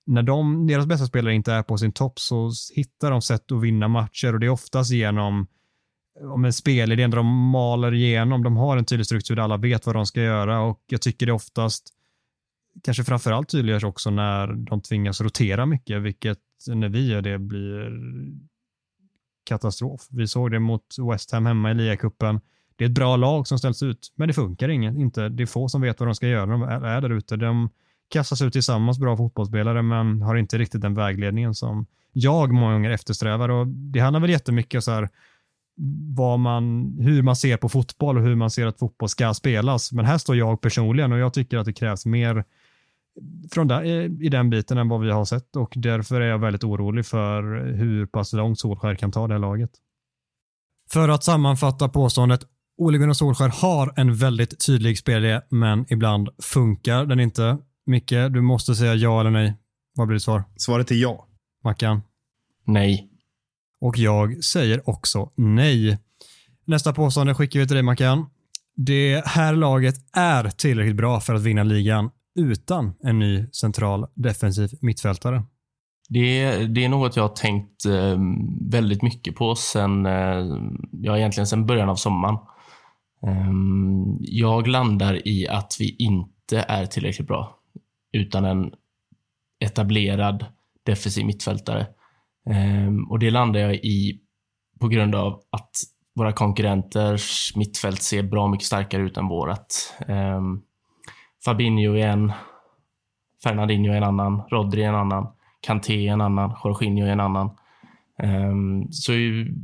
när 0.06 0.24
de, 0.24 0.68
deras 0.68 0.86
bästa 0.86 1.06
spelare 1.06 1.34
inte 1.34 1.54
är 1.54 1.64
på 1.64 1.78
sin 1.78 1.92
topp 1.92 2.20
så 2.20 2.52
hittar 2.74 3.12
de 3.12 3.22
sätt 3.22 3.52
att 3.52 3.62
vinna 3.62 3.88
matcher 3.88 4.34
och 4.34 4.40
det 4.40 4.46
är 4.46 4.50
oftast 4.50 4.92
genom 4.92 5.48
om 6.22 6.46
en 6.46 6.54
spelidé 6.54 7.08
där 7.08 7.18
de 7.18 7.26
maler 7.26 7.94
igenom. 7.94 8.44
De 8.44 8.58
har 8.58 8.78
en 8.78 8.86
tydlig 8.86 9.06
struktur 9.06 9.36
där 9.36 9.44
alla 9.44 9.58
vet 9.58 9.86
vad 9.86 9.96
de 9.96 10.06
ska 10.06 10.22
göra 10.22 10.62
och 10.62 10.84
jag 10.88 11.02
tycker 11.02 11.26
det 11.26 11.32
oftast 11.32 11.90
kanske 12.84 13.04
framförallt 13.04 13.50
tydliggörs 13.50 13.84
också 13.84 14.10
när 14.10 14.48
de 14.48 14.82
tvingas 14.82 15.22
rotera 15.22 15.66
mycket, 15.66 16.02
vilket 16.02 16.40
när 16.68 16.90
vi 16.90 17.08
gör 17.12 17.22
det 17.22 17.40
blir 17.40 17.92
katastrof. 19.44 20.08
Vi 20.10 20.28
såg 20.28 20.52
det 20.52 20.60
mot 20.60 20.86
West 21.12 21.32
Ham 21.32 21.46
hemma 21.46 21.72
i 21.72 21.74
ligacupen. 21.74 22.42
Det 22.76 22.86
är 22.86 22.90
ett 22.90 22.96
bra 22.96 23.16
lag 23.16 23.48
som 23.48 23.60
ställs 23.60 23.84
ut, 23.84 24.14
men 24.16 24.28
det 24.28 24.34
funkar 24.34 24.70
inget. 24.70 24.96
inte. 24.96 25.30
Det 25.30 25.44
är 25.44 25.48
få 25.48 25.70
som 25.70 25.82
vet 25.82 26.00
vad 26.00 26.10
de 26.10 26.16
ska 26.16 26.28
göra 26.28 26.46
när 26.46 26.54
de 26.54 26.64
är 26.64 27.02
där 27.02 27.10
ute. 27.10 27.36
De 27.36 27.70
kastas 28.10 28.42
ut 28.42 28.54
tillsammans, 28.54 29.00
bra 29.00 29.18
fotbollsspelare, 29.18 29.82
men 29.82 30.22
har 30.22 30.36
inte 30.36 30.58
riktigt 30.58 30.82
den 30.82 30.94
vägledningen 30.94 31.56
som 31.56 31.86
jag 32.12 32.52
många 32.54 32.74
gånger 32.74 32.92
eftersträvar. 32.92 33.50
Och 33.50 33.68
det 33.68 34.00
handlar 34.00 34.20
väl 34.20 34.30
jättemycket 34.30 34.84
så 34.84 34.92
här, 34.92 35.10
vad 36.16 36.40
man, 36.40 36.96
hur 37.00 37.22
man 37.22 37.36
ser 37.36 37.58
på 37.58 37.70
fotboll 37.70 38.18
och 38.18 38.24
hur 38.24 38.36
man 38.36 38.50
ser 38.50 38.66
att 38.66 38.80
fotboll 38.80 39.10
ska 39.10 39.34
spelas. 39.34 39.92
Men 39.92 40.06
här 40.06 40.18
står 40.18 40.36
jag 40.36 40.62
personligen 40.62 41.12
och 41.12 41.20
jag 41.20 41.34
tycker 41.34 41.58
att 41.58 41.66
det 41.66 41.74
krävs 41.74 42.06
mer 42.06 42.44
från 43.52 43.68
där, 43.68 43.84
i 44.24 44.30
den 44.30 44.50
biten 44.50 44.78
än 44.78 44.90
vad 44.90 45.02
vi 45.02 45.12
har 45.12 45.26
sett 45.26 45.56
och 45.56 45.74
därför 45.76 46.22
är 46.22 46.26
jag 46.26 46.40
väldigt 46.40 46.64
orolig 46.64 47.06
för 47.06 47.44
hur 47.74 48.06
pass 48.06 48.34
långt 48.34 48.60
Solskär 48.60 48.96
kan 48.96 49.12
ta 49.12 49.28
det 49.28 49.34
här 49.34 49.40
laget. 49.40 49.72
För 50.92 51.10
att 51.10 51.24
sammanfatta 51.24 51.90
påståendet, 51.90 52.48
Ole 52.78 52.98
Gunnar 52.98 53.14
Solskär 53.14 53.50
har 53.50 53.94
en 53.96 54.16
väldigt 54.16 54.66
tydlig 54.66 54.98
spelidé, 54.98 55.42
men 55.50 55.86
ibland 55.90 56.30
funkar 56.42 57.06
den 57.06 57.20
inte. 57.20 57.58
Micke, 57.86 58.14
du 58.30 58.42
måste 58.42 58.76
säga 58.76 58.96
ja 58.96 59.20
eller 59.20 59.32
nej. 59.32 59.54
Vad 59.96 60.08
blir 60.08 60.16
ditt 60.16 60.24
svar? 60.24 60.44
Svaret 60.56 60.92
är 60.92 60.96
ja. 60.96 61.28
Mackan? 61.64 62.02
Nej. 62.66 63.13
Och 63.84 63.98
jag 63.98 64.44
säger 64.44 64.90
också 64.90 65.32
nej. 65.36 65.98
Nästa 66.66 66.94
påstående 66.94 67.34
skickar 67.34 67.60
vi 67.60 67.68
till 67.68 67.76
dig 67.76 67.84
Mackan. 67.84 68.26
Det 68.76 69.26
här 69.26 69.56
laget 69.56 69.96
är 70.14 70.50
tillräckligt 70.50 70.96
bra 70.96 71.20
för 71.20 71.34
att 71.34 71.42
vinna 71.42 71.64
ligan 71.64 72.10
utan 72.36 72.94
en 73.04 73.20
ny 73.20 73.46
central 73.52 74.08
defensiv 74.14 74.70
mittfältare. 74.82 75.44
Det 76.10 76.42
är, 76.42 76.68
det 76.68 76.86
är 76.86 76.90
något 76.90 77.16
jag 77.16 77.24
har 77.24 77.36
tänkt 77.36 77.86
eh, 77.86 78.18
väldigt 78.72 79.02
mycket 79.02 79.36
på 79.36 79.56
sen, 79.56 80.06
eh, 80.06 80.46
ja 80.92 81.18
egentligen 81.18 81.48
sen 81.48 81.66
början 81.66 81.90
av 81.90 81.96
sommaren. 81.96 82.38
Eh, 83.24 83.52
jag 84.20 84.68
landar 84.68 85.28
i 85.28 85.48
att 85.48 85.78
vi 85.80 85.96
inte 86.00 86.66
är 86.68 86.86
tillräckligt 86.86 87.28
bra 87.28 87.58
utan 88.12 88.46
en 88.46 88.72
etablerad 89.60 90.46
defensiv 90.84 91.26
mittfältare. 91.26 91.88
Ehm, 92.50 93.04
och 93.10 93.20
det 93.20 93.32
landar 93.32 93.60
jag 93.60 93.76
i 93.76 94.20
på 94.80 94.88
grund 94.88 95.16
av 95.16 95.42
att 95.50 95.72
våra 96.16 96.32
konkurrenters 96.32 97.56
mittfält 97.56 98.02
ser 98.02 98.24
bra 98.24 98.48
mycket 98.48 98.66
starkare 98.66 99.02
ut 99.02 99.18
än 99.18 99.28
vårat. 99.28 99.94
Ehm, 100.08 100.62
Fabinho 101.46 101.96
är 101.96 102.08
en, 102.08 102.32
Fernandinho 103.44 103.94
är 103.94 103.98
en 103.98 104.04
annan, 104.04 104.42
Rodri 104.52 104.84
är 104.84 104.90
en 104.90 104.96
annan, 104.96 105.28
Kanté 105.62 106.08
är 106.08 106.14
en 106.14 106.22
annan, 106.22 106.56
Jorginho 106.64 107.06
är 107.06 107.12
en 107.12 107.20
annan. 107.20 107.50
Ehm, 108.20 108.92
så 108.92 109.12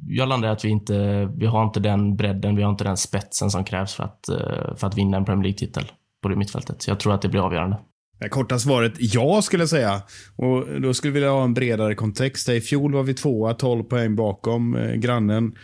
jag 0.07 0.30
landar 0.30 0.49
i 0.49 0.51
att 0.51 0.65
vi 0.65 0.69
inte, 0.69 1.25
vi 1.38 1.45
har 1.45 1.63
inte 1.63 1.80
den 1.80 2.15
bredden, 2.15 2.55
vi 2.55 2.63
har 2.63 2.69
inte 2.69 2.84
den 2.84 2.97
spetsen 2.97 3.51
som 3.51 3.63
krävs 3.63 3.93
för 3.93 4.03
att, 4.03 4.30
eh, 4.30 4.75
för 4.75 4.88
att 4.88 4.97
vinna 4.97 5.17
en 5.17 5.25
Premier 5.25 5.43
League-titel 5.43 5.91
på 6.21 6.30
det 6.30 6.36
mittfältet. 6.36 6.88
Jag 6.88 6.99
tror 6.99 7.13
att 7.13 7.21
det 7.21 7.30
blir 7.30 7.45
avgörande. 7.45 7.77
Det 8.20 8.30
korta 8.30 8.59
svaret 8.59 8.93
ja, 8.97 9.41
skulle 9.41 9.61
jag 9.61 9.70
säga. 9.70 10.01
Och 10.36 10.82
Då 10.82 10.93
skulle 10.93 11.11
vi 11.11 11.20
vilja 11.20 11.30
ha 11.30 11.43
en 11.43 11.53
bredare 11.53 11.95
kontext. 11.95 12.49
I 12.49 12.61
fjol 12.61 12.93
var 12.93 13.03
vi 13.03 13.13
tvåa, 13.13 13.53
12 13.53 13.84
poäng 13.84 14.15
bakom 14.15 14.76
eh, 14.76 14.93
grannen. 14.93 15.55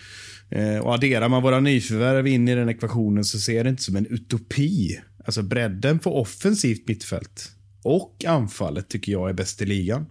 Eh, 0.50 0.78
och 0.78 0.94
adderar 0.94 1.30
man 1.30 1.44
våra 1.44 1.60
nyförvärv 1.60 2.28
in 2.28 2.48
i 2.48 2.56
den 2.56 2.70
ekvationen 2.70 3.24
så 3.24 3.40
ser 3.40 3.64
det 3.64 3.70
inte 3.70 3.84
som 3.84 3.96
en 3.96 4.08
utopi. 4.08 5.00
Alltså 5.26 5.44
bredden 5.44 6.00
på 6.00 6.22
offensivt 6.22 6.88
mittfält 6.88 7.52
och 7.84 8.26
anfallet 8.28 8.90
tycker 8.90 9.12
jag 9.12 9.30
är 9.30 9.34
bäst 9.34 9.62
i 9.62 9.66
ligan. 9.66 10.06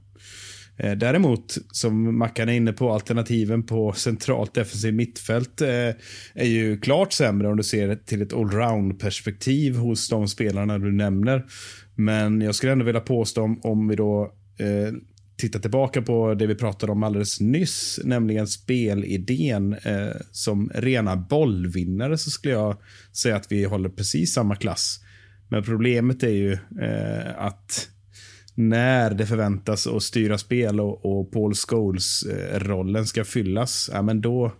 Eh, 0.77 0.93
däremot, 0.93 1.59
som 1.71 2.19
Mackan 2.19 2.49
är 2.49 2.53
inne 2.53 2.73
på, 2.73 2.93
alternativen 2.93 3.63
på 3.63 3.93
centralt 3.93 4.55
defensivt 4.55 4.95
mittfält 4.95 5.61
eh, 5.61 5.91
är 6.35 6.47
ju 6.47 6.81
klart 6.81 7.13
sämre 7.13 7.49
om 7.49 7.57
du 7.57 7.63
ser 7.63 7.97
till 7.97 8.23
ett 8.23 8.33
allround-perspektiv 8.33 9.77
hos 9.77 10.09
de 10.09 10.29
spelarna 10.29 10.79
du 10.79 10.93
nämner. 10.93 11.45
Men 11.95 12.41
jag 12.41 12.55
skulle 12.55 12.73
ändå 12.73 12.85
vilja 12.85 13.01
påstå 13.01 13.43
om, 13.43 13.61
om 13.63 13.89
vi 13.89 13.97
då 13.97 14.33
eh, 14.59 14.95
tittar 15.37 15.61
tillbaka 15.61 16.03
på 16.03 16.35
det 16.35 16.47
vi 16.47 16.55
pratade 16.55 16.93
om 16.93 17.03
alldeles 17.03 17.41
nyss, 17.41 18.01
nämligen 18.05 18.47
spelidén 18.47 19.73
eh, 19.73 20.17
som 20.31 20.71
rena 20.75 21.17
bollvinnare 21.17 22.19
så 22.19 22.31
skulle 22.31 22.55
jag 22.55 22.77
säga 23.13 23.37
att 23.37 23.53
vi 23.53 23.65
håller 23.65 23.89
precis 23.89 24.33
samma 24.33 24.57
klass. 24.57 25.01
Men 25.49 25.63
problemet 25.63 26.23
är 26.23 26.29
ju 26.29 26.53
eh, 26.53 27.39
att 27.39 27.89
när 28.55 29.15
det 29.15 29.27
förväntas 29.27 29.87
att 29.87 30.03
styra 30.03 30.39
spel 30.39 30.81
och, 30.81 31.05
och 31.07 31.33
Paul 31.33 31.55
Scholes-rollen 31.55 33.03
eh, 33.03 33.05
ska 33.05 33.25
fyllas, 33.25 33.91
ja, 33.93 34.03
men 34.03 34.21
då, 34.21 34.53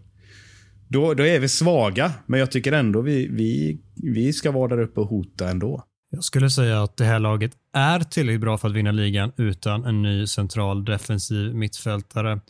då, 0.89 1.15
då 1.15 1.27
är 1.27 1.41
vi 1.41 1.49
svaga. 1.49 2.13
Men 2.27 2.41
jag 2.41 2.51
tycker 2.51 2.73
ändå 2.73 3.01
vi, 3.01 3.29
vi, 3.29 3.81
vi 3.95 4.33
ska 4.33 4.51
vara 4.51 4.77
där 4.77 4.83
uppe 4.83 5.01
och 5.01 5.09
hota 5.09 5.51
ändå. 5.51 5.85
Jag 6.15 6.25
skulle 6.25 6.51
säga 6.51 6.83
att 6.83 6.97
det 6.97 7.05
här 7.05 7.19
laget 7.19 7.53
är 7.73 8.01
tillräckligt 8.01 8.41
bra 8.41 8.59
för 8.59 8.69
att 8.69 8.75
vinna 8.75 8.93
ligan 8.93 9.33
utan 9.37 9.85
en 9.85 10.03
ny 10.03 10.27
central 10.27 10.85
defensiv 10.85 11.55
mittfältare. 11.55 12.41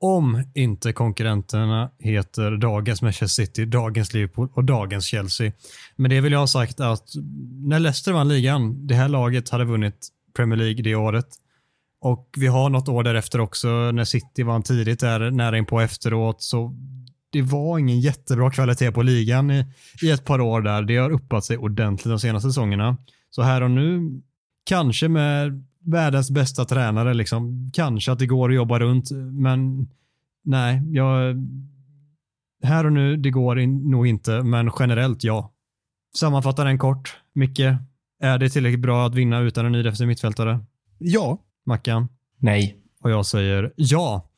Om 0.00 0.44
inte 0.54 0.92
konkurrenterna 0.92 1.90
heter 1.98 2.50
dagens 2.50 3.02
Manchester 3.02 3.44
City, 3.44 3.64
dagens 3.64 4.14
Liverpool 4.14 4.48
och 4.54 4.64
dagens 4.64 5.04
Chelsea. 5.04 5.52
Men 5.96 6.10
det 6.10 6.20
vill 6.20 6.32
jag 6.32 6.40
ha 6.40 6.46
sagt 6.46 6.80
att 6.80 7.08
när 7.66 7.78
Leicester 7.78 8.12
vann 8.12 8.28
ligan, 8.28 8.86
det 8.86 8.94
här 8.94 9.08
laget 9.08 9.50
hade 9.50 9.64
vunnit 9.64 10.08
Premier 10.36 10.58
League 10.58 10.82
det 10.82 10.94
året. 10.94 11.28
Och 12.00 12.28
vi 12.38 12.46
har 12.46 12.70
något 12.70 12.88
år 12.88 13.02
därefter 13.02 13.40
också 13.40 13.68
när 13.68 14.04
City 14.04 14.42
vann 14.42 14.62
tidigt 14.62 15.00
där 15.00 15.30
nära 15.30 15.58
in 15.58 15.66
på 15.66 15.80
efteråt 15.80 16.42
så 16.42 16.76
det 17.32 17.42
var 17.42 17.78
ingen 17.78 18.00
jättebra 18.00 18.50
kvalitet 18.50 18.92
på 18.92 19.02
ligan 19.02 19.50
i, 19.50 19.64
i 20.02 20.10
ett 20.10 20.24
par 20.24 20.40
år 20.40 20.60
där. 20.60 20.82
Det 20.82 20.96
har 20.96 21.10
uppat 21.10 21.44
sig 21.44 21.58
ordentligt 21.58 22.10
de 22.10 22.18
senaste 22.18 22.48
säsongerna. 22.48 22.96
Så 23.30 23.42
här 23.42 23.62
och 23.62 23.70
nu, 23.70 24.20
kanske 24.64 25.08
med 25.08 25.64
världens 25.84 26.30
bästa 26.30 26.64
tränare, 26.64 27.14
liksom, 27.14 27.70
kanske 27.74 28.12
att 28.12 28.18
det 28.18 28.26
går 28.26 28.48
att 28.48 28.54
jobba 28.54 28.78
runt, 28.78 29.10
men 29.32 29.88
nej, 30.44 30.82
jag, 30.90 31.36
här 32.62 32.86
och 32.86 32.92
nu, 32.92 33.16
det 33.16 33.30
går 33.30 33.60
in, 33.60 33.90
nog 33.90 34.06
inte, 34.06 34.42
men 34.42 34.70
generellt 34.78 35.24
ja. 35.24 35.52
Sammanfatta 36.18 36.64
den 36.64 36.78
kort. 36.78 37.16
Micke, 37.32 37.60
är 38.20 38.38
det 38.38 38.48
tillräckligt 38.48 38.80
bra 38.80 39.06
att 39.06 39.14
vinna 39.14 39.40
utan 39.40 39.66
en 39.66 39.72
ny 39.72 39.82
defensiv 39.82 40.08
mittfältare? 40.08 40.60
Ja. 40.98 41.38
Mackan? 41.66 42.08
Nej. 42.38 42.76
Och 43.00 43.10
jag 43.10 43.26
säger 43.26 43.72
ja. 43.76 44.28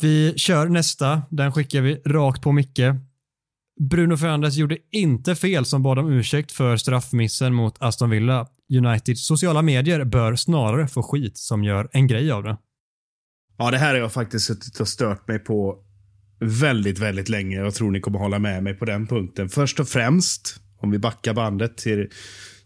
Vi 0.00 0.34
kör 0.36 0.68
nästa. 0.68 1.22
Den 1.30 1.52
skickar 1.52 1.80
vi 1.80 1.94
rakt 1.94 2.42
på 2.42 2.52
Micke. 2.52 2.80
Bruno 3.80 4.16
Fernandes 4.16 4.56
gjorde 4.56 4.78
inte 4.92 5.34
fel 5.34 5.64
som 5.64 5.82
bad 5.82 5.98
om 5.98 6.12
ursäkt 6.12 6.52
för 6.52 6.76
straffmissen 6.76 7.54
mot 7.54 7.82
Aston 7.82 8.10
Villa. 8.10 8.46
Uniteds 8.78 9.26
sociala 9.26 9.62
medier 9.62 10.04
bör 10.04 10.36
snarare 10.36 10.88
få 10.88 11.02
skit 11.02 11.38
som 11.38 11.64
gör 11.64 11.88
en 11.92 12.06
grej 12.06 12.30
av 12.30 12.42
det. 12.42 12.56
Ja, 13.58 13.70
det 13.70 13.78
här 13.78 13.88
har 13.88 14.00
jag 14.00 14.12
faktiskt 14.12 14.46
suttit 14.46 14.80
och 14.80 14.88
stört 14.88 15.28
mig 15.28 15.38
på 15.38 15.78
väldigt, 16.40 16.98
väldigt 16.98 17.28
länge. 17.28 17.56
Jag 17.56 17.74
tror 17.74 17.90
ni 17.90 18.00
kommer 18.00 18.18
hålla 18.18 18.38
med 18.38 18.62
mig 18.62 18.74
på 18.74 18.84
den 18.84 19.06
punkten. 19.06 19.48
Först 19.48 19.80
och 19.80 19.88
främst, 19.88 20.60
om 20.78 20.90
vi 20.90 20.98
backar 20.98 21.34
bandet 21.34 21.76
till 21.76 22.08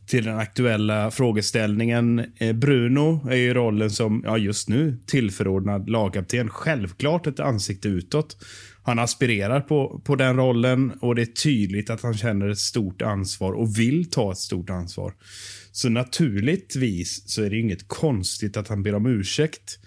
till 0.07 0.25
den 0.25 0.39
aktuella 0.39 1.11
frågeställningen. 1.11 2.25
Eh, 2.37 2.53
Bruno 2.53 3.29
är 3.31 3.37
ju 3.37 3.55
rollen 3.55 3.91
som, 3.91 4.23
ja 4.25 4.39
just 4.39 4.69
nu, 4.69 4.99
tillförordnad 5.07 5.91
lagkapten. 5.91 6.51
Självklart 6.51 7.27
ett 7.27 7.41
ansikte 7.41 7.89
utåt. 7.89 8.37
Han 8.83 8.99
aspirerar 8.99 9.61
på, 9.61 10.03
på 10.05 10.17
den 10.17 10.37
rollen 10.37 10.91
och 11.01 11.15
det 11.15 11.23
är 11.23 11.27
tydligt 11.27 11.91
att 11.91 12.03
han 12.03 12.15
känner 12.15 12.49
ett 12.49 12.59
stort 12.59 13.03
ansvar 13.03 13.53
och 13.53 13.79
vill 13.79 14.11
ta 14.11 14.33
ett 14.33 14.39
stort 14.39 14.71
ansvar. 14.71 15.15
Så 15.73 15.89
naturligtvis 15.89 17.23
så 17.27 17.43
är 17.43 17.51
det 17.51 17.59
inget 17.59 17.89
konstigt 17.89 18.57
att 18.57 18.69
han 18.69 18.83
ber 18.83 18.95
om 18.95 19.07
ursäkt. 19.07 19.79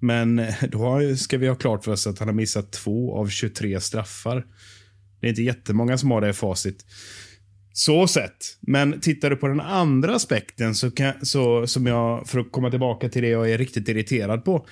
Men 0.00 0.38
eh, 0.38 0.54
då 0.70 1.16
ska 1.16 1.38
vi 1.38 1.48
ha 1.48 1.54
klart 1.54 1.84
för 1.84 1.92
oss 1.92 2.06
att 2.06 2.18
han 2.18 2.28
har 2.28 2.34
missat 2.34 2.72
två 2.72 3.16
av 3.16 3.28
23 3.28 3.80
straffar. 3.80 4.46
Det 5.20 5.26
är 5.26 5.28
inte 5.28 5.42
jättemånga 5.42 5.98
som 5.98 6.10
har 6.10 6.20
det 6.20 6.32
facit. 6.32 6.84
Så 7.78 8.06
sett. 8.06 8.56
Men 8.60 9.00
tittar 9.00 9.30
du 9.30 9.36
på 9.36 9.48
den 9.48 9.60
andra 9.60 10.14
aspekten, 10.14 10.74
så, 10.74 10.90
kan, 10.90 11.12
så 11.22 11.66
som 11.66 11.86
jag, 11.86 12.28
för 12.28 12.40
att 12.40 12.52
komma 12.52 12.70
tillbaka 12.70 13.08
till 13.08 13.22
det 13.22 13.28
jag 13.28 13.50
är 13.50 13.58
riktigt 13.58 13.88
irriterad 13.88 14.44
på, 14.44 14.66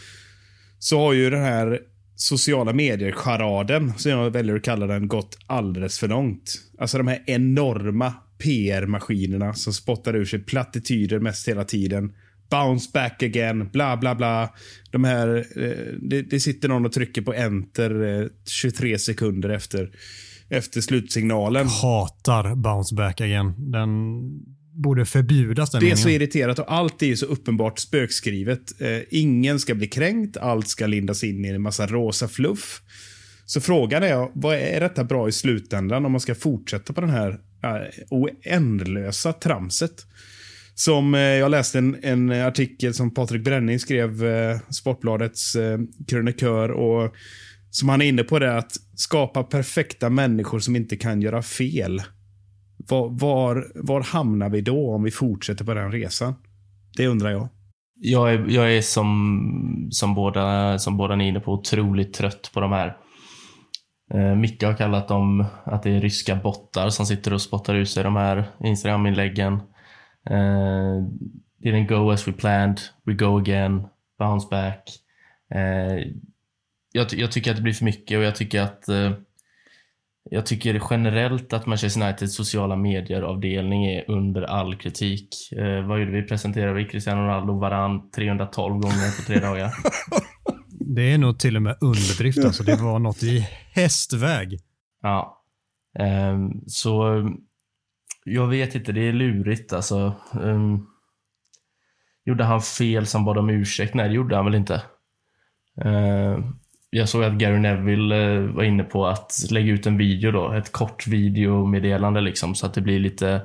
så 0.79 0.99
har 0.99 1.13
ju 1.13 1.31
den 1.31 1.43
här 1.43 1.81
sociala 2.17 2.73
medier-charaden, 2.73 3.93
som 3.97 4.11
jag 4.11 4.31
väljer 4.31 4.57
att 4.57 4.63
kalla 4.63 4.87
den, 4.87 5.09
gått 5.09 5.39
alldeles 5.47 5.99
för 5.99 6.09
långt. 6.09 6.55
Alltså 6.79 6.99
de 6.99 7.09
här 7.09 7.23
enorma 7.27 8.15
PR-maskinerna 8.39 9.55
som 9.55 9.73
spottar 9.73 10.17
ur 10.17 10.25
sig 10.25 10.39
plattityder 10.39 11.19
mest 11.19 11.49
hela 11.49 11.65
tiden. 11.65 12.13
Bounce 12.51 12.91
back 12.95 13.23
again, 13.23 13.69
bla 13.73 13.97
bla 13.97 14.15
bla. 14.15 14.55
De 14.91 15.05
här, 15.05 15.47
eh, 15.57 15.95
det, 16.01 16.23
det 16.23 16.41
sitter 16.41 16.69
någon 16.69 16.87
och 16.87 16.93
trycker 16.93 17.23
på 17.23 17.35
enter 17.35 18.21
eh, 18.23 18.29
23 18.47 18.99
sekunder 18.99 19.49
efter, 19.49 19.91
efter 20.51 20.81
slutsignalen. 20.81 21.67
Hatar 21.67 22.55
bounce 22.55 22.95
back 22.95 23.21
again. 23.21 23.71
Den 23.73 23.91
borde 24.83 25.05
förbjudas 25.05 25.71
den 25.71 25.81
Det 25.81 25.91
är 25.91 25.97
så 25.97 26.09
meningen. 26.09 26.23
irriterat 26.23 26.59
och 26.59 26.73
allt 26.73 27.03
är 27.03 27.15
så 27.15 27.27
uppenbart 27.27 27.79
spökskrivet. 27.79 28.81
Eh, 28.81 28.99
ingen 29.11 29.59
ska 29.61 29.75
bli 29.75 29.87
kränkt, 29.87 30.37
allt 30.37 30.69
ska 30.69 30.87
lindas 30.87 31.25
in 31.25 31.45
i 31.45 31.49
en 31.49 31.63
massa 31.63 31.87
rosa 31.87 32.29
fluff. 32.29 32.83
Så 33.45 33.61
frågan 33.61 34.03
är, 34.03 34.29
vad 34.35 34.57
är 34.57 34.81
detta 34.81 35.05
bra 35.05 35.29
i 35.29 35.33
slutändan 35.33 36.07
om 36.07 36.13
man 36.13 36.21
ska 36.21 36.35
fortsätta 36.35 36.93
på 36.93 37.01
den 37.01 37.11
här 37.11 37.31
eh, 37.63 38.05
oändlösa 38.11 39.33
tramset? 39.33 40.07
Som 40.75 41.15
eh, 41.15 41.21
jag 41.21 41.51
läste 41.51 41.79
en, 41.79 41.97
en 42.03 42.31
artikel 42.31 42.95
som 42.95 43.15
Patrik 43.15 43.45
Bränning 43.45 43.79
skrev, 43.79 44.27
eh, 44.27 44.59
Sportbladets 44.71 45.57
eh, 45.57 45.79
krönikör, 46.09 46.71
och 46.71 47.15
som 47.77 47.89
han 47.89 48.03
är 48.03 48.07
inne 48.07 48.23
på 48.23 48.39
det 48.39 48.57
att 48.57 48.73
skapa 48.95 49.43
perfekta 49.43 50.11
människor 50.11 50.59
som 50.59 50.77
inte 50.77 50.97
kan 50.97 51.23
göra 51.23 51.43
fel. 51.43 52.03
Var, 52.89 53.09
var, 53.09 53.67
var 53.75 54.03
hamnar 54.03 54.49
vi 54.49 54.61
då 54.61 54.95
om 54.95 55.03
vi 55.03 55.11
fortsätter 55.11 55.65
på 55.65 55.75
den 55.75 55.93
resan? 55.93 56.35
Det 56.97 57.07
undrar 57.07 57.31
jag. 57.31 57.49
Jag 58.01 58.35
är, 58.35 58.47
jag 58.49 58.77
är 58.77 58.83
som, 58.83 59.89
som, 59.91 60.15
båda, 60.15 60.79
som 60.79 60.97
båda 60.97 61.17
ni 61.17 61.25
är 61.25 61.29
inne 61.29 61.41
på 61.41 61.53
otroligt 61.53 62.15
trött 62.15 62.51
på 62.55 62.61
de 62.61 62.73
här. 62.73 62.97
Eh, 64.15 64.35
Micke 64.35 64.63
har 64.63 64.77
kallat 64.77 65.09
dem 65.09 65.45
att 65.65 65.83
det 65.83 65.91
är 65.91 66.01
ryska 66.01 66.37
bottar 66.37 66.89
som 66.89 67.07
sitter 67.07 67.33
och 67.33 67.43
spottar 67.43 67.75
ut 67.75 67.91
sig 67.91 68.05
de 68.05 68.17
här 68.17 68.45
Instagram-inläggen. 68.65 69.53
Eh, 70.31 71.03
didn't 71.65 71.89
go 71.89 72.11
as 72.11 72.29
we 72.29 72.33
planned, 72.33 72.81
we 73.05 73.15
go 73.15 73.39
again, 73.39 73.87
bounce 74.19 74.49
back. 74.51 74.89
Eh, 75.55 76.13
jag, 76.97 77.13
jag 77.13 77.33
tycker 77.33 77.51
att 77.51 77.57
det 77.57 77.63
blir 77.63 77.73
för 77.73 77.85
mycket 77.85 78.19
och 78.19 78.25
jag 78.25 78.37
tycker 78.37 78.61
att 78.61 78.89
eh, 78.89 79.13
jag 80.31 80.47
tycker 80.47 80.83
generellt 80.91 81.53
att 81.53 81.67
Manchester 81.67 82.03
Uniteds 82.03 82.35
sociala 82.35 82.77
medier-avdelning 82.77 83.87
är 83.87 84.11
under 84.11 84.43
all 84.43 84.77
kritik. 84.77 85.53
Eh, 85.53 85.87
vad 85.87 86.01
gjorde 86.01 86.13
vi? 86.13 86.23
Presenterade 86.23 86.73
vi 86.73 86.85
Cristiano 86.85 87.21
Ronaldo 87.21 87.59
varann 87.59 88.11
312 88.11 88.73
gånger 88.73 89.17
på 89.17 89.23
tre 89.27 89.41
dagar? 89.41 89.71
Det 90.89 91.13
är 91.13 91.19
nog 91.19 91.39
till 91.39 91.57
och 91.57 91.63
med 91.63 91.77
underdrift. 91.81 92.45
Alltså. 92.45 92.63
Det 92.63 92.77
var 92.77 92.99
något 92.99 93.23
i 93.23 93.49
hästväg. 93.73 94.59
Ja. 95.03 95.43
Ehm, 95.99 96.51
så 96.67 97.07
um, 97.07 97.41
jag 98.25 98.47
vet 98.47 98.75
inte, 98.75 98.93
det 98.93 99.09
är 99.09 99.13
lurigt 99.13 99.73
alltså. 99.73 100.15
Um, 100.33 100.87
gjorde 102.25 102.45
han 102.45 102.61
fel 102.61 103.07
som 103.07 103.25
bad 103.25 103.39
om 103.39 103.51
ursäkt? 103.51 103.95
Nej, 103.95 104.09
det 104.09 104.15
gjorde 104.15 104.37
han 104.37 104.45
väl 104.45 104.55
inte. 104.55 104.83
Ehm, 105.85 106.43
jag 106.97 107.09
såg 107.09 107.25
att 107.25 107.33
Gary 107.33 107.59
Neville 107.59 108.35
eh, 108.35 108.41
var 108.41 108.63
inne 108.63 108.85
på 108.85 109.07
att 109.07 109.33
lägga 109.51 109.73
ut 109.73 109.87
en 109.87 109.99
video 109.99 110.31
då, 110.31 110.53
ett 110.53 110.73
kort 110.73 111.07
videomeddelande 111.07 112.21
liksom, 112.21 112.55
så 112.55 112.67
att 112.67 112.75
det 112.75 112.81
blir 112.81 112.99
lite... 112.99 113.43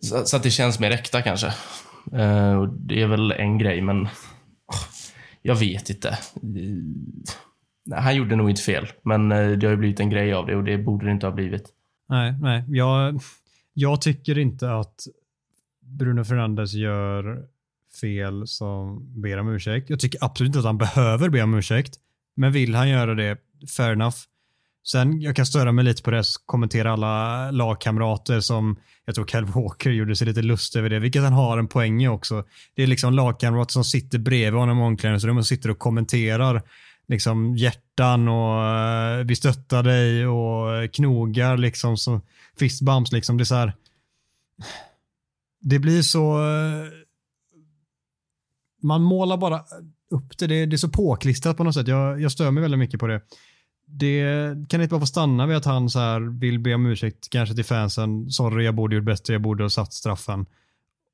Så, 0.00 0.36
att 0.36 0.42
det 0.42 0.50
känns 0.50 0.80
mer 0.80 0.90
äkta 0.90 1.22
kanske. 1.22 1.46
Eh, 2.12 2.62
det 2.62 3.02
är 3.02 3.06
väl 3.06 3.32
en 3.32 3.58
grej, 3.58 3.80
men... 3.80 4.08
Jag 5.42 5.54
vet 5.54 5.90
inte. 5.90 6.08
Eh, 6.08 7.98
han 8.02 8.16
gjorde 8.16 8.36
nog 8.36 8.50
inte 8.50 8.62
fel, 8.62 8.86
men 9.02 9.28
det 9.28 9.66
har 9.66 9.70
ju 9.70 9.76
blivit 9.76 10.00
en 10.00 10.10
grej 10.10 10.32
av 10.32 10.46
det 10.46 10.56
och 10.56 10.64
det 10.64 10.78
borde 10.78 11.06
det 11.06 11.12
inte 11.12 11.26
ha 11.26 11.34
blivit. 11.34 11.68
Nej, 12.08 12.34
nej. 12.40 12.64
Jag, 12.68 13.20
jag 13.72 14.00
tycker 14.00 14.38
inte 14.38 14.72
att 14.72 14.94
Bruno 15.80 16.24
Fernandes 16.24 16.72
gör 16.72 17.44
fel 18.00 18.46
som 18.46 19.06
ber 19.22 19.38
om 19.38 19.48
ursäkt. 19.48 19.90
Jag 19.90 20.00
tycker 20.00 20.24
absolut 20.24 20.48
inte 20.48 20.58
att 20.58 20.64
han 20.64 20.78
behöver 20.78 21.28
be 21.28 21.42
om 21.42 21.54
ursäkt. 21.54 21.98
Men 22.36 22.52
vill 22.52 22.74
han 22.74 22.88
göra 22.88 23.14
det, 23.14 23.38
fair 23.76 23.92
enough. 23.92 24.16
Sen, 24.86 25.20
jag 25.20 25.36
kan 25.36 25.46
störa 25.46 25.72
mig 25.72 25.84
lite 25.84 26.02
på 26.02 26.10
det, 26.10 26.24
kommentera 26.46 26.92
alla 26.92 27.50
lagkamrater 27.50 28.40
som, 28.40 28.76
jag 29.04 29.14
tror 29.14 29.26
Kyle 29.26 29.44
Walker 29.44 29.90
gjorde 29.90 30.16
sig 30.16 30.26
lite 30.26 30.42
lust 30.42 30.76
över 30.76 30.90
det, 30.90 30.98
vilket 30.98 31.22
han 31.22 31.32
har 31.32 31.58
en 31.58 31.68
poäng 31.68 32.02
i 32.02 32.08
också. 32.08 32.44
Det 32.74 32.82
är 32.82 32.86
liksom 32.86 33.12
lagkamrater 33.12 33.72
som 33.72 33.84
sitter 33.84 34.18
bredvid 34.18 34.60
honom 34.60 34.78
i 34.78 34.82
omklädningsrummet 34.82 35.42
och 35.42 35.46
sitter 35.46 35.70
och 35.70 35.78
kommenterar 35.78 36.62
liksom 37.08 37.56
hjärtan 37.56 38.28
och 38.28 38.62
uh, 39.20 39.24
vi 39.26 39.36
stöttar 39.36 39.82
dig 39.82 40.26
och 40.26 40.94
knogar 40.94 41.56
liksom 41.56 41.96
så 41.96 42.20
fist 42.58 42.82
bumps 42.82 43.12
liksom. 43.12 43.36
Det 43.36 43.42
är 43.42 43.44
så 43.44 43.54
här. 43.54 43.72
Det 45.60 45.78
blir 45.78 46.02
så. 46.02 46.38
uh, 46.38 46.86
Man 48.82 49.02
målar 49.02 49.36
bara 49.36 49.64
upp 50.12 50.38
det. 50.38 50.46
Det, 50.46 50.66
det 50.66 50.76
är 50.76 50.78
så 50.78 50.88
påklistrat 50.88 51.56
på 51.56 51.64
något 51.64 51.74
sätt. 51.74 51.88
Jag, 51.88 52.20
jag 52.20 52.32
stör 52.32 52.50
mig 52.50 52.62
väldigt 52.62 52.78
mycket 52.78 53.00
på 53.00 53.06
det. 53.06 53.20
Det 53.86 54.24
kan 54.68 54.82
inte 54.82 54.92
bara 54.92 55.00
få 55.00 55.06
stanna 55.06 55.46
vid 55.46 55.56
att 55.56 55.64
han 55.64 55.90
så 55.90 55.98
här 55.98 56.20
vill 56.40 56.58
be 56.58 56.74
om 56.74 56.86
ursäkt 56.86 57.30
kanske 57.30 57.54
till 57.54 57.64
fansen. 57.64 58.30
Sorry, 58.30 58.64
jag 58.64 58.74
borde 58.74 58.96
gjort 58.96 59.04
bättre. 59.04 59.34
Jag 59.34 59.42
borde 59.42 59.64
ha 59.64 59.70
satt 59.70 59.92
straffen. 59.92 60.46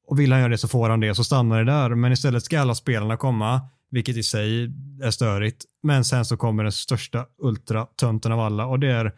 Och 0.06 0.20
vill 0.20 0.32
han 0.32 0.40
göra 0.40 0.50
det 0.50 0.58
så 0.58 0.68
får 0.68 0.90
han 0.90 1.00
det 1.00 1.14
så 1.14 1.24
stannar 1.24 1.64
det 1.64 1.72
där. 1.72 1.94
Men 1.94 2.12
istället 2.12 2.44
ska 2.44 2.60
alla 2.60 2.74
spelarna 2.74 3.16
komma, 3.16 3.60
vilket 3.90 4.16
i 4.16 4.22
sig 4.22 4.64
är 5.02 5.10
störigt. 5.10 5.64
Men 5.82 6.04
sen 6.04 6.24
så 6.24 6.36
kommer 6.36 6.62
den 6.62 6.72
största 6.72 7.26
ultratönten 7.42 8.32
av 8.32 8.40
alla 8.40 8.66
och 8.66 8.80
det 8.80 8.92
är 8.92 9.12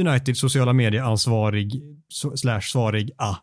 United 0.00 0.36
sociala 0.36 0.72
medieansvarig 0.72 1.82
slash 2.34 2.60
svarig 2.60 3.10
A. 3.18 3.36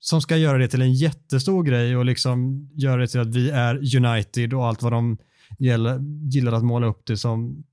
Som 0.00 0.20
ska 0.20 0.36
göra 0.36 0.58
det 0.58 0.68
till 0.68 0.82
en 0.82 0.92
jättestor 0.92 1.62
grej 1.62 1.96
och 1.96 2.04
liksom 2.04 2.68
göra 2.74 3.00
det 3.00 3.08
till 3.08 3.20
att 3.20 3.34
vi 3.34 3.50
är 3.50 3.96
United 3.96 4.54
och 4.54 4.66
allt 4.66 4.82
vad 4.82 4.92
de 4.92 5.18
gäller, 5.58 5.98
gillar 6.22 6.52
att 6.52 6.64
måla 6.64 6.86
upp 6.86 7.06
det 7.06 7.16
som. 7.16 7.64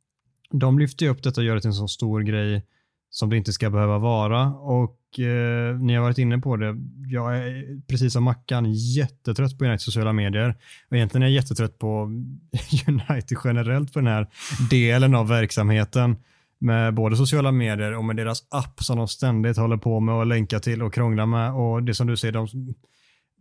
De 0.51 0.79
lyfter 0.79 1.05
ju 1.05 1.11
upp 1.11 1.23
detta 1.23 1.41
och 1.41 1.45
gör 1.45 1.55
det 1.55 1.61
till 1.61 1.67
en 1.67 1.73
så 1.73 1.87
stor 1.87 2.21
grej 2.21 2.63
som 3.09 3.29
det 3.29 3.37
inte 3.37 3.53
ska 3.53 3.69
behöva 3.69 3.97
vara. 3.97 4.47
Och 4.53 5.19
eh, 5.19 5.77
ni 5.79 5.95
har 5.95 6.01
varit 6.01 6.17
inne 6.17 6.37
på 6.37 6.57
det. 6.57 6.75
Jag 7.07 7.37
är 7.37 7.81
precis 7.87 8.13
som 8.13 8.23
Mackan 8.23 8.73
jättetrött 8.73 9.57
på 9.57 9.65
United 9.65 9.81
sociala 9.81 10.13
medier. 10.13 10.55
Och 10.89 10.97
egentligen 10.97 11.23
är 11.23 11.27
jag 11.27 11.33
jättetrött 11.33 11.79
på 11.79 11.87
United 12.87 13.37
generellt 13.43 13.93
på 13.93 13.99
den 13.99 14.07
här 14.07 14.27
delen 14.69 15.15
av 15.15 15.27
verksamheten. 15.27 16.15
Med 16.59 16.93
både 16.93 17.17
sociala 17.17 17.51
medier 17.51 17.97
och 17.97 18.03
med 18.03 18.15
deras 18.15 18.47
app 18.49 18.83
som 18.83 18.97
de 18.97 19.07
ständigt 19.07 19.57
håller 19.57 19.77
på 19.77 19.99
med 19.99 20.15
att 20.15 20.27
länka 20.27 20.59
till 20.59 20.83
och 20.83 20.93
krångla 20.93 21.25
med. 21.25 21.53
Och 21.53 21.83
det 21.83 21.93
som 21.93 22.07
du 22.07 22.17
säger, 22.17 22.31
de, 22.31 22.47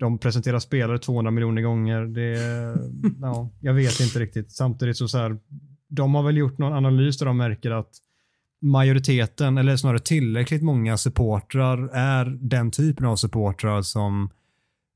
de 0.00 0.18
presenterar 0.18 0.58
spelare 0.58 0.98
200 0.98 1.30
miljoner 1.30 1.62
gånger. 1.62 2.00
Det, 2.00 2.38
ja, 3.20 3.50
jag 3.60 3.74
vet 3.74 4.00
inte 4.00 4.18
riktigt. 4.18 4.52
Samtidigt 4.52 4.96
så, 4.96 5.08
så 5.08 5.18
här, 5.18 5.38
de 5.88 6.14
har 6.14 6.22
väl 6.22 6.36
gjort 6.36 6.58
någon 6.58 6.72
analys 6.72 7.18
där 7.18 7.26
de 7.26 7.36
märker 7.36 7.70
att 7.70 7.90
majoriteten, 8.62 9.58
eller 9.58 9.76
snarare 9.76 9.98
tillräckligt 9.98 10.62
många 10.62 10.96
supportrar 10.96 11.88
är 11.92 12.24
den 12.40 12.70
typen 12.70 13.06
av 13.06 13.16
supportrar 13.16 13.82
som 13.82 14.30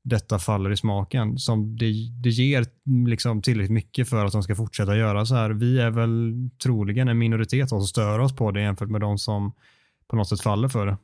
detta 0.03 0.39
faller 0.39 0.71
i 0.71 0.77
smaken. 0.77 1.37
Som 1.37 1.77
det, 1.77 1.85
det 2.23 2.29
ger 2.29 2.65
liksom 3.07 3.41
tillräckligt 3.41 3.71
mycket 3.71 4.09
för 4.09 4.25
att 4.25 4.31
de 4.31 4.43
ska 4.43 4.55
fortsätta 4.55 4.95
göra 4.97 5.25
så 5.25 5.35
här. 5.35 5.49
Vi 5.49 5.79
är 5.79 5.89
väl 5.89 6.33
troligen 6.63 7.07
en 7.07 7.17
minoritet 7.17 7.69
som 7.69 7.81
stör 7.81 8.19
oss 8.19 8.35
på 8.35 8.51
det 8.51 8.61
jämfört 8.61 8.89
med 8.89 9.01
de 9.01 9.17
som 9.17 9.51
på 10.09 10.15
något 10.15 10.29
sätt 10.29 10.41
faller 10.41 10.67
för 10.67 10.85
det. 10.85 10.97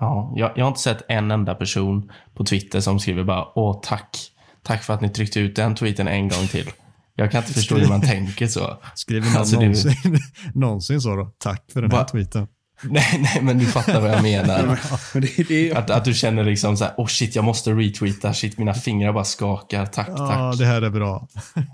Ja, 0.00 0.32
jag, 0.36 0.52
jag 0.56 0.64
har 0.64 0.68
inte 0.68 0.80
sett 0.80 1.02
en 1.08 1.30
enda 1.30 1.54
person 1.54 2.10
på 2.34 2.44
Twitter 2.44 2.80
som 2.80 3.00
skriver 3.00 3.24
bara 3.24 3.58
åh 3.58 3.80
tack. 3.82 4.16
Tack 4.62 4.82
för 4.82 4.94
att 4.94 5.00
ni 5.00 5.08
tryckte 5.08 5.40
ut 5.40 5.56
den 5.56 5.74
tweeten 5.74 6.08
en 6.08 6.28
gång 6.28 6.46
till. 6.46 6.70
Jag 7.14 7.30
kan 7.30 7.40
inte 7.42 7.52
förstå 7.52 7.76
hur 7.76 7.88
man 7.88 8.00
tänker 8.10 8.46
så. 8.46 8.76
Skriver 8.94 9.26
någon 9.28 9.36
Alltså, 9.36 9.56
det- 9.56 9.62
någonsin, 9.62 10.18
någonsin 10.54 11.00
så 11.00 11.16
då? 11.16 11.30
Tack 11.38 11.64
för 11.72 11.82
den 11.82 11.90
här 11.90 11.98
Va? 11.98 12.04
tweeten. 12.04 12.46
Nej, 12.90 13.18
nej, 13.22 13.42
men 13.42 13.58
du 13.58 13.66
fattar 13.66 14.00
vad 14.00 14.10
jag 14.10 14.22
menar. 14.22 14.80
Att, 15.78 15.90
att 15.90 16.04
du 16.04 16.14
känner 16.14 16.44
liksom 16.44 16.76
så 16.76 16.84
här, 16.84 16.94
oh 16.96 17.06
shit, 17.06 17.36
jag 17.36 17.44
måste 17.44 17.70
retweeta, 17.70 18.34
shit, 18.34 18.58
mina 18.58 18.74
fingrar 18.74 19.12
bara 19.12 19.24
skakar, 19.24 19.86
tack, 19.86 20.08
Ja, 20.08 20.16
tack. 20.16 20.58
det 20.58 20.64
här 20.66 20.82
är 20.82 20.90
bra. 20.90 21.28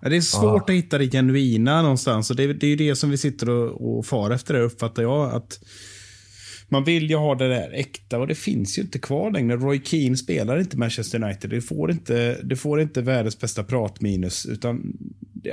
Ja, 0.00 0.10
det 0.10 0.16
är 0.16 0.20
svårt 0.20 0.70
att 0.70 0.76
hitta 0.76 0.98
det 0.98 1.10
genuina 1.10 1.82
någonstans. 1.82 2.30
Och 2.30 2.36
det, 2.36 2.52
det 2.52 2.66
är 2.66 2.70
ju 2.70 2.76
det 2.76 2.96
som 2.96 3.10
vi 3.10 3.18
sitter 3.18 3.50
och, 3.50 3.98
och 3.98 4.06
far 4.06 4.30
efter, 4.30 4.54
det 4.54 4.60
uppfattar 4.60 5.02
jag. 5.02 5.34
Att 5.34 5.58
man 6.68 6.84
vill 6.84 7.10
ju 7.10 7.16
ha 7.16 7.34
det 7.34 7.48
där 7.48 7.70
äkta 7.72 8.18
och 8.18 8.26
det 8.26 8.34
finns 8.34 8.78
ju 8.78 8.82
inte 8.82 8.98
kvar 8.98 9.30
längre. 9.30 9.56
Roy 9.56 9.80
Keane 9.84 10.16
spelar 10.16 10.60
inte 10.60 10.78
Manchester 10.78 11.22
United. 11.22 11.50
Det 11.50 11.60
får 11.60 11.90
inte, 11.90 12.38
det 12.42 12.56
får 12.56 12.80
inte 12.80 13.02
världens 13.02 13.40
bästa 13.40 13.64
pratminus. 13.64 14.46
Utan 14.46 14.96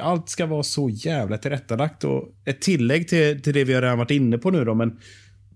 allt 0.02 0.30
ska 0.30 0.46
vara 0.46 0.64
så 0.64 0.90
jävla 0.90 1.38
tillrättalagt. 1.38 2.04
Och 2.04 2.30
ett 2.46 2.62
tillägg 2.62 3.08
till, 3.08 3.42
till 3.42 3.54
det 3.54 3.64
vi 3.64 3.74
har 3.74 3.82
redan 3.82 3.98
varit 3.98 4.12
inne 4.12 4.38
på 4.38 4.52
nu 4.52 4.66
då, 4.66 4.74
men 4.74 5.00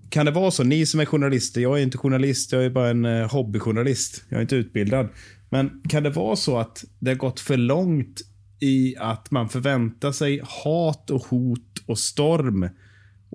kan 0.10 0.26
det 0.26 0.32
vara 0.32 0.52
så, 0.52 0.64
ni 0.64 0.86
som 0.86 1.00
är 1.00 1.06
journalister, 1.06 1.62
jag 1.62 1.80
är 1.80 1.84
inte 1.84 1.98
journalist, 1.98 2.52
jag 2.52 2.66
är 2.66 2.70
bara 2.70 2.90
en 2.90 3.06
eh, 3.06 3.32
hobbyjournalist, 3.32 4.24
jag 4.30 4.38
är 4.38 4.42
inte 4.42 4.56
utbildad. 4.56 5.08
Men 5.50 5.82
kan 5.90 6.04
det 6.04 6.10
vara 6.10 6.36
så 6.36 6.58
att 6.58 6.86
det 7.00 7.12
har 7.12 7.16
gått 7.16 7.40
för 7.40 7.58
långt 7.58 8.22
i 8.60 8.96
att 8.98 9.32
man 9.32 9.50
förväntar 9.50 10.12
sig 10.12 10.42
hat 10.44 11.10
och 11.10 11.26
hot 11.26 11.84
och 11.86 12.00
storm 12.00 12.70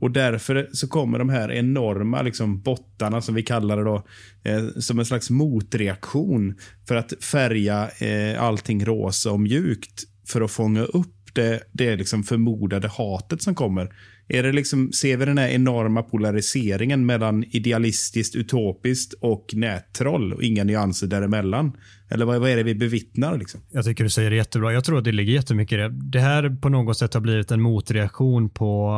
och 0.01 0.11
därför 0.11 0.69
så 0.73 0.89
kommer 0.89 1.19
de 1.19 1.29
här 1.29 1.53
enorma 1.53 2.23
liksom, 2.23 2.61
bottarna, 2.61 3.21
som 3.21 3.35
vi 3.35 3.43
kallar 3.43 3.77
det, 3.77 3.85
då, 3.85 4.05
eh, 4.45 4.69
som 4.79 4.99
en 4.99 5.05
slags 5.05 5.31
motreaktion 5.31 6.55
för 6.89 6.95
att 6.95 7.25
färga 7.25 7.91
eh, 7.99 8.43
allting 8.43 8.85
rosa 8.85 9.31
och 9.33 9.41
mjukt 9.41 10.03
för 10.27 10.41
att 10.41 10.51
fånga 10.51 10.83
upp 10.83 11.35
det, 11.35 11.63
det 11.73 11.97
liksom 11.97 12.23
förmodade 12.23 12.89
hatet 12.89 13.43
som 13.43 13.55
kommer. 13.55 13.95
Är 14.33 14.43
det 14.43 14.53
liksom, 14.53 14.93
ser 14.93 15.17
vi 15.17 15.25
den 15.25 15.39
här 15.39 15.49
enorma 15.49 16.03
polariseringen 16.03 17.07
mellan 17.07 17.45
idealistiskt, 17.45 18.37
utopiskt 18.37 19.15
och 19.21 19.51
nättroll 19.53 20.33
och 20.33 20.43
inga 20.43 20.65
nyanser 20.65 21.07
däremellan? 21.07 21.73
Eller 22.11 22.27
vad, 22.27 22.41
vad 22.41 22.51
är 22.51 22.57
det 22.57 22.63
vi 22.63 22.75
bevittnar? 22.75 23.39
Liksom? 23.39 23.61
Jag 23.71 23.85
tycker 23.85 24.05
du 24.05 24.11
säger 24.11 24.31
det 24.31 24.37
jättebra. 24.37 24.73
Jag 24.73 24.85
tror 24.85 24.99
att 24.99 25.05
det 25.05 25.13
ligger 25.13 25.33
jättemycket 25.33 25.73
i 25.73 25.77
det. 25.77 25.89
Det 25.89 26.21
här 26.21 26.61
på 26.61 26.69
något 26.69 26.99
sätt 26.99 27.15
har 27.15 27.21
blivit 27.21 27.51
en 27.51 27.61
motreaktion 27.61 28.51
på, 28.51 28.95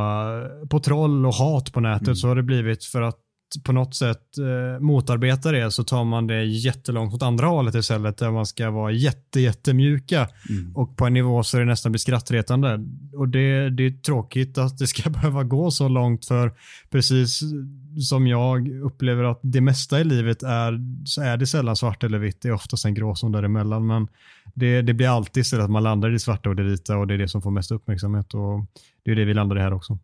på 0.70 0.80
troll 0.80 1.26
och 1.26 1.34
hat 1.34 1.72
på 1.72 1.80
nätet. 1.80 2.06
Mm. 2.06 2.16
Så 2.16 2.28
har 2.28 2.36
det 2.36 2.42
blivit 2.42 2.84
för 2.84 3.02
att 3.02 3.18
på 3.64 3.72
något 3.72 3.94
sätt 3.94 4.38
eh, 4.38 4.80
motarbeta 4.80 5.52
det 5.52 5.70
så 5.70 5.84
tar 5.84 6.04
man 6.04 6.26
det 6.26 6.44
jättelångt 6.44 7.14
åt 7.14 7.22
andra 7.22 7.46
hållet 7.46 7.74
istället 7.74 8.16
där 8.16 8.30
man 8.30 8.46
ska 8.46 8.70
vara 8.70 8.92
jätte, 8.92 9.40
jättemjuka 9.40 10.28
mm. 10.50 10.76
och 10.76 10.96
på 10.96 11.06
en 11.06 11.14
nivå 11.14 11.42
så 11.42 11.58
det 11.58 11.64
nästan 11.64 11.92
blir 11.92 11.98
skrattretande. 11.98 12.80
Och 13.16 13.28
det, 13.28 13.70
det 13.70 13.86
är 13.86 13.90
tråkigt 13.90 14.58
att 14.58 14.78
det 14.78 14.86
ska 14.86 15.10
behöva 15.10 15.42
gå 15.42 15.70
så 15.70 15.88
långt 15.88 16.24
för 16.24 16.52
precis 16.90 17.40
som 18.08 18.26
jag 18.26 18.68
upplever 18.68 19.24
att 19.24 19.40
det 19.42 19.60
mesta 19.60 20.00
i 20.00 20.04
livet 20.04 20.42
är 20.42 20.80
så 21.04 21.22
är 21.22 21.36
det 21.36 21.46
sällan 21.46 21.76
svart 21.76 22.04
eller 22.04 22.18
vitt. 22.18 22.42
Det 22.42 22.48
är 22.48 22.52
oftast 22.52 22.84
en 22.84 22.94
gråzon 22.94 23.32
däremellan 23.32 23.86
men 23.86 24.08
det, 24.54 24.82
det 24.82 24.94
blir 24.94 25.08
alltid 25.08 25.40
istället 25.40 25.64
att 25.64 25.70
man 25.70 25.82
landar 25.82 26.08
i 26.08 26.12
det 26.12 26.18
svarta 26.18 26.48
och 26.48 26.56
det 26.56 26.62
vita 26.62 26.96
och 26.96 27.06
det 27.06 27.14
är 27.14 27.18
det 27.18 27.28
som 27.28 27.42
får 27.42 27.50
mest 27.50 27.72
uppmärksamhet 27.72 28.34
och 28.34 28.66
det 29.04 29.10
är 29.10 29.16
det 29.16 29.24
vi 29.24 29.34
landar 29.34 29.56
i 29.56 29.60
här 29.60 29.72
också. 29.72 29.98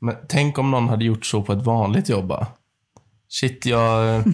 Men 0.00 0.14
tänk 0.28 0.58
om 0.58 0.70
någon 0.70 0.88
hade 0.88 1.04
gjort 1.04 1.26
så 1.26 1.42
på 1.42 1.52
ett 1.52 1.64
vanligt 1.64 2.08
jobb 2.08 2.32
Shit, 3.40 3.66
jag... 3.66 4.22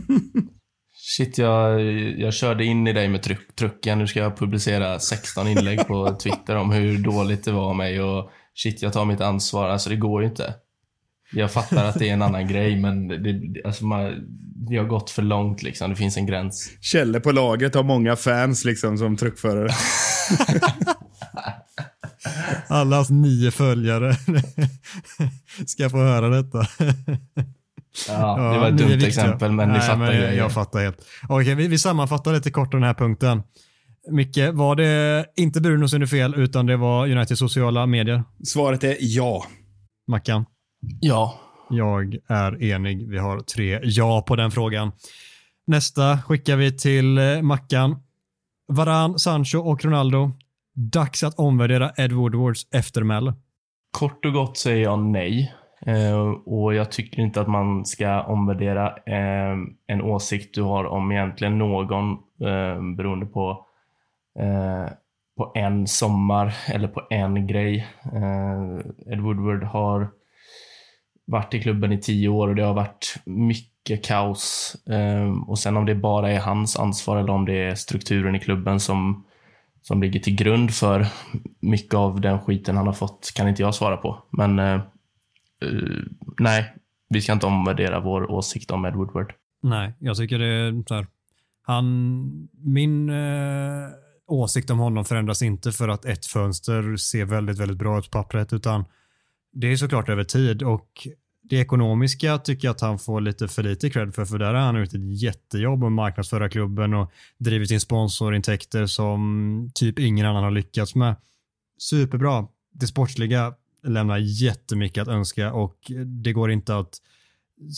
Shit, 1.16 1.38
jag, 1.38 1.82
jag 2.18 2.34
körde 2.34 2.64
in 2.64 2.86
i 2.86 2.92
dig 2.92 3.09
med 3.09 3.22
tryck, 3.22 3.57
trucken. 3.57 3.98
Nu 3.98 4.07
ska 4.07 4.20
jag 4.20 4.36
publicera 4.36 4.98
16 4.98 5.48
inlägg 5.48 5.86
på 5.86 6.16
Twitter 6.22 6.57
om 6.57 6.72
hur 6.72 6.98
dåligt 6.98 7.44
det 7.44 7.53
var 7.53 7.68
av 7.68 7.76
mig 7.76 8.01
och 8.03 8.30
shit, 8.55 8.82
jag 8.82 8.92
tar 8.92 9.05
mitt 9.05 9.20
ansvar. 9.20 9.68
Alltså 9.68 9.90
det 9.90 9.96
går 9.96 10.22
ju 10.22 10.28
inte. 10.28 10.55
Jag 11.32 11.53
fattar 11.53 11.84
att 11.84 11.98
det 11.98 12.09
är 12.09 12.12
en 12.12 12.22
annan 12.22 12.48
grej, 12.48 12.76
men 12.76 13.09
det, 13.09 13.62
alltså 13.64 13.84
man, 13.84 14.14
det 14.68 14.76
har 14.76 14.84
gått 14.84 15.11
för 15.11 15.22
långt 15.22 15.62
liksom. 15.62 15.90
Det 15.90 15.96
finns 15.96 16.16
en 16.16 16.26
gräns. 16.26 16.70
Kjelle 16.80 17.20
på 17.20 17.32
laget 17.32 17.74
har 17.74 17.82
många 17.82 18.16
fans 18.16 18.64
liksom 18.64 18.98
som 18.98 19.16
truckförare. 19.16 19.70
Allas 22.68 23.11
nio 23.11 23.51
följare 23.51 24.16
ska 25.66 25.90
få 25.90 25.96
höra 25.96 26.28
detta. 26.28 26.66
Ja, 28.09 28.53
det 28.53 28.59
var 28.59 28.68
ett 28.68 28.76
dumt 28.78 29.07
exempel, 29.07 29.53
men 29.53 29.68
ni 29.68 29.80
fattar 29.80 29.97
men 29.97 30.20
jag, 30.20 30.36
jag 30.36 30.53
fattar 30.53 30.80
helt. 30.80 31.07
Okej, 31.28 31.55
vi, 31.55 31.68
vi 31.68 31.78
sammanfattar 31.78 32.32
lite 32.32 32.51
kort 32.51 32.72
den 32.72 32.82
här 32.82 32.95
punkten. 32.95 33.43
Micke, 34.11 34.38
var 34.53 34.76
det 34.76 35.26
inte 35.36 35.61
Bruno 35.61 35.88
som 35.88 36.03
är 36.03 36.07
fel, 36.07 36.34
utan 36.34 36.66
det 36.66 36.76
var 36.76 37.11
Uniteds 37.11 37.38
sociala 37.38 37.86
medier? 37.86 38.24
Svaret 38.45 38.84
är 38.84 38.97
ja. 39.01 39.45
Mackan? 40.09 40.45
Ja. 41.01 41.41
Jag 41.70 42.16
är 42.28 42.62
enig. 42.62 43.09
Vi 43.09 43.18
har 43.18 43.41
tre 43.41 43.80
ja 43.82 44.22
på 44.22 44.36
den 44.36 44.51
frågan. 44.51 44.93
Nästa 45.66 46.22
skickar 46.22 46.57
vi 46.57 46.78
till 46.78 47.18
eh, 47.18 47.43
Mackan. 47.43 47.97
Varan, 48.68 49.18
Sancho 49.18 49.59
och 49.59 49.84
Ronaldo. 49.84 50.32
Dags 50.74 51.22
att 51.22 51.34
omvärdera 51.34 51.93
Ed 51.97 52.12
Woodwards 52.12 52.66
eftermäle. 52.72 53.34
Kort 53.93 54.24
och 54.24 54.32
gott 54.32 54.59
säger 54.59 54.82
jag 54.82 54.99
nej. 54.99 55.55
Eh, 55.87 56.31
och 56.31 56.74
jag 56.74 56.91
tycker 56.91 57.22
inte 57.22 57.41
att 57.41 57.49
man 57.49 57.87
ska 57.87 58.22
omvärdera 58.22 58.89
eh, 58.89 59.57
en 59.87 60.03
åsikt 60.03 60.55
du 60.55 60.62
har 60.62 60.85
om 60.85 61.12
egentligen 61.12 61.59
någon 61.59 62.12
eh, 62.41 62.83
beroende 62.97 63.26
på, 63.26 63.66
eh, 64.39 64.93
på 65.37 65.53
en 65.55 65.87
sommar 65.87 66.55
eller 66.68 66.89
på 66.89 67.07
en 67.11 67.47
grej. 67.47 67.87
Ed 69.07 69.20
Woodward 69.20 69.64
har 69.64 70.11
varit 71.26 71.55
i 71.55 71.61
klubben 71.61 71.93
i 71.93 72.01
tio 72.01 72.28
år 72.28 72.49
och 72.49 72.55
det 72.55 72.62
har 72.62 72.74
varit 72.74 73.14
mycket 73.24 74.05
kaos. 74.05 74.76
och 75.47 75.59
sen 75.59 75.76
om 75.76 75.87
det 75.87 75.95
bara 75.95 76.31
är 76.31 76.41
hans 76.41 76.76
ansvar 76.76 77.16
eller 77.16 77.33
om 77.33 77.47
det 77.47 77.64
är 77.64 77.74
strukturen 77.74 78.35
i 78.35 78.41
klubben 78.41 78.81
som, 78.81 79.24
som 79.83 80.03
ligger 80.03 80.20
till 80.20 80.35
grund 80.37 80.70
för 80.70 81.07
mycket 81.61 81.95
av 81.95 82.20
den 82.20 82.41
skiten 82.41 82.76
han 82.76 82.87
har 82.87 82.95
fått 82.95 83.33
kan 83.37 83.49
inte 83.49 83.62
jag 83.62 83.74
svara 83.74 83.97
på. 83.97 84.18
Men 84.31 84.59
uh, 85.64 86.04
nej, 86.38 86.74
vi 87.08 87.20
ska 87.20 87.32
inte 87.32 87.46
omvärdera 87.46 88.00
vår 88.00 88.30
åsikt 88.30 88.70
om 88.70 88.84
Ed 88.84 88.94
Woodward. 88.94 89.32
Nej, 89.62 89.92
jag 89.98 90.16
tycker 90.16 90.38
det 90.38 90.46
är 90.46 90.82
så 90.88 90.94
här. 90.94 91.06
Han, 91.62 92.48
min 92.52 93.11
uh, 93.11 93.88
åsikt 94.26 94.70
om 94.70 94.78
honom 94.78 95.04
förändras 95.04 95.42
inte 95.42 95.72
för 95.72 95.88
att 95.88 96.04
ett 96.04 96.26
fönster 96.26 96.96
ser 96.96 97.24
väldigt, 97.24 97.58
väldigt 97.58 97.78
bra 97.78 97.98
ut 97.98 98.11
på 98.11 98.18
pappret, 98.18 98.52
utan 98.52 98.84
det 99.52 99.66
är 99.66 99.76
såklart 99.76 100.08
över 100.08 100.24
tid 100.24 100.62
och 100.62 101.08
det 101.42 101.56
ekonomiska 101.56 102.38
tycker 102.38 102.68
jag 102.68 102.72
att 102.72 102.80
han 102.80 102.98
får 102.98 103.20
lite 103.20 103.48
för 103.48 103.62
lite 103.62 103.90
cred 103.90 104.14
för, 104.14 104.24
för 104.24 104.38
där 104.38 104.54
har 104.54 104.61
han 104.61 104.80
gjort 104.80 104.94
ett 104.94 105.22
jättejobb 105.22 105.80
med 105.80 105.92
marknadsföra 105.92 106.48
klubben 106.48 106.94
och 106.94 107.12
drivit 107.38 107.70
in 107.70 107.80
sponsorintäkter 107.80 108.86
som 108.86 109.70
typ 109.74 109.98
ingen 109.98 110.26
annan 110.26 110.44
har 110.44 110.50
lyckats 110.50 110.94
med. 110.94 111.16
Superbra. 111.78 112.46
Det 112.72 112.86
sportsliga 112.86 113.54
lämnar 113.83 114.18
jättemycket 114.18 115.03
att 115.03 115.09
önska 115.09 115.53
och 115.53 115.76
det 116.22 116.33
går 116.33 116.51
inte 116.51 116.76
att 116.76 116.95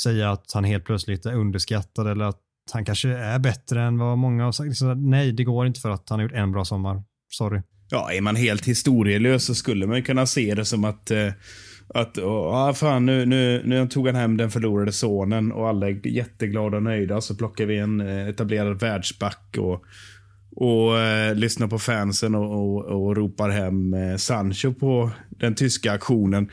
säga 0.02 0.30
att 0.30 0.52
han 0.54 0.64
helt 0.64 0.84
plötsligt 0.84 1.26
är 1.26 1.34
underskattad 1.34 2.06
eller 2.06 2.24
att 2.24 2.40
han 2.72 2.84
kanske 2.84 3.08
är 3.08 3.38
bättre 3.38 3.82
än 3.82 3.98
vad 3.98 4.18
många 4.18 4.44
har 4.44 4.52
sagt. 4.52 4.68
Liksom, 4.68 5.10
nej, 5.10 5.32
det 5.32 5.44
går 5.44 5.66
inte 5.66 5.80
för 5.80 5.90
att 5.90 6.08
han 6.08 6.18
har 6.18 6.22
gjort 6.22 6.32
en 6.32 6.52
bra 6.52 6.64
sommar. 6.64 7.02
Sorry. 7.30 7.60
Ja, 7.90 8.12
är 8.12 8.20
man 8.20 8.36
helt 8.36 8.68
historielös 8.68 9.44
så 9.44 9.54
skulle 9.54 9.86
man 9.86 10.02
kunna 10.02 10.26
se 10.26 10.54
det 10.54 10.64
som 10.64 10.84
att 10.84 11.10
eh, 11.10 11.32
att, 11.94 12.16
ja 12.16 12.74
fan, 12.74 13.06
nu, 13.06 13.26
nu, 13.26 13.62
nu 13.64 13.88
tog 13.88 14.06
han 14.06 14.16
hem 14.16 14.36
den 14.36 14.50
förlorade 14.50 14.92
sonen 14.92 15.52
och 15.52 15.68
alla 15.68 15.88
är 15.88 16.06
jätteglada 16.06 16.76
och 16.76 16.82
nöjda. 16.82 17.20
Så 17.20 17.34
plockar 17.34 17.66
vi 17.66 17.78
en 17.78 18.00
eh, 18.00 18.28
etablerad 18.28 18.80
världsback 18.80 19.56
och 19.58 19.84
och 20.56 20.98
eh, 21.00 21.34
lyssnar 21.34 21.68
på 21.68 21.78
fansen 21.78 22.34
och, 22.34 22.52
och, 22.52 22.84
och 22.84 23.16
ropar 23.16 23.50
hem 23.50 23.94
eh, 23.94 24.16
Sancho 24.16 24.74
på 24.74 25.10
den 25.28 25.54
tyska 25.54 25.92
aktionen. 25.92 26.50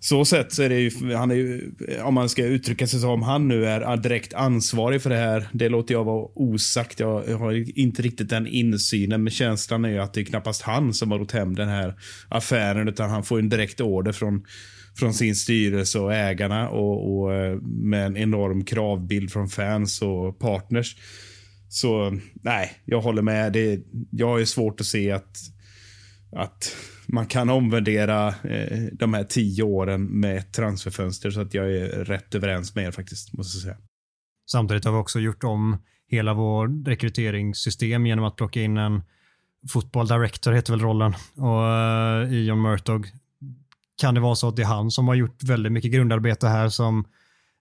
Så 0.00 0.24
sett 0.24 0.52
så 0.52 0.62
är 0.62 0.68
det 0.68 0.80
ju, 0.80 1.14
han 1.14 1.30
är 1.30 1.34
ju, 1.34 1.72
eh, 1.88 2.06
om 2.06 2.14
man 2.14 2.28
ska 2.28 2.44
uttrycka 2.44 2.86
sig 2.86 3.00
som 3.00 3.22
han 3.22 3.48
nu 3.48 3.66
är 3.66 3.80
eh, 3.80 3.96
direkt 3.96 4.34
ansvarig 4.34 5.02
för 5.02 5.10
det 5.10 5.16
här. 5.16 5.48
Det 5.52 5.68
låter 5.68 5.94
jag 5.94 6.04
vara 6.04 6.28
osagt. 6.34 7.00
Jag, 7.00 7.28
jag 7.28 7.38
har 7.38 7.78
inte 7.78 8.02
riktigt 8.02 8.28
den 8.28 8.46
insynen, 8.46 9.22
men 9.22 9.30
känslan 9.30 9.84
är 9.84 9.88
ju 9.88 9.98
att 9.98 10.14
det 10.14 10.20
är 10.20 10.24
knappast 10.24 10.62
han 10.62 10.94
som 10.94 11.10
har 11.10 11.18
rott 11.18 11.32
hem 11.32 11.54
den 11.54 11.68
här 11.68 11.94
affären, 12.28 12.88
utan 12.88 13.10
han 13.10 13.22
får 13.22 13.38
en 13.38 13.48
direkt 13.48 13.80
order 13.80 14.12
från 14.12 14.44
från 14.98 15.14
sin 15.14 15.36
styrelse 15.36 15.98
och 15.98 16.14
ägarna 16.14 16.68
och, 16.68 17.18
och 17.18 17.34
eh, 17.34 17.56
med 17.62 18.06
en 18.06 18.16
enorm 18.16 18.64
kravbild 18.64 19.32
från 19.32 19.48
fans 19.48 20.02
och 20.02 20.38
partners. 20.38 20.96
Så 21.68 22.18
nej, 22.42 22.72
jag 22.84 23.00
håller 23.00 23.22
med. 23.22 23.52
Det, 23.52 23.80
jag 24.10 24.28
har 24.28 24.38
ju 24.38 24.46
svårt 24.46 24.80
att 24.80 24.86
se 24.86 25.12
att, 25.12 25.36
att 26.32 26.76
man 27.06 27.26
kan 27.26 27.50
omvärdera 27.50 28.28
eh, 28.28 28.82
de 28.92 29.14
här 29.14 29.24
tio 29.24 29.62
åren 29.62 30.04
med 30.04 30.36
ett 30.36 30.52
transferfönster. 30.52 31.30
Så 31.30 31.40
att 31.40 31.54
jag 31.54 31.72
är 31.76 31.88
rätt 31.88 32.34
överens 32.34 32.74
med 32.74 32.84
er 32.84 32.90
faktiskt, 32.90 33.32
måste 33.32 33.56
jag 33.56 33.62
säga. 33.62 33.76
Samtidigt 34.50 34.84
har 34.84 34.92
vi 34.92 34.98
också 34.98 35.20
gjort 35.20 35.44
om 35.44 35.76
hela 36.08 36.34
vår 36.34 36.84
rekryteringssystem 36.84 38.06
genom 38.06 38.24
att 38.24 38.36
plocka 38.36 38.60
in 38.60 38.76
en 38.76 39.02
football 39.72 40.06
director, 40.06 40.52
heter 40.52 40.72
väl 40.72 40.80
rollen, 40.80 41.14
och 41.36 41.66
eh, 41.66 42.26
uh, 42.26 42.34
i 42.34 42.46
John 42.46 42.62
Murtog. 42.62 43.06
Kan 44.00 44.14
det 44.14 44.20
vara 44.20 44.34
så 44.34 44.48
att 44.48 44.56
det 44.56 44.62
är 44.62 44.66
han 44.66 44.90
som 44.90 45.08
har 45.08 45.14
gjort 45.14 45.42
väldigt 45.42 45.72
mycket 45.72 45.92
grundarbete 45.92 46.48
här 46.48 46.68
som 46.68 47.04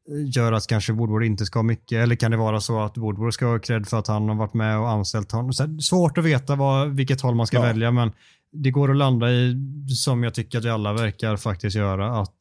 gör 0.08 0.51
att 0.51 0.68
kanske 0.68 0.93
Woodward 0.93 1.24
inte 1.24 1.45
ska 1.45 1.60
ha 1.60 1.64
mycket 1.64 1.97
eller 1.97 2.16
kan 2.16 2.32
det 2.32 2.38
vara 2.38 2.60
så 2.60 2.80
att 2.80 2.97
Woodward 2.97 3.34
ska 3.34 3.45
ha 3.45 3.60
cred 3.60 3.88
för 3.88 3.99
att 3.99 4.08
han 4.08 4.30
har 4.30 4.36
varit 4.36 4.53
med 4.53 4.80
och 4.80 4.89
anställt 4.89 5.32
honom? 5.32 5.53
Så 5.53 5.78
svårt 5.80 6.18
att 6.18 6.24
veta 6.24 6.55
vad, 6.55 6.95
vilket 6.95 7.22
håll 7.22 7.36
man 7.36 7.47
ska 7.47 7.58
ja. 7.58 7.64
välja 7.64 7.91
men 7.91 8.12
det 8.51 8.72
går 8.72 8.91
att 8.91 8.97
landa 8.97 9.32
i, 9.32 9.55
som 9.89 10.24
jag 10.24 10.34
tycker 10.34 10.58
att 10.58 10.66
vi 10.66 10.70
alla 10.70 10.93
verkar 10.93 11.38
faktiskt 11.38 11.76
göra, 11.76 12.20
att 12.22 12.36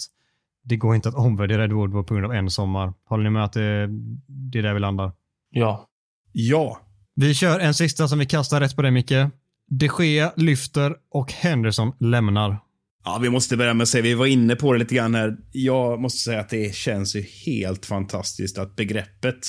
det 0.65 0.77
går 0.77 0.95
inte 0.95 1.09
att 1.09 1.15
omvärdera 1.15 1.65
Ed 1.65 1.73
Woodward 1.73 2.07
på 2.07 2.15
grund 2.15 2.27
av 2.27 2.35
en 2.35 2.51
sommar. 2.51 2.93
Håller 3.05 3.25
ni 3.25 3.31
med 3.31 3.45
att 3.45 3.53
det, 3.53 3.87
det 4.27 4.59
är 4.59 4.63
där 4.63 4.75
vi 4.75 4.81
landar? 4.81 5.13
Ja. 5.51 5.87
Ja. 6.33 6.81
Vi 7.15 7.35
kör 7.35 7.61
en 7.61 7.75
sista 7.75 8.09
som 8.09 8.19
vi 8.19 8.27
kastar 8.27 8.61
rätt 8.61 8.77
på 8.77 8.83
dig 8.83 8.91
Micke. 8.91 9.13
De 9.69 9.91
Gea 9.99 10.33
lyfter 10.37 10.97
och 11.11 11.33
Henderson 11.33 11.93
lämnar. 11.99 12.59
Ja, 13.09 13.19
vi 13.23 13.31
måste 13.31 13.57
börja 13.57 13.75
med 13.75 13.83
att 13.83 13.89
säga, 13.89 14.03
vi 14.03 14.15
var 14.15 14.27
inne 14.27 14.57
på 14.57 14.73
det 14.73 14.79
lite 14.79 14.95
grann 14.95 15.15
här. 15.15 15.37
Jag 15.53 16.01
måste 16.01 16.19
säga 16.19 16.41
att 16.41 16.49
det 16.49 16.75
känns 16.75 17.17
ju 17.17 17.21
helt 17.21 17.87
fantastiskt 17.87 18.59
att 18.59 18.77
begreppet 18.77 19.47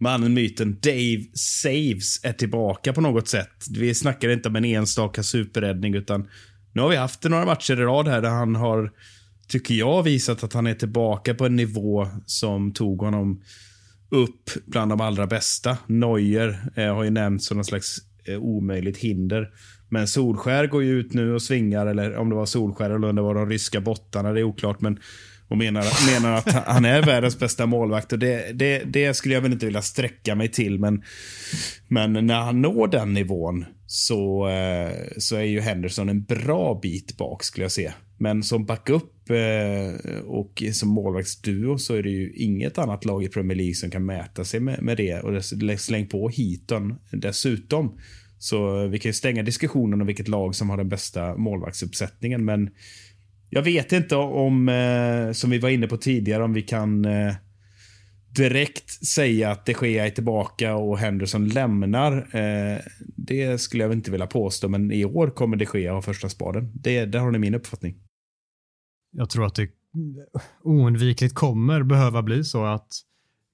mannen, 0.00 0.34
myten 0.34 0.78
Dave 0.82 1.24
Saves 1.34 2.24
är 2.24 2.32
tillbaka 2.32 2.92
på 2.92 3.00
något 3.00 3.28
sätt. 3.28 3.66
Vi 3.70 3.94
snackar 3.94 4.28
inte 4.28 4.48
om 4.48 4.56
en 4.56 4.64
enstaka 4.64 5.22
superräddning, 5.22 5.94
utan 5.94 6.28
nu 6.72 6.82
har 6.82 6.88
vi 6.88 6.96
haft 6.96 7.24
några 7.24 7.44
matcher 7.44 7.80
i 7.80 7.84
rad 7.84 8.08
här 8.08 8.22
där 8.22 8.30
han 8.30 8.56
har, 8.56 8.92
tycker 9.48 9.74
jag, 9.74 10.02
visat 10.02 10.44
att 10.44 10.52
han 10.52 10.66
är 10.66 10.74
tillbaka 10.74 11.34
på 11.34 11.46
en 11.46 11.56
nivå 11.56 12.08
som 12.26 12.72
tog 12.72 13.00
honom 13.00 13.42
upp 14.10 14.50
bland 14.66 14.90
de 14.90 15.00
allra 15.00 15.26
bästa. 15.26 15.78
Neuer 15.86 16.70
eh, 16.76 16.94
har 16.94 17.04
ju 17.04 17.10
nämnts 17.10 17.46
som 17.46 17.56
någon 17.56 17.64
slags 17.64 17.98
eh, 18.24 18.38
omöjligt 18.38 18.96
hinder. 18.96 19.50
Men 19.92 20.08
Solskär 20.08 20.66
går 20.66 20.84
ju 20.84 21.00
ut 21.00 21.14
nu 21.14 21.34
och 21.34 21.42
svingar, 21.42 21.86
eller 21.86 22.16
om 22.16 22.28
det 22.28 22.34
var 22.34 22.46
Solskär 22.46 22.90
eller 22.90 23.08
om 23.08 23.16
det 23.16 23.22
var 23.22 23.34
de 23.34 23.48
ryska 23.50 23.80
bottarna, 23.80 24.32
det 24.32 24.40
är 24.40 24.44
oklart. 24.44 24.80
Men 24.80 24.98
och 25.48 25.58
menar, 25.58 26.12
menar 26.12 26.36
att 26.36 26.52
han 26.66 26.84
är 26.84 27.02
världens 27.02 27.38
bästa 27.38 27.66
målvakt. 27.66 28.12
Och 28.12 28.18
det, 28.18 28.52
det, 28.52 28.82
det, 28.86 29.14
skulle 29.14 29.34
jag 29.34 29.40
väl 29.40 29.52
inte 29.52 29.66
vilja 29.66 29.82
sträcka 29.82 30.34
mig 30.34 30.48
till. 30.48 30.78
Men, 30.78 31.02
men 31.88 32.26
när 32.26 32.40
han 32.40 32.62
når 32.62 32.88
den 32.88 33.12
nivån 33.12 33.64
så, 33.86 34.48
eh, 34.48 34.92
så 35.18 35.36
är 35.36 35.42
ju 35.42 35.60
Henderson 35.60 36.08
en 36.08 36.24
bra 36.24 36.78
bit 36.82 37.16
bak 37.16 37.44
skulle 37.44 37.64
jag 37.64 37.72
säga. 37.72 37.94
Men 38.18 38.42
som 38.42 38.64
backup 38.64 39.30
eh, 39.30 40.20
och 40.24 40.62
som 40.72 40.88
målvaktsduo 40.88 41.78
så 41.78 41.94
är 41.94 42.02
det 42.02 42.10
ju 42.10 42.32
inget 42.32 42.78
annat 42.78 43.04
lag 43.04 43.24
i 43.24 43.28
Premier 43.28 43.56
League 43.56 43.74
som 43.74 43.90
kan 43.90 44.06
mäta 44.06 44.44
sig 44.44 44.60
med, 44.60 44.82
med 44.82 44.96
det. 44.96 45.20
Och 45.20 45.44
släng 45.80 46.06
på 46.06 46.28
Heaton 46.28 46.94
dessutom. 47.10 47.98
Så 48.42 48.86
vi 48.86 48.98
kan 48.98 49.08
ju 49.08 49.12
stänga 49.12 49.42
diskussionen 49.42 50.00
om 50.00 50.06
vilket 50.06 50.28
lag 50.28 50.54
som 50.54 50.70
har 50.70 50.76
den 50.76 50.88
bästa 50.88 51.36
målvaktsuppsättningen. 51.36 52.44
Men 52.44 52.70
jag 53.50 53.62
vet 53.62 53.92
inte 53.92 54.16
om, 54.16 54.68
eh, 54.68 55.32
som 55.32 55.50
vi 55.50 55.58
var 55.58 55.68
inne 55.68 55.86
på 55.86 55.96
tidigare, 55.96 56.42
om 56.42 56.52
vi 56.52 56.62
kan 56.62 57.04
eh, 57.04 57.34
direkt 58.36 59.06
säga 59.06 59.50
att 59.50 59.66
de 59.66 59.74
Gea 59.82 60.06
är 60.06 60.10
tillbaka 60.10 60.74
och 60.76 60.98
Henderson 60.98 61.48
lämnar. 61.48 62.16
Eh, 62.36 62.78
det 63.16 63.60
skulle 63.60 63.82
jag 63.84 63.92
inte 63.92 64.10
vilja 64.10 64.26
påstå, 64.26 64.68
men 64.68 64.92
i 64.92 65.04
år 65.04 65.30
kommer 65.30 65.56
de 65.56 65.66
Gea 65.74 65.92
ha 65.92 66.02
första 66.02 66.28
spaden. 66.28 66.72
Det, 66.74 67.04
där 67.04 67.18
har 67.18 67.30
ni 67.30 67.38
min 67.38 67.54
uppfattning. 67.54 67.94
Jag 69.12 69.30
tror 69.30 69.46
att 69.46 69.54
det 69.54 69.68
oundvikligt 70.62 71.34
kommer 71.34 71.82
behöva 71.82 72.22
bli 72.22 72.44
så 72.44 72.64
att 72.64 72.88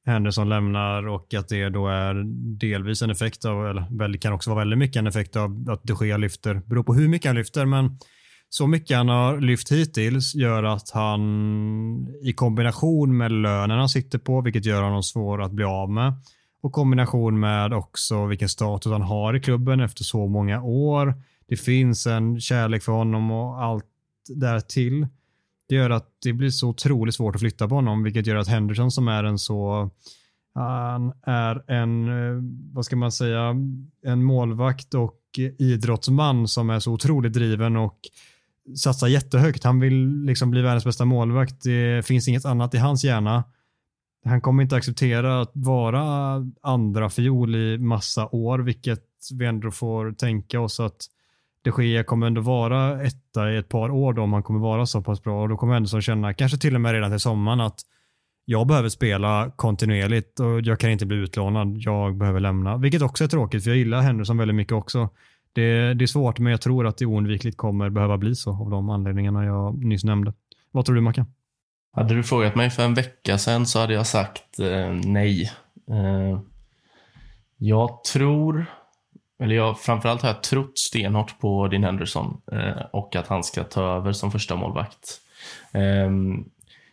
Henderson 0.09 0.48
lämnar 0.48 1.09
och 1.09 1.34
att 1.34 1.48
det 1.48 1.68
då 1.68 1.88
är 1.88 2.14
delvis 2.59 3.02
en 3.02 3.11
effekt 3.11 3.44
av, 3.44 3.66
eller 3.66 4.09
det 4.09 4.18
kan 4.18 4.32
också 4.32 4.50
vara 4.50 4.59
väldigt 4.59 4.78
mycket 4.78 4.96
en 4.96 5.06
effekt 5.06 5.36
av 5.36 5.66
att 5.70 5.80
de 5.82 6.06
Gea 6.06 6.16
lyfter. 6.16 6.62
Beror 6.66 6.82
på 6.82 6.94
hur 6.94 7.09
mycket 7.09 7.28
han 7.28 7.36
lyfter, 7.36 7.64
men 7.64 7.98
så 8.48 8.66
mycket 8.66 8.96
han 8.96 9.09
har 9.09 9.40
lyft 9.40 9.72
hittills 9.72 10.34
gör 10.34 10.62
att 10.62 10.90
han 10.90 11.20
i 12.22 12.32
kombination 12.32 13.16
med 13.16 13.32
lönen 13.32 13.78
han 13.78 13.88
sitter 13.88 14.18
på, 14.18 14.40
vilket 14.40 14.64
gör 14.64 14.82
honom 14.82 15.02
svår 15.02 15.42
att 15.42 15.52
bli 15.52 15.64
av 15.64 15.90
med, 15.90 16.12
och 16.62 16.72
kombination 16.72 17.40
med 17.40 17.72
också 17.72 18.26
vilken 18.26 18.48
status 18.48 18.92
han 18.92 19.02
har 19.02 19.36
i 19.36 19.40
klubben 19.40 19.80
efter 19.80 20.04
så 20.04 20.26
många 20.26 20.62
år. 20.62 21.14
Det 21.48 21.56
finns 21.56 22.06
en 22.06 22.40
kärlek 22.40 22.82
för 22.82 22.92
honom 22.92 23.30
och 23.30 23.62
allt 23.62 23.84
därtill. 24.28 25.06
Det 25.68 25.74
gör 25.74 25.90
att 25.90 26.08
det 26.22 26.32
blir 26.32 26.50
så 26.50 26.68
otroligt 26.68 27.14
svårt 27.14 27.34
att 27.34 27.40
flytta 27.40 27.68
på 27.68 27.74
honom, 27.74 28.02
vilket 28.02 28.26
gör 28.26 28.36
att 28.36 28.48
Henderson 28.48 28.90
som 28.90 29.08
är 29.08 29.24
en 29.24 29.38
så 29.38 29.90
han 30.54 31.12
är 31.22 31.70
en, 31.70 32.08
eh, 32.08 32.42
vad 32.72 32.84
ska 32.84 32.96
man 32.96 33.12
säga, 33.12 33.54
en 34.04 34.24
målvakt 34.24 34.94
och 34.94 35.20
idrottsman 35.58 36.48
som 36.48 36.70
är 36.70 36.78
så 36.78 36.92
otroligt 36.92 37.32
driven 37.32 37.76
och 37.76 37.98
satsar 38.76 39.06
jättehögt. 39.08 39.64
Han 39.64 39.80
vill 39.80 40.24
liksom 40.24 40.50
bli 40.50 40.62
världens 40.62 40.84
bästa 40.84 41.04
målvakt. 41.04 41.62
Det 41.62 42.06
finns 42.06 42.28
inget 42.28 42.44
annat 42.44 42.74
i 42.74 42.78
hans 42.78 43.04
hjärna. 43.04 43.44
Han 44.24 44.40
kommer 44.40 44.62
inte 44.62 44.76
acceptera 44.76 45.40
att 45.40 45.52
vara 45.54 46.02
andra 46.62 47.10
fiol 47.10 47.54
i 47.54 47.78
massa 47.78 48.28
år, 48.28 48.58
vilket 48.58 49.04
vi 49.32 49.46
ändå 49.46 49.70
får 49.70 50.12
tänka 50.12 50.60
oss 50.60 50.80
att 50.80 51.06
de 51.62 51.82
Gea 51.82 52.04
kommer 52.04 52.26
ändå 52.26 52.40
vara 52.40 53.02
etta 53.02 53.52
i 53.52 53.56
ett 53.56 53.68
par 53.68 53.90
år 53.90 54.12
då, 54.12 54.22
om 54.22 54.32
han 54.32 54.42
kommer 54.42 54.61
vara 54.61 54.86
så 54.86 55.02
pass 55.02 55.22
bra. 55.22 55.42
Och 55.42 55.48
då 55.48 55.56
kommer 55.56 55.74
Henderson 55.74 56.02
känna, 56.02 56.34
kanske 56.34 56.59
till 56.59 56.74
och 56.74 56.80
med 56.80 56.92
redan 56.92 57.11
till 57.11 57.20
sommaren, 57.20 57.61
att 57.61 57.80
jag 58.44 58.66
behöver 58.66 58.88
spela 58.88 59.52
kontinuerligt 59.56 60.40
och 60.40 60.61
jag 60.61 60.80
kan 60.80 60.90
inte 60.90 61.06
bli 61.06 61.16
utlånad. 61.16 61.76
Jag 61.78 62.16
behöver 62.16 62.40
lämna, 62.40 62.76
vilket 62.76 63.02
också 63.02 63.24
är 63.24 63.28
tråkigt 63.28 63.64
för 63.64 63.70
jag 63.70 63.78
gillar 63.78 64.00
Henderson 64.00 64.38
väldigt 64.38 64.54
mycket 64.54 64.72
också. 64.72 65.09
Det, 65.52 65.94
det, 65.94 66.04
är 66.04 66.06
svårt, 66.06 66.38
men 66.38 66.50
jag 66.50 66.61
tror 66.61 66.86
att 66.86 66.98
det 66.98 67.06
oundvikligt 67.06 67.56
kommer 67.56 67.90
behöva 67.90 68.18
bli 68.18 68.34
så 68.34 68.50
av 68.50 68.70
de 68.70 68.90
anledningarna 68.90 69.44
jag 69.44 69.84
nyss 69.84 70.04
nämnde. 70.04 70.32
Vad 70.70 70.84
tror 70.84 70.94
du, 70.94 71.00
Mackan? 71.00 71.26
Hade 71.92 72.14
du 72.14 72.22
frågat 72.22 72.54
mig 72.54 72.70
för 72.70 72.82
en 72.82 72.94
vecka 72.94 73.38
sedan 73.38 73.66
så 73.66 73.78
hade 73.78 73.94
jag 73.94 74.06
sagt 74.06 74.61
eh, 74.61 74.92
nej. 74.92 75.52
Eh, 75.90 76.40
jag 77.56 78.04
tror, 78.04 78.66
eller 79.39 79.55
jag, 79.55 79.80
framförallt 79.80 80.22
har 80.22 80.28
jag 80.28 80.43
trott 80.43 80.78
stenhårt 80.78 81.39
på 81.39 81.68
din 81.68 81.84
Henderson 81.84 82.41
eh, 82.53 82.82
och 82.93 83.16
att 83.16 83.26
han 83.26 83.45
ska 83.45 83.64
ta 83.64 83.82
över 83.82 84.12
som 84.12 84.32
första 84.32 84.57
målvakt. 84.57 85.20
Eh, 85.72 86.11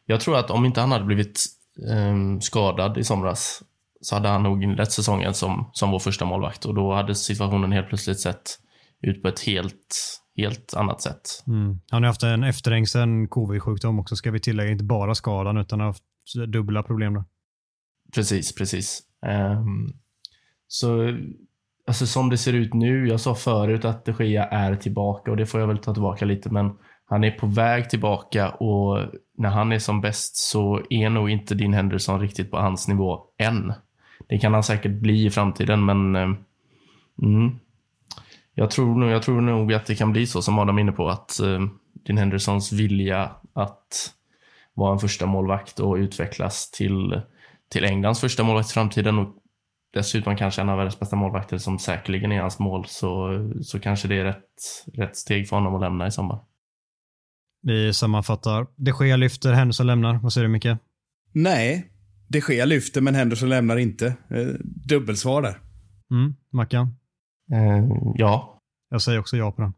jag 0.06 0.22
tror 0.22 0.38
att 0.38 0.52
om 0.52 0.66
inte 0.66 0.82
han 0.82 0.92
hade 0.92 1.06
blivit 1.06 1.46
eh, 1.92 2.40
skadad 2.40 2.98
i 2.98 3.04
somras 3.04 3.64
så 4.02 4.16
hade 4.16 4.30
han 4.30 4.44
nog 4.44 4.64
inlett 4.64 4.92
säsongen 4.92 5.34
som, 5.34 5.70
som 5.74 5.92
vår 5.92 6.00
första 6.00 6.26
målvakt 6.26 6.66
och 6.66 6.76
då 6.76 6.94
hade 6.94 7.16
situationen 7.16 7.72
helt 7.72 7.88
plötsligt 7.88 8.20
sett 8.20 8.60
ut 9.02 9.22
på 9.22 9.28
ett 9.28 9.40
helt, 9.40 10.20
helt 10.38 10.74
annat 10.74 11.02
sätt. 11.02 11.44
Mm. 11.48 11.80
Han 11.92 12.04
har 12.04 12.08
haft 12.08 12.24
en 12.24 12.44
efterhängsen 12.44 13.28
covid-sjukdom 13.28 14.00
också, 14.00 14.16
ska 14.16 14.32
vi 14.32 14.40
tillägga. 14.40 14.72
Inte 14.72 14.84
bara 14.84 15.16
skadan, 15.16 15.58
utan 15.58 15.80
har 15.80 15.88
haft 15.88 16.04
dubbla 16.48 16.84
problem. 16.84 17.14
Då. 17.14 17.24
Precis, 18.16 18.56
precis. 18.56 19.02
Um, 19.58 19.94
så 20.68 21.18
alltså 21.88 22.06
som 22.06 22.30
det 22.30 22.38
ser 22.38 22.54
ut 22.54 22.74
nu, 22.74 23.08
jag 23.08 23.20
sa 23.20 23.36
förut 23.36 23.86
att 23.86 24.06
de 24.06 24.26
Gea 24.26 24.46
är 24.46 24.76
tillbaka 24.76 25.32
och 25.32 25.38
det 25.38 25.46
får 25.46 25.60
jag 25.60 25.68
väl 25.68 25.78
ta 25.78 25.94
tillbaka 25.94 26.26
lite, 26.26 26.50
men 26.50 26.72
han 27.06 27.24
är 27.24 27.32
på 27.32 27.48
väg 27.48 27.90
tillbaka 27.90 28.50
och 28.50 29.00
när 29.38 29.50
han 29.50 29.72
är 29.72 29.80
som 29.80 30.02
bäst 30.02 30.38
så 30.38 30.82
är 30.90 31.10
nog 31.10 31.30
inte 31.30 31.56
din 31.56 31.74
Henderson 31.74 32.20
riktigt 32.20 32.52
på 32.52 32.58
hans 32.58 32.88
nivå 32.88 33.22
än. 33.38 33.74
Det 34.28 34.38
kan 34.38 34.54
han 34.54 34.64
säkert 34.64 34.92
bli 34.92 35.26
i 35.26 35.30
framtiden, 35.30 35.86
men 35.86 36.16
eh, 36.16 36.30
mm, 37.22 37.60
jag, 38.54 38.72
tror 38.72 38.96
nog, 38.96 39.10
jag 39.10 39.24
tror 39.24 39.42
nog 39.42 39.74
att 39.74 39.86
det 39.86 39.96
kan 39.96 40.12
bli 40.12 40.28
så 40.28 40.42
som 40.42 40.60
Adam 40.60 40.78
är 40.78 40.82
inne 40.82 40.92
på, 40.92 41.10
att 41.10 41.40
eh, 41.40 41.60
din 42.06 42.18
Hendersons 42.18 42.72
vilja 42.72 43.32
att 43.54 44.14
vara 44.74 44.94
en 44.94 45.00
första 45.00 45.26
målvakt 45.26 45.80
och 45.80 45.96
utvecklas 45.96 46.72
till, 46.72 47.22
till 47.72 47.86
Englands 47.86 48.22
första 48.22 48.44
målvakt 48.44 48.70
i 48.70 48.74
framtiden 48.74 49.20
och 49.20 49.36
dessutom 49.96 50.36
kanske 50.36 50.62
en 50.62 50.70
av 50.70 50.78
världens 50.78 51.00
bästa 51.00 51.16
målvakter 51.16 51.58
som 51.58 51.80
säkerligen 51.80 52.32
är 52.32 52.42
hans 52.42 52.60
mål, 52.60 52.86
så, 52.88 53.30
så 53.62 53.80
kanske 53.80 54.08
det 54.08 54.16
är 54.16 54.24
rätt, 54.24 54.86
rätt 54.94 55.18
steg 55.18 55.50
för 55.50 55.56
honom 55.56 55.76
att 55.76 55.82
lämna 55.82 56.08
i 56.08 56.12
sommar. 56.12 56.40
Vi 57.62 57.94
sammanfattar. 57.94 58.68
De 58.76 59.06
Gea 59.06 59.16
lyfter, 59.16 59.54
Henderson 59.54 59.88
lämnar. 59.88 60.20
Vad 60.24 60.34
säger 60.34 60.48
du 60.48 60.52
Micke? 60.52 60.68
Nej, 61.32 61.92
de 62.28 62.42
Gea 62.50 62.66
lyfter 62.66 63.02
men 63.02 63.16
Henderson 63.16 63.50
lämnar 63.50 63.78
inte. 63.78 64.08
Eh, 64.08 64.48
dubbelsvar 64.88 65.42
där. 65.42 65.60
Mm, 66.12 66.36
Mackan? 66.52 66.88
Eh, 67.52 67.86
ja. 68.16 68.62
Jag 68.90 69.02
säger 69.02 69.20
också 69.20 69.38
ja 69.38 69.52
på 69.52 69.62
den. 69.62 69.74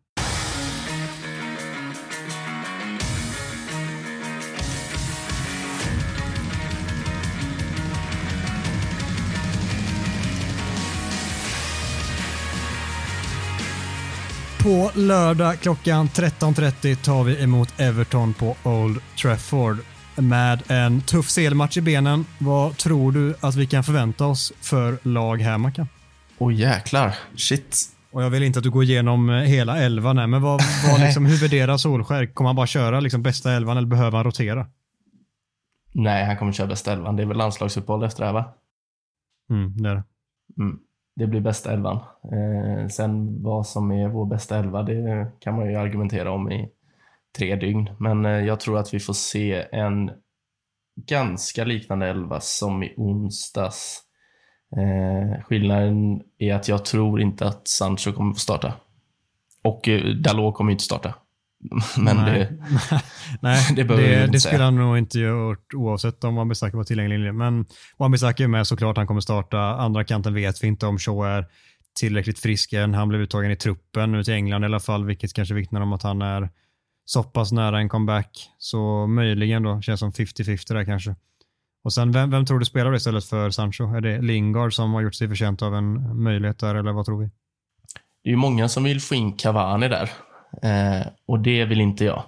På 14.63 14.91
lördag 14.95 15.59
klockan 15.59 16.07
13.30 16.07 16.95
tar 16.95 17.23
vi 17.23 17.43
emot 17.43 17.79
Everton 17.79 18.33
på 18.33 18.55
Old 18.63 18.99
Trafford 19.21 19.77
med 20.15 20.63
en 20.67 21.01
tuff 21.01 21.35
CL-match 21.35 21.77
i 21.77 21.81
benen. 21.81 22.25
Vad 22.39 22.77
tror 22.77 23.11
du 23.11 23.35
att 23.39 23.55
vi 23.55 23.65
kan 23.65 23.83
förvänta 23.83 24.25
oss 24.25 24.53
för 24.61 24.97
lag 25.03 25.41
här, 25.41 25.57
Mackan? 25.57 25.87
Åh 26.37 26.47
oh, 26.47 26.53
jäklar. 26.53 27.15
Shit. 27.35 27.85
Och 28.11 28.23
jag 28.23 28.29
vill 28.29 28.43
inte 28.43 28.59
att 28.59 28.63
du 28.63 28.69
går 28.69 28.83
igenom 28.83 29.29
hela 29.29 29.77
elvan 29.77 30.17
här, 30.17 30.27
men 30.27 30.41
vad, 30.41 30.61
vad 30.91 30.99
liksom, 31.05 31.25
hur 31.25 31.37
värderar 31.37 31.77
Solskär? 31.77 32.33
Kommer 32.33 32.47
han 32.47 32.55
bara 32.55 32.67
köra 32.67 32.99
liksom 32.99 33.23
bästa 33.23 33.51
elvan 33.51 33.77
eller 33.77 33.87
behöver 33.87 34.17
han 34.17 34.23
rotera? 34.23 34.67
Nej, 35.93 36.25
han 36.25 36.37
kommer 36.37 36.51
köra 36.51 36.67
bästa 36.67 36.93
elvan. 36.93 37.15
Det 37.15 37.23
är 37.23 37.27
väl 37.27 37.37
landslagsuppehåll 37.37 38.03
efter 38.03 38.21
det 38.21 38.25
här, 38.25 38.33
va? 38.33 38.53
Mm, 39.49 39.77
det 39.77 39.89
är 39.89 39.95
det. 39.95 40.03
Mm, 40.59 40.79
det 41.17 41.27
blir 41.27 41.41
bästa 41.41 41.73
elvan. 41.73 41.99
Eh, 42.23 42.87
sen 42.87 43.43
vad 43.43 43.67
som 43.67 43.91
är 43.91 44.07
vår 44.07 44.25
bästa 44.25 44.59
elva, 44.59 44.83
det 44.83 45.31
kan 45.39 45.55
man 45.55 45.69
ju 45.69 45.75
argumentera 45.75 46.31
om 46.31 46.51
i 46.51 46.69
tre 47.37 47.55
dygn. 47.55 47.89
Men 47.99 48.25
eh, 48.25 48.31
jag 48.31 48.59
tror 48.59 48.77
att 48.77 48.93
vi 48.93 48.99
får 48.99 49.13
se 49.13 49.65
en 49.71 50.11
ganska 50.95 51.63
liknande 51.63 52.07
elva 52.07 52.39
som 52.39 52.83
i 52.83 52.93
onsdags. 52.97 54.01
Eh, 54.77 55.43
skillnaden 55.43 56.21
är 56.37 56.53
att 56.53 56.67
jag 56.67 56.85
tror 56.85 57.21
inte 57.21 57.47
att 57.47 57.67
Sancho 57.67 58.13
kommer 58.13 58.33
få 58.33 58.39
starta. 58.39 58.73
Och 59.63 59.87
eh, 59.87 60.01
Dalot 60.01 60.55
kommer 60.55 60.71
inte 60.71 60.83
starta. 60.83 61.13
Men 61.97 62.17
Nej. 62.17 62.39
det, 62.39 62.57
Nej, 63.41 63.65
det 63.69 63.75
det, 63.75 63.83
behöver 63.83 64.09
vi 64.09 64.15
det, 64.15 64.25
inte 64.25 64.39
säga. 64.39 64.51
spelar 64.51 64.65
han 64.65 64.75
nog 64.75 64.97
inte 64.97 65.19
gjort 65.19 65.73
oavsett 65.73 66.23
om 66.23 66.39
Wan-Bissaka 66.39 66.77
var 66.77 66.83
tillgänglig 66.83 67.15
eller. 67.15 67.31
Men 67.31 67.65
Wan-Bissaka 67.97 68.43
är 68.43 68.47
med 68.47 68.67
såklart, 68.67 68.97
han 68.97 69.07
kommer 69.07 69.21
starta. 69.21 69.59
Andra 69.59 70.03
kanten 70.03 70.33
vet 70.33 70.63
vi 70.63 70.67
inte 70.67 70.85
om 70.85 70.99
Shaw 70.99 71.27
är 71.27 71.45
tillräckligt 71.99 72.39
frisk 72.39 72.73
än. 72.73 72.93
Han 72.93 73.09
blev 73.09 73.21
uttagen 73.21 73.51
i 73.51 73.55
truppen 73.55 74.11
nu 74.11 74.23
till 74.23 74.33
England 74.33 74.63
i 74.63 74.65
alla 74.65 74.79
fall, 74.79 75.05
vilket 75.05 75.33
kanske 75.33 75.53
vittnar 75.55 75.81
om 75.81 75.93
att 75.93 76.03
han 76.03 76.21
är 76.21 76.49
så 77.05 77.23
pass 77.23 77.51
nära 77.51 77.79
en 77.79 77.89
comeback. 77.89 78.49
Så 78.57 79.07
möjligen 79.07 79.63
då, 79.63 79.81
känns 79.81 79.99
som 79.99 80.11
50-50 80.11 80.73
där 80.73 80.85
kanske. 80.85 81.15
Och 81.83 81.93
sen, 81.93 82.11
vem, 82.11 82.31
vem 82.31 82.45
tror 82.45 82.59
du 82.59 82.65
spelar 82.65 82.91
då 82.91 82.97
istället 82.97 83.25
för 83.25 83.49
Sancho? 83.49 83.95
Är 83.95 84.01
det 84.01 84.21
Lingard 84.21 84.73
som 84.73 84.93
har 84.93 85.01
gjort 85.01 85.15
sig 85.15 85.27
förtjänt 85.27 85.61
av 85.61 85.75
en 85.75 86.23
möjlighet 86.23 86.59
där, 86.59 86.75
eller 86.75 86.91
vad 86.91 87.05
tror 87.05 87.21
vi? 87.21 87.29
det 88.23 88.29
är 88.29 88.31
ju 88.31 88.37
många 88.37 88.69
som 88.69 88.83
vill 88.83 89.01
få 89.01 89.15
in 89.15 89.33
Cavani 89.33 89.87
där. 89.87 90.09
Eh, 90.61 91.07
och 91.25 91.39
det 91.39 91.65
vill 91.65 91.81
inte 91.81 92.05
jag. 92.05 92.23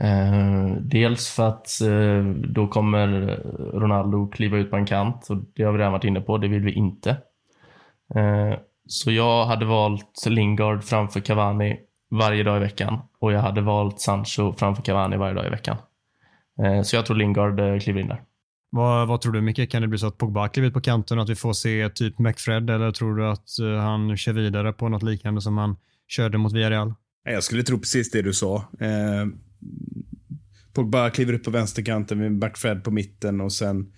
Eh, 0.00 0.74
dels 0.80 1.28
för 1.28 1.48
att 1.48 1.80
eh, 1.80 2.24
då 2.48 2.68
kommer 2.68 3.06
Ronaldo 3.74 4.28
kliva 4.28 4.56
ut 4.58 4.70
på 4.70 4.76
en 4.76 4.86
kant 4.86 5.30
och 5.30 5.36
det 5.54 5.62
har 5.62 5.72
vi 5.72 5.78
redan 5.78 5.92
varit 5.92 6.04
inne 6.04 6.20
på, 6.20 6.38
det 6.38 6.48
vill 6.48 6.62
vi 6.62 6.72
inte. 6.72 7.10
Eh, 8.14 8.58
så 8.86 9.12
jag 9.12 9.44
hade 9.44 9.64
valt 9.64 10.26
Lingard 10.26 10.84
framför 10.84 11.20
Cavani 11.20 11.76
varje 12.10 12.42
dag 12.42 12.56
i 12.56 12.60
veckan 12.60 12.98
och 13.18 13.32
jag 13.32 13.40
hade 13.40 13.60
valt 13.60 14.00
Sancho 14.00 14.52
framför 14.52 14.82
Cavani 14.82 15.16
varje 15.16 15.34
dag 15.34 15.46
i 15.46 15.50
veckan. 15.50 15.76
Eh, 16.62 16.82
så 16.82 16.96
jag 16.96 17.06
tror 17.06 17.16
Lingard 17.16 17.60
eh, 17.60 17.78
kliver 17.78 18.00
in 18.00 18.08
där. 18.08 18.22
Vad, 18.70 19.08
vad 19.08 19.20
tror 19.20 19.32
du 19.32 19.40
Micke? 19.40 19.70
Kan 19.70 19.82
det 19.82 19.88
bli 19.88 19.98
så 19.98 20.06
att 20.06 20.18
Pogba 20.18 20.48
kliver 20.48 20.68
ut 20.68 20.74
på 20.74 20.80
kanten 20.80 21.18
och 21.18 21.24
att 21.24 21.30
vi 21.30 21.36
får 21.36 21.52
se 21.52 21.88
typ 21.88 22.18
McFred 22.18 22.70
eller 22.70 22.90
tror 22.90 23.16
du 23.16 23.26
att 23.26 23.58
eh, 23.58 23.82
han 23.82 24.16
kör 24.16 24.32
vidare 24.32 24.72
på 24.72 24.88
något 24.88 25.02
liknande 25.02 25.40
som 25.40 25.58
han 25.58 25.76
körde 26.08 26.38
mot 26.38 26.52
Villarreal? 26.52 26.94
Jag 27.24 27.44
skulle 27.44 27.62
tro 27.62 27.78
precis 27.78 28.10
det 28.10 28.22
du 28.22 28.32
sa. 28.32 28.56
Eh, 28.80 29.26
Pogba 30.72 31.10
kliver 31.10 31.32
upp 31.32 31.44
på 31.44 31.50
vänsterkanten 31.50 32.18
med 32.18 32.38
Backfred 32.38 32.84
på 32.84 32.90
mitten 32.90 33.40
och 33.40 33.52
sen 33.52 33.92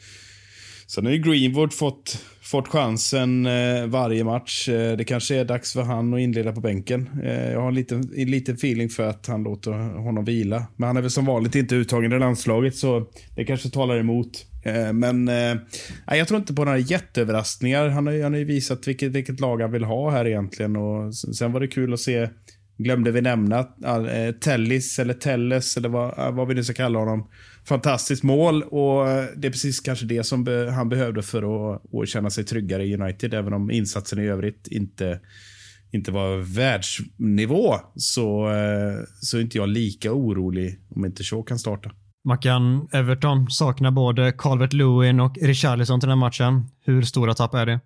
Sen 0.87 1.07
har 1.07 1.13
ju 1.13 1.19
Greenwood 1.19 1.73
fått, 1.73 2.25
fått 2.43 2.69
chansen 2.69 3.47
eh, 3.47 3.87
varje 3.87 4.25
match. 4.25 4.69
Eh, 4.69 4.97
det 4.97 5.05
kanske 5.05 5.37
är 5.37 5.45
dags 5.45 5.73
för 5.73 5.83
han 5.83 6.15
att 6.15 6.21
inleda 6.21 6.53
på 6.53 6.61
bänken. 6.61 7.09
Eh, 7.25 7.53
jag 7.53 7.61
har 7.61 7.69
en 7.69 7.75
liten, 7.75 8.11
en 8.17 8.31
liten 8.31 8.55
feeling 8.55 8.89
för 8.89 9.09
att 9.09 9.27
han 9.27 9.43
låter 9.43 9.71
honom 9.99 10.25
vila. 10.25 10.67
Men 10.77 10.87
han 10.87 10.97
är 10.97 11.01
väl 11.01 11.11
som 11.11 11.25
vanligt 11.27 11.55
inte 11.55 11.75
uttagen 11.75 12.13
i 12.13 12.19
landslaget 12.19 12.77
så 12.77 13.07
det 13.37 13.45
kanske 13.45 13.71
talar 13.71 13.99
emot. 13.99 14.47
Eh, 14.65 14.93
men 14.93 15.29
eh, 15.29 15.57
jag 16.07 16.29
tror 16.29 16.41
inte 16.41 16.55
på 16.55 16.65
några 16.65 16.79
jätteöverraskningar. 16.79 17.89
Han 17.89 18.07
har, 18.07 18.15
ju- 18.15 18.23
han 18.23 18.33
har 18.33 18.39
ju 18.39 18.45
visat 18.45 18.89
vilket, 18.89 19.13
vilket 19.13 19.41
lag 19.41 19.61
han 19.63 19.73
vill 19.73 19.85
ha 19.85 20.11
här 20.11 20.27
egentligen. 20.27 20.77
Och 20.77 21.15
sen 21.15 21.53
var 21.53 21.61
det 21.61 21.69
kul 21.69 21.93
att 21.93 22.01
se 22.01 22.29
Glömde 22.79 23.11
vi 23.11 23.21
nämna 23.21 23.59
äh, 23.59 24.33
Tellis 24.41 24.99
eller 24.99 25.15
Telles 25.15 25.77
eller 25.77 25.89
vad, 25.89 26.19
eh, 26.19 26.33
vad 26.33 26.49
vi 26.49 26.55
nu 26.55 26.65
ska 26.65 26.75
kalla 26.75 26.99
honom. 26.99 27.29
Fantastiskt 27.65 28.23
mål 28.23 28.63
och 28.63 29.09
eh, 29.11 29.25
det 29.37 29.49
är 29.49 29.53
precis 29.53 29.81
kanske 29.81 30.07
det 30.07 30.25
som 30.25 30.45
be, 30.45 30.71
han 30.71 30.89
behövde 30.89 31.23
för 31.23 31.43
att, 31.43 31.83
att 31.95 32.09
känna 32.09 32.31
sig 32.31 32.45
tryggare 32.45 32.85
i 32.85 32.95
United. 32.95 33.35
Även 33.35 33.53
om 33.53 33.71
insatsen 33.71 34.19
i 34.19 34.27
övrigt 34.27 34.69
inte, 34.69 35.21
inte 35.93 36.11
var 36.13 36.37
världsnivå 36.37 37.75
så, 37.97 38.51
så 39.21 39.37
är 39.37 39.41
inte 39.41 39.59
jag 39.59 39.69
lika 39.69 40.13
orolig 40.13 40.81
om 40.89 41.05
inte 41.05 41.23
Shaw 41.23 41.43
kan 41.43 41.59
starta. 41.59 41.91
Mackan, 42.25 42.89
Everton 42.93 43.51
saknar 43.51 43.91
både 43.91 44.33
Calvert 44.33 44.73
Lewin 44.73 45.21
och 45.21 45.39
Richarlison 45.39 46.01
till 46.01 46.09
den 46.09 46.19
här 46.19 46.27
matchen. 46.27 46.69
Hur 46.85 47.03
stora 47.03 47.35
tapp 47.35 47.55
är 47.55 47.67
det? 47.67 47.81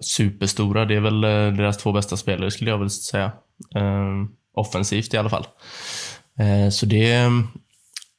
Superstora. 0.00 0.84
Det 0.84 0.94
är 0.94 1.00
väl 1.00 1.24
eh, 1.24 1.30
deras 1.30 1.78
två 1.78 1.92
bästa 1.92 2.16
spelare 2.16 2.50
skulle 2.50 2.70
jag 2.70 2.78
väl 2.78 2.90
säga. 2.90 3.32
Eh, 3.74 4.24
offensivt 4.54 5.14
i 5.14 5.16
alla 5.16 5.28
fall. 5.28 5.46
Eh, 6.38 6.70
så 6.70 6.86
det, 6.86 7.30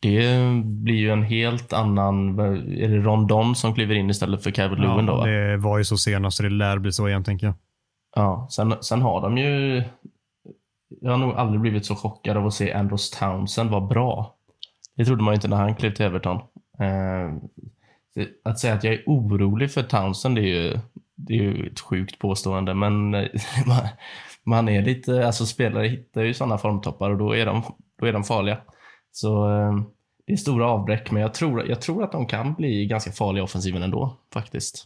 det 0.02 0.38
blir 0.64 0.96
ju 0.96 1.12
en 1.12 1.24
helt 1.24 1.74
annan... 1.74 2.40
Är 2.70 2.88
det 2.88 2.98
Rondon 2.98 3.56
som 3.56 3.76
kliver 3.76 3.96
in 3.96 4.10
istället 4.10 4.44
för 4.44 4.52
Calvert 4.52 4.80
Lewin 4.80 5.06
då? 5.06 5.16
Va? 5.16 5.26
det 5.26 5.58
var 5.58 5.78
ju 5.78 5.84
så 5.84 5.98
senast 5.98 6.38
så 6.38 6.44
det 6.44 6.50
lär 6.50 6.78
bli 6.78 6.92
så 6.92 7.08
igen 7.08 7.24
tänker 7.24 7.48
jag. 7.48 7.56
Ja, 8.16 8.48
sen, 8.52 8.76
sen 8.82 9.02
har 9.02 9.22
de 9.22 9.38
ju... 9.38 9.84
Jag 11.02 11.12
har 11.12 11.18
nog 11.18 11.34
aldrig 11.34 11.62
blivit 11.62 11.86
så 11.86 11.96
chockad 11.96 12.38
av 12.38 12.48
att 12.48 12.54
se 12.54 12.74
Andros 12.74 13.10
Townsend 13.10 13.70
vara 13.70 13.88
bra. 13.88 14.36
Det 14.96 15.06
trodde 15.06 15.24
man 15.24 15.34
ju 15.34 15.36
inte 15.36 15.48
när 15.48 15.58
han 15.58 15.76
klev 15.76 15.94
till 15.94 16.06
Everton. 16.06 16.38
Eh, 16.80 17.34
att 18.44 18.60
säga 18.60 18.74
att 18.74 18.84
jag 18.84 18.94
är 18.94 19.04
orolig 19.06 19.72
för 19.72 19.84
Townsend 19.84 20.36
det 20.36 20.42
är 20.42 20.46
ju, 20.46 20.80
det 21.28 21.34
är 21.34 21.44
ju 21.44 21.68
ett 21.68 21.80
sjukt 21.80 22.20
påstående, 22.20 22.74
men 22.74 23.14
eh, 23.14 23.28
man, 23.68 23.88
man 24.44 24.70
är 24.70 24.82
lite, 24.82 25.26
alltså 25.26 25.46
spelare 25.46 25.88
hittar 25.88 26.24
ju 26.24 26.34
sådana 26.34 26.58
formtoppar 26.58 27.10
och 27.10 27.18
då 27.18 27.36
är 27.36 27.46
de, 27.46 27.64
då 28.00 28.06
är 28.06 28.14
de 28.14 28.24
farliga. 28.24 28.58
Så 29.12 29.52
eh, 29.52 29.74
det 30.28 30.34
är 30.34 30.38
stora 30.38 30.68
avbräck, 30.68 31.12
men 31.12 31.22
jag 31.22 31.34
tror, 31.34 31.70
jag 31.70 31.82
tror 31.82 32.04
att 32.04 32.12
de 32.12 32.26
kan 32.26 32.54
bli 32.54 32.86
ganska 32.86 33.12
farliga 33.12 33.44
i 33.44 33.46
offensiven 33.46 33.84
ändå, 33.84 34.18
faktiskt. 34.34 34.86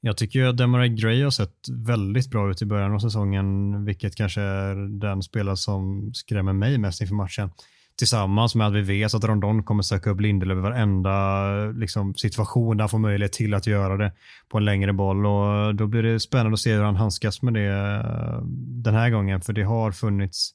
Jag 0.00 0.16
tycker 0.16 0.38
ju 0.38 0.48
att 0.48 0.56
Demarai 0.56 0.88
Gray 0.88 1.22
har 1.22 1.30
sett 1.30 1.68
väldigt 1.86 2.30
bra 2.30 2.50
ut 2.50 2.62
i 2.62 2.66
början 2.66 2.94
av 2.94 2.98
säsongen, 2.98 3.84
vilket 3.84 4.16
kanske 4.16 4.40
är 4.40 5.00
den 5.00 5.22
spelare 5.22 5.56
som 5.56 6.10
skrämmer 6.14 6.52
mig 6.52 6.78
mest 6.78 7.00
inför 7.00 7.14
matchen. 7.14 7.50
Tillsammans 7.96 8.54
med 8.54 8.66
att 8.66 8.72
vi 8.72 8.80
vet 8.80 9.14
att 9.14 9.24
Rondon 9.24 9.62
kommer 9.62 9.82
söka 9.82 10.10
upp 10.10 10.20
Lindelöf 10.20 10.58
i 10.58 10.60
varenda 10.60 11.50
liksom, 11.66 12.14
situation 12.14 12.76
där 12.76 12.82
han 12.82 12.88
får 12.88 12.98
möjlighet 12.98 13.32
till 13.32 13.54
att 13.54 13.66
göra 13.66 13.96
det 13.96 14.12
på 14.48 14.58
en 14.58 14.64
längre 14.64 14.92
boll. 14.92 15.26
Och 15.26 15.74
då 15.74 15.86
blir 15.86 16.02
det 16.02 16.20
spännande 16.20 16.54
att 16.54 16.60
se 16.60 16.74
hur 16.74 16.82
han 16.82 16.96
handskas 16.96 17.42
med 17.42 17.54
det 17.54 17.66
eh, 17.66 18.42
den 18.84 18.94
här 18.94 19.10
gången, 19.10 19.40
för 19.40 19.52
det 19.52 19.62
har 19.62 19.92
funnits 19.92 20.50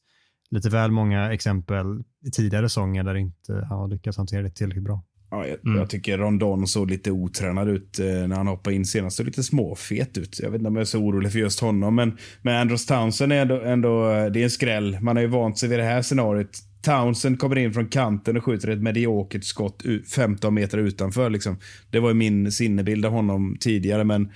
lite 0.50 0.70
väl 0.70 0.92
många 0.92 1.34
exempel 1.34 2.04
i 2.26 2.32
tidigare 2.32 2.70
säsonger 2.70 3.04
där 3.04 3.16
inte 3.16 3.66
han 3.70 3.80
har 3.80 3.88
lyckats 3.88 4.18
hantera 4.18 4.42
det 4.42 4.50
tillräckligt 4.50 4.84
bra. 4.84 5.04
Ja, 5.32 5.47
jag, 5.47 5.57
Mm. 5.65 5.80
jag 5.80 5.89
tycker 5.89 6.17
Rondon 6.17 6.67
såg 6.67 6.91
lite 6.91 7.11
otränad 7.11 7.69
ut 7.69 7.99
eh, 7.99 8.05
när 8.05 8.36
han 8.36 8.47
hoppade 8.47 8.75
in 8.75 8.86
senast. 8.86 9.17
Såg 9.17 9.25
lite 9.25 9.43
småfet 9.43 10.17
ut. 10.17 10.39
Jag 10.43 10.49
vet 10.51 10.59
inte 10.59 10.67
om 10.67 10.75
jag 10.75 10.82
är 10.82 10.86
så 10.86 10.99
orolig 10.99 11.32
för 11.32 11.39
just 11.39 11.59
honom. 11.59 11.95
Men, 11.95 12.17
men 12.41 12.55
Andros 12.55 12.86
Townsend 12.86 13.34
är 13.34 13.38
ändå, 13.41 13.61
ändå 13.61 14.11
eh, 14.11 14.25
det 14.25 14.39
är 14.39 14.43
en 14.43 14.49
skräll. 14.49 14.97
Man 15.01 15.15
har 15.15 15.23
ju 15.23 15.30
vant 15.30 15.57
sig 15.57 15.69
vid 15.69 15.80
det 15.80 15.86
här 15.86 16.01
scenariot. 16.01 16.57
Townsend 16.82 17.39
kommer 17.39 17.57
in 17.57 17.73
från 17.73 17.88
kanten 17.88 18.38
och 18.38 18.43
skjuter 18.43 18.67
ett 18.67 18.82
mediokert 18.82 19.43
skott 19.43 19.82
u- 19.86 20.03
15 20.03 20.53
meter 20.53 20.78
utanför. 20.78 21.30
Liksom. 21.30 21.57
Det 21.91 21.99
var 21.99 22.13
min 22.13 22.51
sinnebild 22.51 23.05
av 23.05 23.11
honom 23.11 23.57
tidigare. 23.59 24.03
Men 24.03 24.32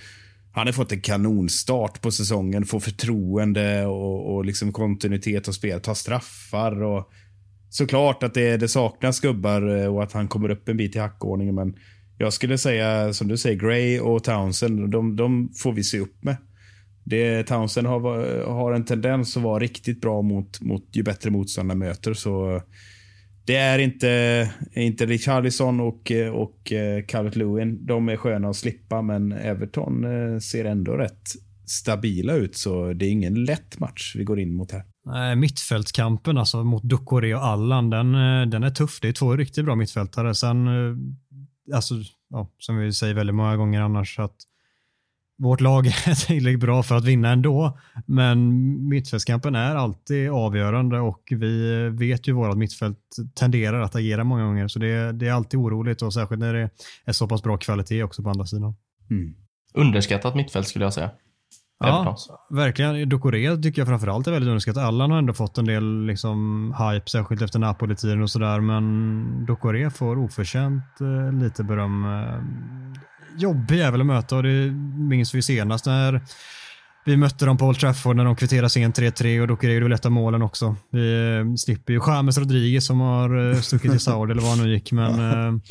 han 0.53 0.67
har 0.67 0.73
fått 0.73 0.91
en 0.91 1.01
kanonstart 1.01 2.01
på 2.01 2.11
säsongen. 2.11 2.65
Får 2.65 2.79
förtroende 2.79 3.85
och, 3.85 4.35
och 4.35 4.45
liksom 4.45 4.71
kontinuitet 4.71 5.47
och 5.47 5.55
spel. 5.55 5.79
Tar 5.81 5.93
straffar 5.93 6.83
och 6.83 7.11
såklart 7.72 8.24
att 8.24 8.34
det, 8.34 8.57
det 8.57 8.67
saknas 8.67 9.19
gubbar 9.19 9.78
eh, 9.78 9.95
och 9.95 10.03
att 10.03 10.11
han 10.11 10.28
kommer 10.28 10.49
upp 10.49 10.69
en 10.69 10.78
bit 10.78 10.95
i 10.95 10.99
hackordningen. 10.99 11.55
Men 11.55 11.76
jag 12.17 12.34
skulle 12.34 12.57
säga, 12.57 13.13
som 13.13 13.28
du 13.28 13.38
säger, 13.38 13.59
Gray 13.59 13.99
och 13.99 14.24
Townsend, 14.24 14.91
de, 14.91 15.15
de 15.15 15.49
får 15.55 15.74
vi 15.74 15.84
se 15.84 15.99
upp 15.99 16.24
med. 16.24 16.38
Det, 17.03 17.43
Townsend 17.43 17.88
har, 17.88 18.43
har 18.45 18.74
en 18.74 18.86
tendens 18.86 19.38
att 19.38 19.43
vara 19.43 19.59
riktigt 19.59 20.01
bra 20.01 20.22
mot, 20.22 20.61
mot 20.61 20.84
ju 20.91 21.03
bättre 21.03 21.30
motståndare 21.30 21.78
möter. 21.78 22.13
Så 22.13 22.61
det 23.45 23.55
är 23.55 23.80
inte, 23.80 24.51
inte 24.74 25.05
Richarlison 25.05 25.80
och, 25.80 26.11
och 26.34 26.72
eh, 26.72 27.05
Calvert 27.05 27.36
Lewin. 27.36 27.86
De 27.86 28.09
är 28.09 28.17
sköna 28.17 28.49
att 28.49 28.55
slippa, 28.55 29.01
men 29.01 29.32
Everton 29.32 30.03
eh, 30.03 30.39
ser 30.39 30.65
ändå 30.65 30.91
rätt 30.91 31.30
stabila 31.65 32.34
ut. 32.34 32.55
Så 32.55 32.93
det 32.93 33.05
är 33.05 33.09
ingen 33.09 33.45
lätt 33.45 33.80
match 33.80 34.15
vi 34.17 34.24
går 34.24 34.39
in 34.39 34.53
mot 34.53 34.72
här. 34.72 34.84
Mittfältskampen 35.36 36.38
alltså 36.38 36.64
mot 36.64 36.84
Ducoré 36.84 37.36
och 37.36 37.45
Allan, 37.45 37.89
den, 37.89 38.16
eh, 38.16 38.47
den 38.47 38.64
är 38.64 38.70
tuff. 38.70 38.99
Det 39.02 39.08
är 39.08 39.14
två 39.14 39.36
riktigt 39.36 39.66
bra 39.66 39.76
mittfältare. 39.76 40.36
Sen, 40.36 40.68
eh, 40.68 41.76
alltså, 41.76 41.95
ja, 42.30 42.47
som 42.60 42.78
vi 42.78 42.93
säger 42.93 43.14
väldigt 43.14 43.36
många 43.36 43.58
gånger 43.58 43.82
annars, 43.82 44.20
att 44.20 44.36
vårt 45.38 45.62
lag 45.62 45.88
är 46.06 46.26
tillräckligt 46.28 46.60
bra 46.60 46.84
för 46.84 46.95
att 46.95 47.06
vinna 47.06 47.30
ändå. 47.30 47.80
Men 48.06 48.88
mittfältskampen 48.89 49.56
är 49.56 49.76
alltid 49.76 50.30
avgörande 50.30 50.99
och 50.99 51.24
vi 51.32 51.89
vet 51.89 52.28
ju 52.28 52.34
vårt 52.34 52.58
mittfält 52.58 52.99
tenderar 53.36 53.82
att 53.82 53.95
agera 53.95 54.24
många 54.24 54.43
gånger. 54.43 54.68
Så 54.68 54.80
det, 54.80 55.12
det 55.12 55.28
är 55.28 55.34
alltid 55.34 55.60
oroligt 55.60 56.02
och 56.02 56.14
särskilt 56.14 56.39
när 56.39 56.54
det 56.54 56.70
är 57.06 57.14
så 57.14 57.28
pass 57.28 57.43
bra 57.43 57.58
kvalitet 57.58 58.04
också 58.04 58.24
på 58.24 58.30
andra 58.30 58.45
sidan. 58.45 58.76
Mm. 59.10 59.36
Underskattat 59.74 60.36
mittfält 60.36 60.68
skulle 60.68 60.86
jag 60.86 60.93
säga. 60.93 61.12
Ja, 61.88 62.17
verkligen. 62.49 63.09
Ducoré 63.09 63.57
tycker 63.57 63.82
jag 63.82 63.88
framförallt 63.88 64.27
är 64.27 64.32
väldigt 64.32 64.47
underskattat. 64.47 64.84
Allan 64.84 65.11
har 65.11 65.17
ändå 65.17 65.34
fått 65.34 65.57
en 65.57 65.65
del 65.65 66.05
liksom, 66.05 66.67
hype, 66.79 67.09
särskilt 67.09 67.41
efter 67.41 67.59
Napoli-tiden 67.59 68.21
och 68.21 68.29
sådär. 68.29 68.59
Men 68.59 69.45
Ducoré 69.45 69.89
får 69.89 70.17
oförtjänt 70.19 71.01
eh, 71.01 71.39
lite 71.39 71.63
beröm. 71.63 72.05
Eh, 72.05 72.39
jobbig 73.38 73.77
jävel 73.77 74.01
att 74.01 74.07
möta 74.07 74.36
och 74.36 74.43
det 74.43 74.71
minns 74.97 75.36
vi 75.36 75.41
senast 75.41 75.86
när 75.86 76.21
vi 77.05 77.17
mötte 77.17 77.45
dem 77.45 77.57
på 77.57 77.65
Old 77.65 77.79
Trafford 77.79 78.15
när 78.15 78.25
de 78.25 78.36
kvitterade 78.36 78.69
sent 78.69 78.99
3-3 78.99 79.41
och 79.41 79.47
Ducoré 79.47 79.73
gjorde 79.73 79.86
väl 79.86 79.93
ett 79.93 80.05
av 80.05 80.11
målen 80.11 80.41
också. 80.41 80.75
Vi 80.91 81.38
eh, 81.38 81.55
slipper 81.55 81.93
ju 81.93 81.99
James 82.07 82.38
Rodriguez 82.38 82.86
som 82.86 82.99
har 82.99 83.49
eh, 83.49 83.59
stuckit 83.59 83.91
till 83.91 83.99
Saudi 83.99 84.32
eller 84.32 84.41
vad 84.41 84.57
han 84.57 84.65
nu 84.65 84.73
gick. 84.73 84.91
Men 84.91 85.11
eh, 85.19 85.61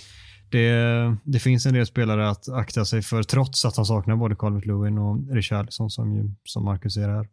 det, 0.50 1.16
det 1.24 1.38
finns 1.38 1.66
en 1.66 1.74
del 1.74 1.86
spelare 1.86 2.28
att 2.28 2.48
akta 2.48 2.84
sig 2.84 3.02
för 3.02 3.22
trots 3.22 3.64
att 3.64 3.76
han 3.76 3.86
saknar 3.86 4.16
både 4.16 4.36
Calvert 4.36 4.66
Lewin 4.66 4.98
och 4.98 5.34
Richarlison 5.34 5.90
som, 5.90 6.14
ju, 6.14 6.30
som 6.44 6.64
Marcus 6.64 6.94
ser 6.94 7.08
här. 7.08 7.28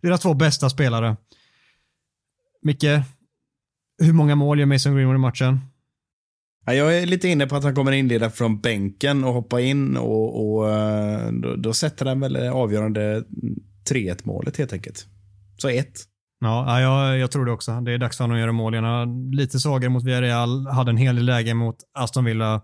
Deras 0.00 0.20
två 0.20 0.34
bästa 0.34 0.70
spelare. 0.70 1.16
Micke, 2.62 2.84
hur 4.02 4.12
många 4.12 4.34
mål 4.34 4.58
gör 4.58 4.66
Mason 4.66 4.94
Greenwood 4.94 5.16
i 5.16 5.18
matchen? 5.18 5.60
Jag 6.64 6.98
är 6.98 7.06
lite 7.06 7.28
inne 7.28 7.46
på 7.46 7.56
att 7.56 7.64
han 7.64 7.74
kommer 7.74 7.92
inleda 7.92 8.30
från 8.30 8.60
bänken 8.60 9.24
och 9.24 9.34
hoppa 9.34 9.60
in 9.60 9.96
och, 9.96 10.56
och 10.56 10.70
eh, 10.70 11.32
då, 11.32 11.56
då 11.56 11.72
sätter 11.72 12.06
han 12.06 12.20
väl 12.20 12.36
avgörande 12.36 13.24
3-1 13.90 14.20
målet 14.24 14.56
helt 14.56 14.72
enkelt. 14.72 15.06
Så 15.56 15.68
ett. 15.68 16.11
Ja, 16.44 16.80
jag, 16.80 17.18
jag 17.18 17.30
tror 17.30 17.44
det 17.44 17.52
också. 17.52 17.80
Det 17.80 17.92
är 17.92 17.98
dags 17.98 18.16
för 18.16 18.24
honom 18.24 18.34
att 18.34 18.40
göra 18.40 18.52
mål 18.52 18.74
igen. 18.74 19.30
Lite 19.30 19.58
svagare 19.58 19.90
mot 19.90 20.04
Villarreal, 20.04 20.66
hade 20.66 20.90
en 20.90 20.96
hel 20.96 21.16
del 21.16 21.24
läge 21.24 21.54
mot 21.54 21.76
Aston 21.98 22.24
Villa. 22.24 22.62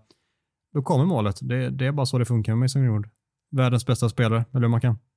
Då 0.74 0.82
kommer 0.82 1.04
målet. 1.04 1.38
Det, 1.40 1.70
det 1.70 1.86
är 1.86 1.92
bara 1.92 2.06
så 2.06 2.18
det 2.18 2.24
funkar 2.24 2.52
med 2.52 2.58
Mason 2.58 2.82
Greenwood. 2.82 3.06
Världens 3.50 3.86
bästa 3.86 4.08
spelare, 4.08 4.44
eller 4.52 4.60
hur 4.60 4.68
man 4.68 4.80
kan. 4.80 4.98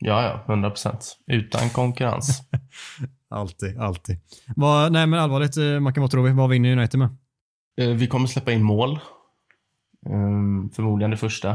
Ja, 0.00 0.22
ja, 0.22 0.52
100 0.52 0.70
procent. 0.70 1.18
Utan 1.26 1.70
konkurrens. 1.70 2.42
alltid, 3.30 3.78
alltid. 3.78 4.16
Vad, 4.56 4.92
nej, 4.92 5.06
men 5.06 5.20
allvarligt, 5.20 5.56
eh, 5.56 5.80
Mackan, 5.80 6.00
vad 6.00 6.10
tror 6.10 6.22
vi? 6.22 6.32
Vad 6.32 6.50
vinner 6.50 6.72
United 6.72 6.98
med? 6.98 7.16
Eh, 7.80 7.88
vi 7.88 8.06
kommer 8.06 8.26
släppa 8.26 8.52
in 8.52 8.62
mål. 8.62 8.98
Um, 10.06 10.70
förmodligen 10.70 11.10
det 11.10 11.16
första. 11.16 11.50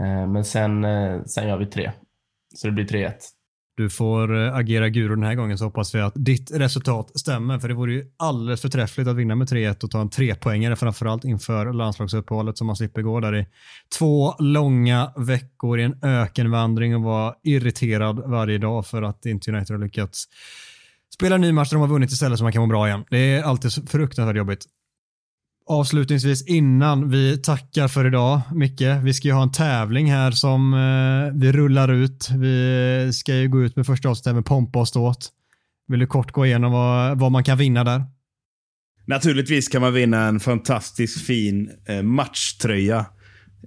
Uh, 0.00 0.26
men 0.26 0.44
sen, 0.44 0.86
sen 1.26 1.48
gör 1.48 1.58
vi 1.58 1.66
tre. 1.66 1.92
Så 2.54 2.66
det 2.66 2.72
blir 2.72 2.86
3-1. 2.86 3.12
Du 3.80 3.90
får 3.90 4.36
eh, 4.36 4.54
agera 4.54 4.88
guru 4.88 5.14
den 5.14 5.24
här 5.24 5.34
gången 5.34 5.58
så 5.58 5.64
hoppas 5.64 5.94
vi 5.94 6.00
att 6.00 6.12
ditt 6.16 6.50
resultat 6.50 7.18
stämmer. 7.18 7.58
För 7.58 7.68
det 7.68 7.74
vore 7.74 7.92
ju 7.92 8.04
alldeles 8.16 8.60
förträffligt 8.60 9.08
att 9.08 9.16
vinna 9.16 9.34
med 9.34 9.48
3-1 9.48 9.84
och 9.84 9.90
ta 9.90 10.00
en 10.00 10.10
trepoängare 10.10 10.76
framförallt 10.76 11.24
inför 11.24 11.72
landslagsuppehållet 11.72 12.58
som 12.58 12.66
man 12.66 12.76
slipper 12.76 13.02
gå 13.02 13.20
där 13.20 13.36
i 13.36 13.46
två 13.98 14.34
långa 14.38 15.12
veckor 15.16 15.80
i 15.80 15.82
en 15.82 15.98
ökenvandring 16.02 16.96
och 16.96 17.02
vara 17.02 17.34
irriterad 17.42 18.22
varje 18.26 18.58
dag 18.58 18.86
för 18.86 19.02
att 19.02 19.26
inte 19.26 19.52
United 19.52 19.76
har 19.76 19.84
lyckats 19.84 20.24
spela 21.14 21.34
en 21.34 21.40
ny 21.40 21.52
match 21.52 21.70
där 21.70 21.76
de 21.76 21.80
har 21.80 21.88
vunnit 21.88 22.10
istället 22.10 22.38
så 22.38 22.44
man 22.44 22.52
kan 22.52 22.62
må 22.62 22.68
bra 22.68 22.88
igen. 22.88 23.04
Det 23.10 23.18
är 23.18 23.42
alltid 23.42 23.90
fruktansvärt 23.90 24.36
jobbigt 24.36 24.66
avslutningsvis 25.66 26.46
innan 26.46 27.10
vi 27.10 27.38
tackar 27.38 27.88
för 27.88 28.06
idag, 28.06 28.40
Micke. 28.54 28.82
Vi 29.02 29.14
ska 29.14 29.28
ju 29.28 29.34
ha 29.34 29.42
en 29.42 29.52
tävling 29.52 30.12
här 30.12 30.30
som 30.30 30.74
eh, 30.74 31.40
vi 31.40 31.52
rullar 31.52 31.92
ut. 31.92 32.30
Vi 32.30 33.10
ska 33.12 33.34
ju 33.34 33.48
gå 33.48 33.62
ut 33.62 33.76
med 33.76 33.86
första 33.86 34.08
avsnittet 34.08 34.34
med 34.34 34.44
pompa 34.44 34.78
och 34.78 34.88
ståt. 34.88 35.30
Vill 35.88 36.00
du 36.00 36.06
kort 36.06 36.32
gå 36.32 36.46
igenom 36.46 36.72
vad, 36.72 37.18
vad 37.18 37.32
man 37.32 37.44
kan 37.44 37.58
vinna 37.58 37.84
där? 37.84 38.04
Naturligtvis 39.06 39.68
kan 39.68 39.82
man 39.82 39.94
vinna 39.94 40.26
en 40.26 40.40
fantastiskt 40.40 41.26
fin 41.26 41.70
eh, 41.86 42.02
matchtröja 42.02 43.06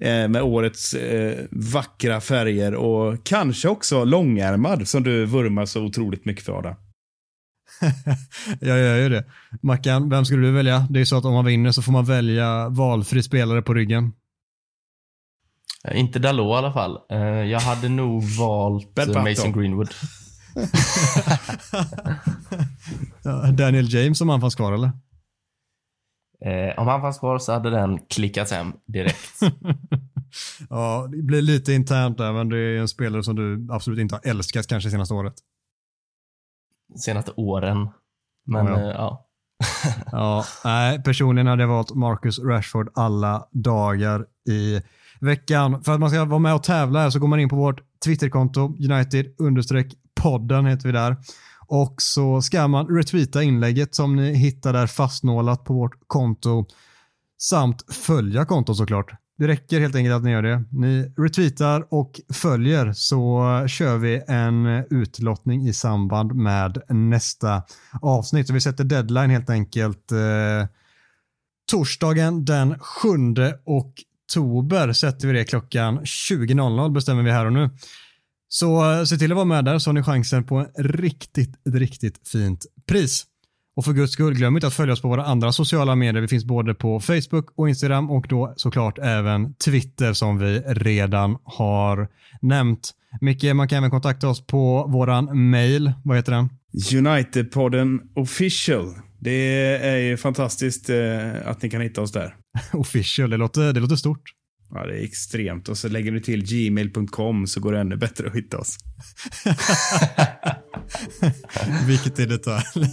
eh, 0.02 0.28
med 0.28 0.41
årets 0.41 0.94
eh, 0.94 1.46
vackra 1.52 2.22
färger 2.22 2.76
och 2.76 3.26
kanske 3.26 3.68
också 3.68 4.04
långärmad 4.04 4.88
som 4.88 5.04
du 5.04 5.26
vurmar 5.26 5.66
så 5.66 5.84
otroligt 5.84 6.26
mycket 6.26 6.46
för. 6.46 6.54
Adam. 6.54 6.76
jag 8.60 8.80
gör 8.80 8.96
ju 8.96 9.10
det. 9.10 9.26
Mackan, 9.62 10.10
vem 10.10 10.26
skulle 10.26 10.48
du 10.48 10.52
välja? 10.52 10.88
Det 10.90 11.02
är 11.02 11.06
så 11.06 11.18
att 11.18 11.26
om 11.26 11.34
man 11.34 11.46
vinner 11.46 11.72
så 11.72 11.82
får 11.82 11.92
man 11.92 12.06
välja 12.06 12.70
valfri 12.70 13.24
spelare 13.24 13.62
på 13.62 13.74
ryggen. 13.74 14.14
Eh, 15.88 16.00
inte 16.00 16.20
Dalot 16.20 16.56
i 16.56 16.58
alla 16.58 16.74
fall. 16.74 17.00
Eh, 17.10 17.20
jag 17.20 17.60
hade 17.60 17.90
nog 17.90 18.24
valt 18.40 19.08
Mason 19.08 19.52
Greenwood. 19.54 19.90
Daniel 23.58 23.94
James 23.94 24.22
om 24.22 24.30
han 24.30 24.42
fanns 24.42 24.56
kvar 24.56 24.74
eller? 24.74 24.92
Eh, 26.46 26.80
om 26.80 26.88
han 26.88 27.02
fanns 27.02 27.20
kvar 27.20 27.40
så 27.40 27.52
hade 27.52 27.70
den 27.70 28.00
klickats 28.10 28.52
hem 28.52 28.74
direkt. 28.86 29.40
ja, 30.70 31.08
det 31.12 31.24
blir 31.24 31.42
lite 31.42 31.74
internt 31.74 32.18
där, 32.18 32.34
men 32.34 32.50
det 32.50 32.58
är 32.58 32.78
en 32.78 32.88
spelare 32.88 33.24
som 33.24 33.36
du 33.36 33.68
absolut 33.74 34.00
inte 34.00 34.16
har 34.16 34.30
älskat 34.30 34.68
kanske 34.68 34.90
senaste 34.90 35.14
året 35.14 35.34
senaste 36.96 37.32
åren. 37.36 37.89
Men 38.46 38.66
ja. 38.68 38.80
Eh, 38.80 38.88
ja. 38.88 39.28
ja, 40.12 40.46
nej, 40.66 41.04
personligen 41.04 41.48
hade 41.48 41.64
jag 41.64 41.68
valt 41.68 41.96
Marcus 41.96 42.39
Rashford 42.39 42.89
alla 42.96 43.48
dagar 43.52 44.26
i 44.50 44.82
veckan. 45.22 45.84
För 45.84 45.94
att 45.94 46.00
man 46.00 46.10
ska 46.10 46.26
vara 46.26 46.39
med 46.39 46.56
och 46.56 46.64
tävla 46.64 47.00
här 47.00 47.10
så 47.10 47.20
går 47.20 47.28
man 47.28 47.39
in 47.39 47.50
på 47.50 47.56
vårt 47.56 47.82
Twitterkonto, 48.06 48.62
United 48.91 49.26
podden 50.22 50.66
heter 50.66 50.88
vi 50.88 50.91
där. 50.91 51.18
Och 51.68 51.96
så 51.98 52.41
ska 52.41 52.68
man 52.68 52.88
retweeta 52.88 53.44
inlägget 53.44 53.96
som 53.96 54.16
ni 54.16 54.34
hittar 54.34 54.74
där 54.74 54.88
fastnålat 54.88 55.64
på 55.64 55.74
vårt 55.74 55.96
konto. 56.08 56.66
Samt 57.38 57.94
följa 57.94 58.46
kontot 58.46 58.78
såklart. 58.78 59.12
Det 59.44 59.48
räcker 59.48 59.80
helt 59.80 59.96
enkelt 59.96 60.16
att 60.16 60.24
ni 60.24 60.32
gör 60.32 60.41
det. 60.41 60.64
Ni 60.72 61.14
retweetar 61.18 61.88
och 61.89 62.22
följer 62.34 62.94
så 62.94 63.44
kör 63.68 63.98
vi 63.98 64.24
en 64.28 64.66
utlottning 64.89 65.68
i 65.68 65.74
samband 65.74 66.36
med 66.36 66.82
nästa 66.89 67.64
avsnitt. 68.02 68.48
Så 68.48 68.54
vi 68.54 68.62
sätter 68.62 68.84
deadline 68.84 69.30
helt 69.30 69.50
enkelt 69.50 70.12
eh, 70.12 70.68
torsdagen 71.72 72.46
den 72.46 72.80
7 72.80 73.10
oktober 73.66 74.94
sätter 74.94 75.28
vi 75.28 75.34
det 75.34 75.46
klockan 75.46 76.00
20.00 76.00 76.94
bestämmer 76.94 77.24
vi 77.24 77.32
här 77.32 77.46
och 77.46 77.54
nu. 77.54 77.70
Så 78.48 78.91
eh, 78.91 79.04
se 79.04 79.18
till 79.18 79.32
att 79.32 79.36
vara 79.36 79.46
med 79.46 79.66
där 79.66 79.80
så 79.80 79.89
har 79.89 79.94
ni 79.94 80.04
chansen 80.04 80.44
på 80.44 80.56
en 80.56 80.68
riktigt, 80.78 81.56
riktigt 81.66 82.28
fint 82.28 82.66
pris. 82.88 83.26
Och 83.76 83.86
för 83.86 83.93
guds 83.93 84.13
skull, 84.13 84.34
glöm 84.34 84.55
inte 84.55 84.67
att 84.67 84.74
följa 84.74 84.93
oss 84.93 85.01
på 85.01 85.07
våra 85.07 85.26
andra 85.26 85.51
sociala 85.51 85.95
medier. 85.95 86.21
Vi 86.21 86.28
finns 86.28 86.45
både 86.45 86.74
på 86.74 86.99
Facebook 86.99 87.45
och 87.55 87.69
Instagram 87.69 88.11
och 88.11 88.26
då 88.30 88.53
såklart 88.55 88.99
även 88.99 89.53
Twitter 89.53 90.13
som 90.13 90.39
vi 90.39 90.59
redan 90.59 91.38
har 91.43 92.07
nämnt. 92.41 92.91
Micke, 93.21 93.43
man 93.43 93.67
kan 93.67 93.78
även 93.78 93.91
kontakta 93.91 94.28
oss 94.28 94.47
på 94.47 94.88
våran 94.88 95.49
mail. 95.49 95.93
Vad 96.03 96.17
heter 96.17 96.32
den? 96.32 96.49
Unitedpodden 96.97 98.01
official. 98.15 98.93
Det 99.19 99.76
är 99.76 99.97
ju 99.97 100.17
fantastiskt 100.17 100.89
eh, 100.89 100.95
att 101.45 101.61
ni 101.61 101.69
kan 101.69 101.82
hitta 101.82 102.01
oss 102.01 102.11
där. 102.11 102.36
official, 102.74 103.30
det 103.30 103.38
låter, 103.38 103.74
det 103.74 103.80
låter 103.80 103.95
stort. 103.95 104.21
Ja, 104.74 104.86
det 104.86 104.99
är 104.99 105.03
extremt. 105.03 105.69
Och 105.69 105.78
så 105.78 105.88
lägger 105.88 106.11
du 106.11 106.19
till 106.19 106.45
gmail.com 106.45 107.47
så 107.47 107.59
går 107.59 107.74
det 107.74 107.80
ännu 107.80 107.97
bättre 107.97 108.28
att 108.28 108.36
hitta 108.36 108.57
oss. 108.57 108.78
Vilket 111.88 112.19
är 112.19 112.28
detalj. 112.28 112.89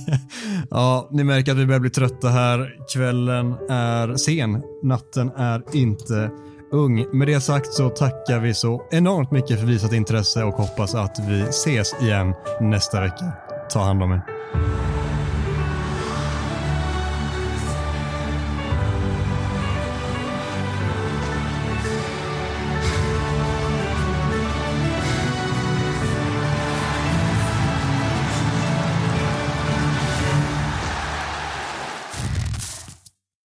ja, 0.70 1.08
ni 1.12 1.24
märker 1.24 1.52
att 1.52 1.58
vi 1.58 1.66
börjar 1.66 1.80
bli 1.80 1.90
trötta 1.90 2.28
här. 2.28 2.76
Kvällen 2.94 3.52
är 3.70 4.16
sen. 4.16 4.62
Natten 4.82 5.30
är 5.36 5.62
inte 5.72 6.30
ung. 6.72 7.18
Med 7.18 7.28
det 7.28 7.40
sagt 7.40 7.72
så 7.72 7.88
tackar 7.88 8.40
vi 8.40 8.54
så 8.54 8.82
enormt 8.90 9.30
mycket 9.30 9.60
för 9.60 9.66
visat 9.66 9.92
intresse 9.92 10.44
och 10.44 10.54
hoppas 10.54 10.94
att 10.94 11.18
vi 11.28 11.40
ses 11.40 11.94
igen 12.02 12.34
nästa 12.60 13.00
vecka. 13.00 13.32
Ta 13.70 13.82
hand 13.82 14.02
om 14.02 14.12
er. 14.12 14.22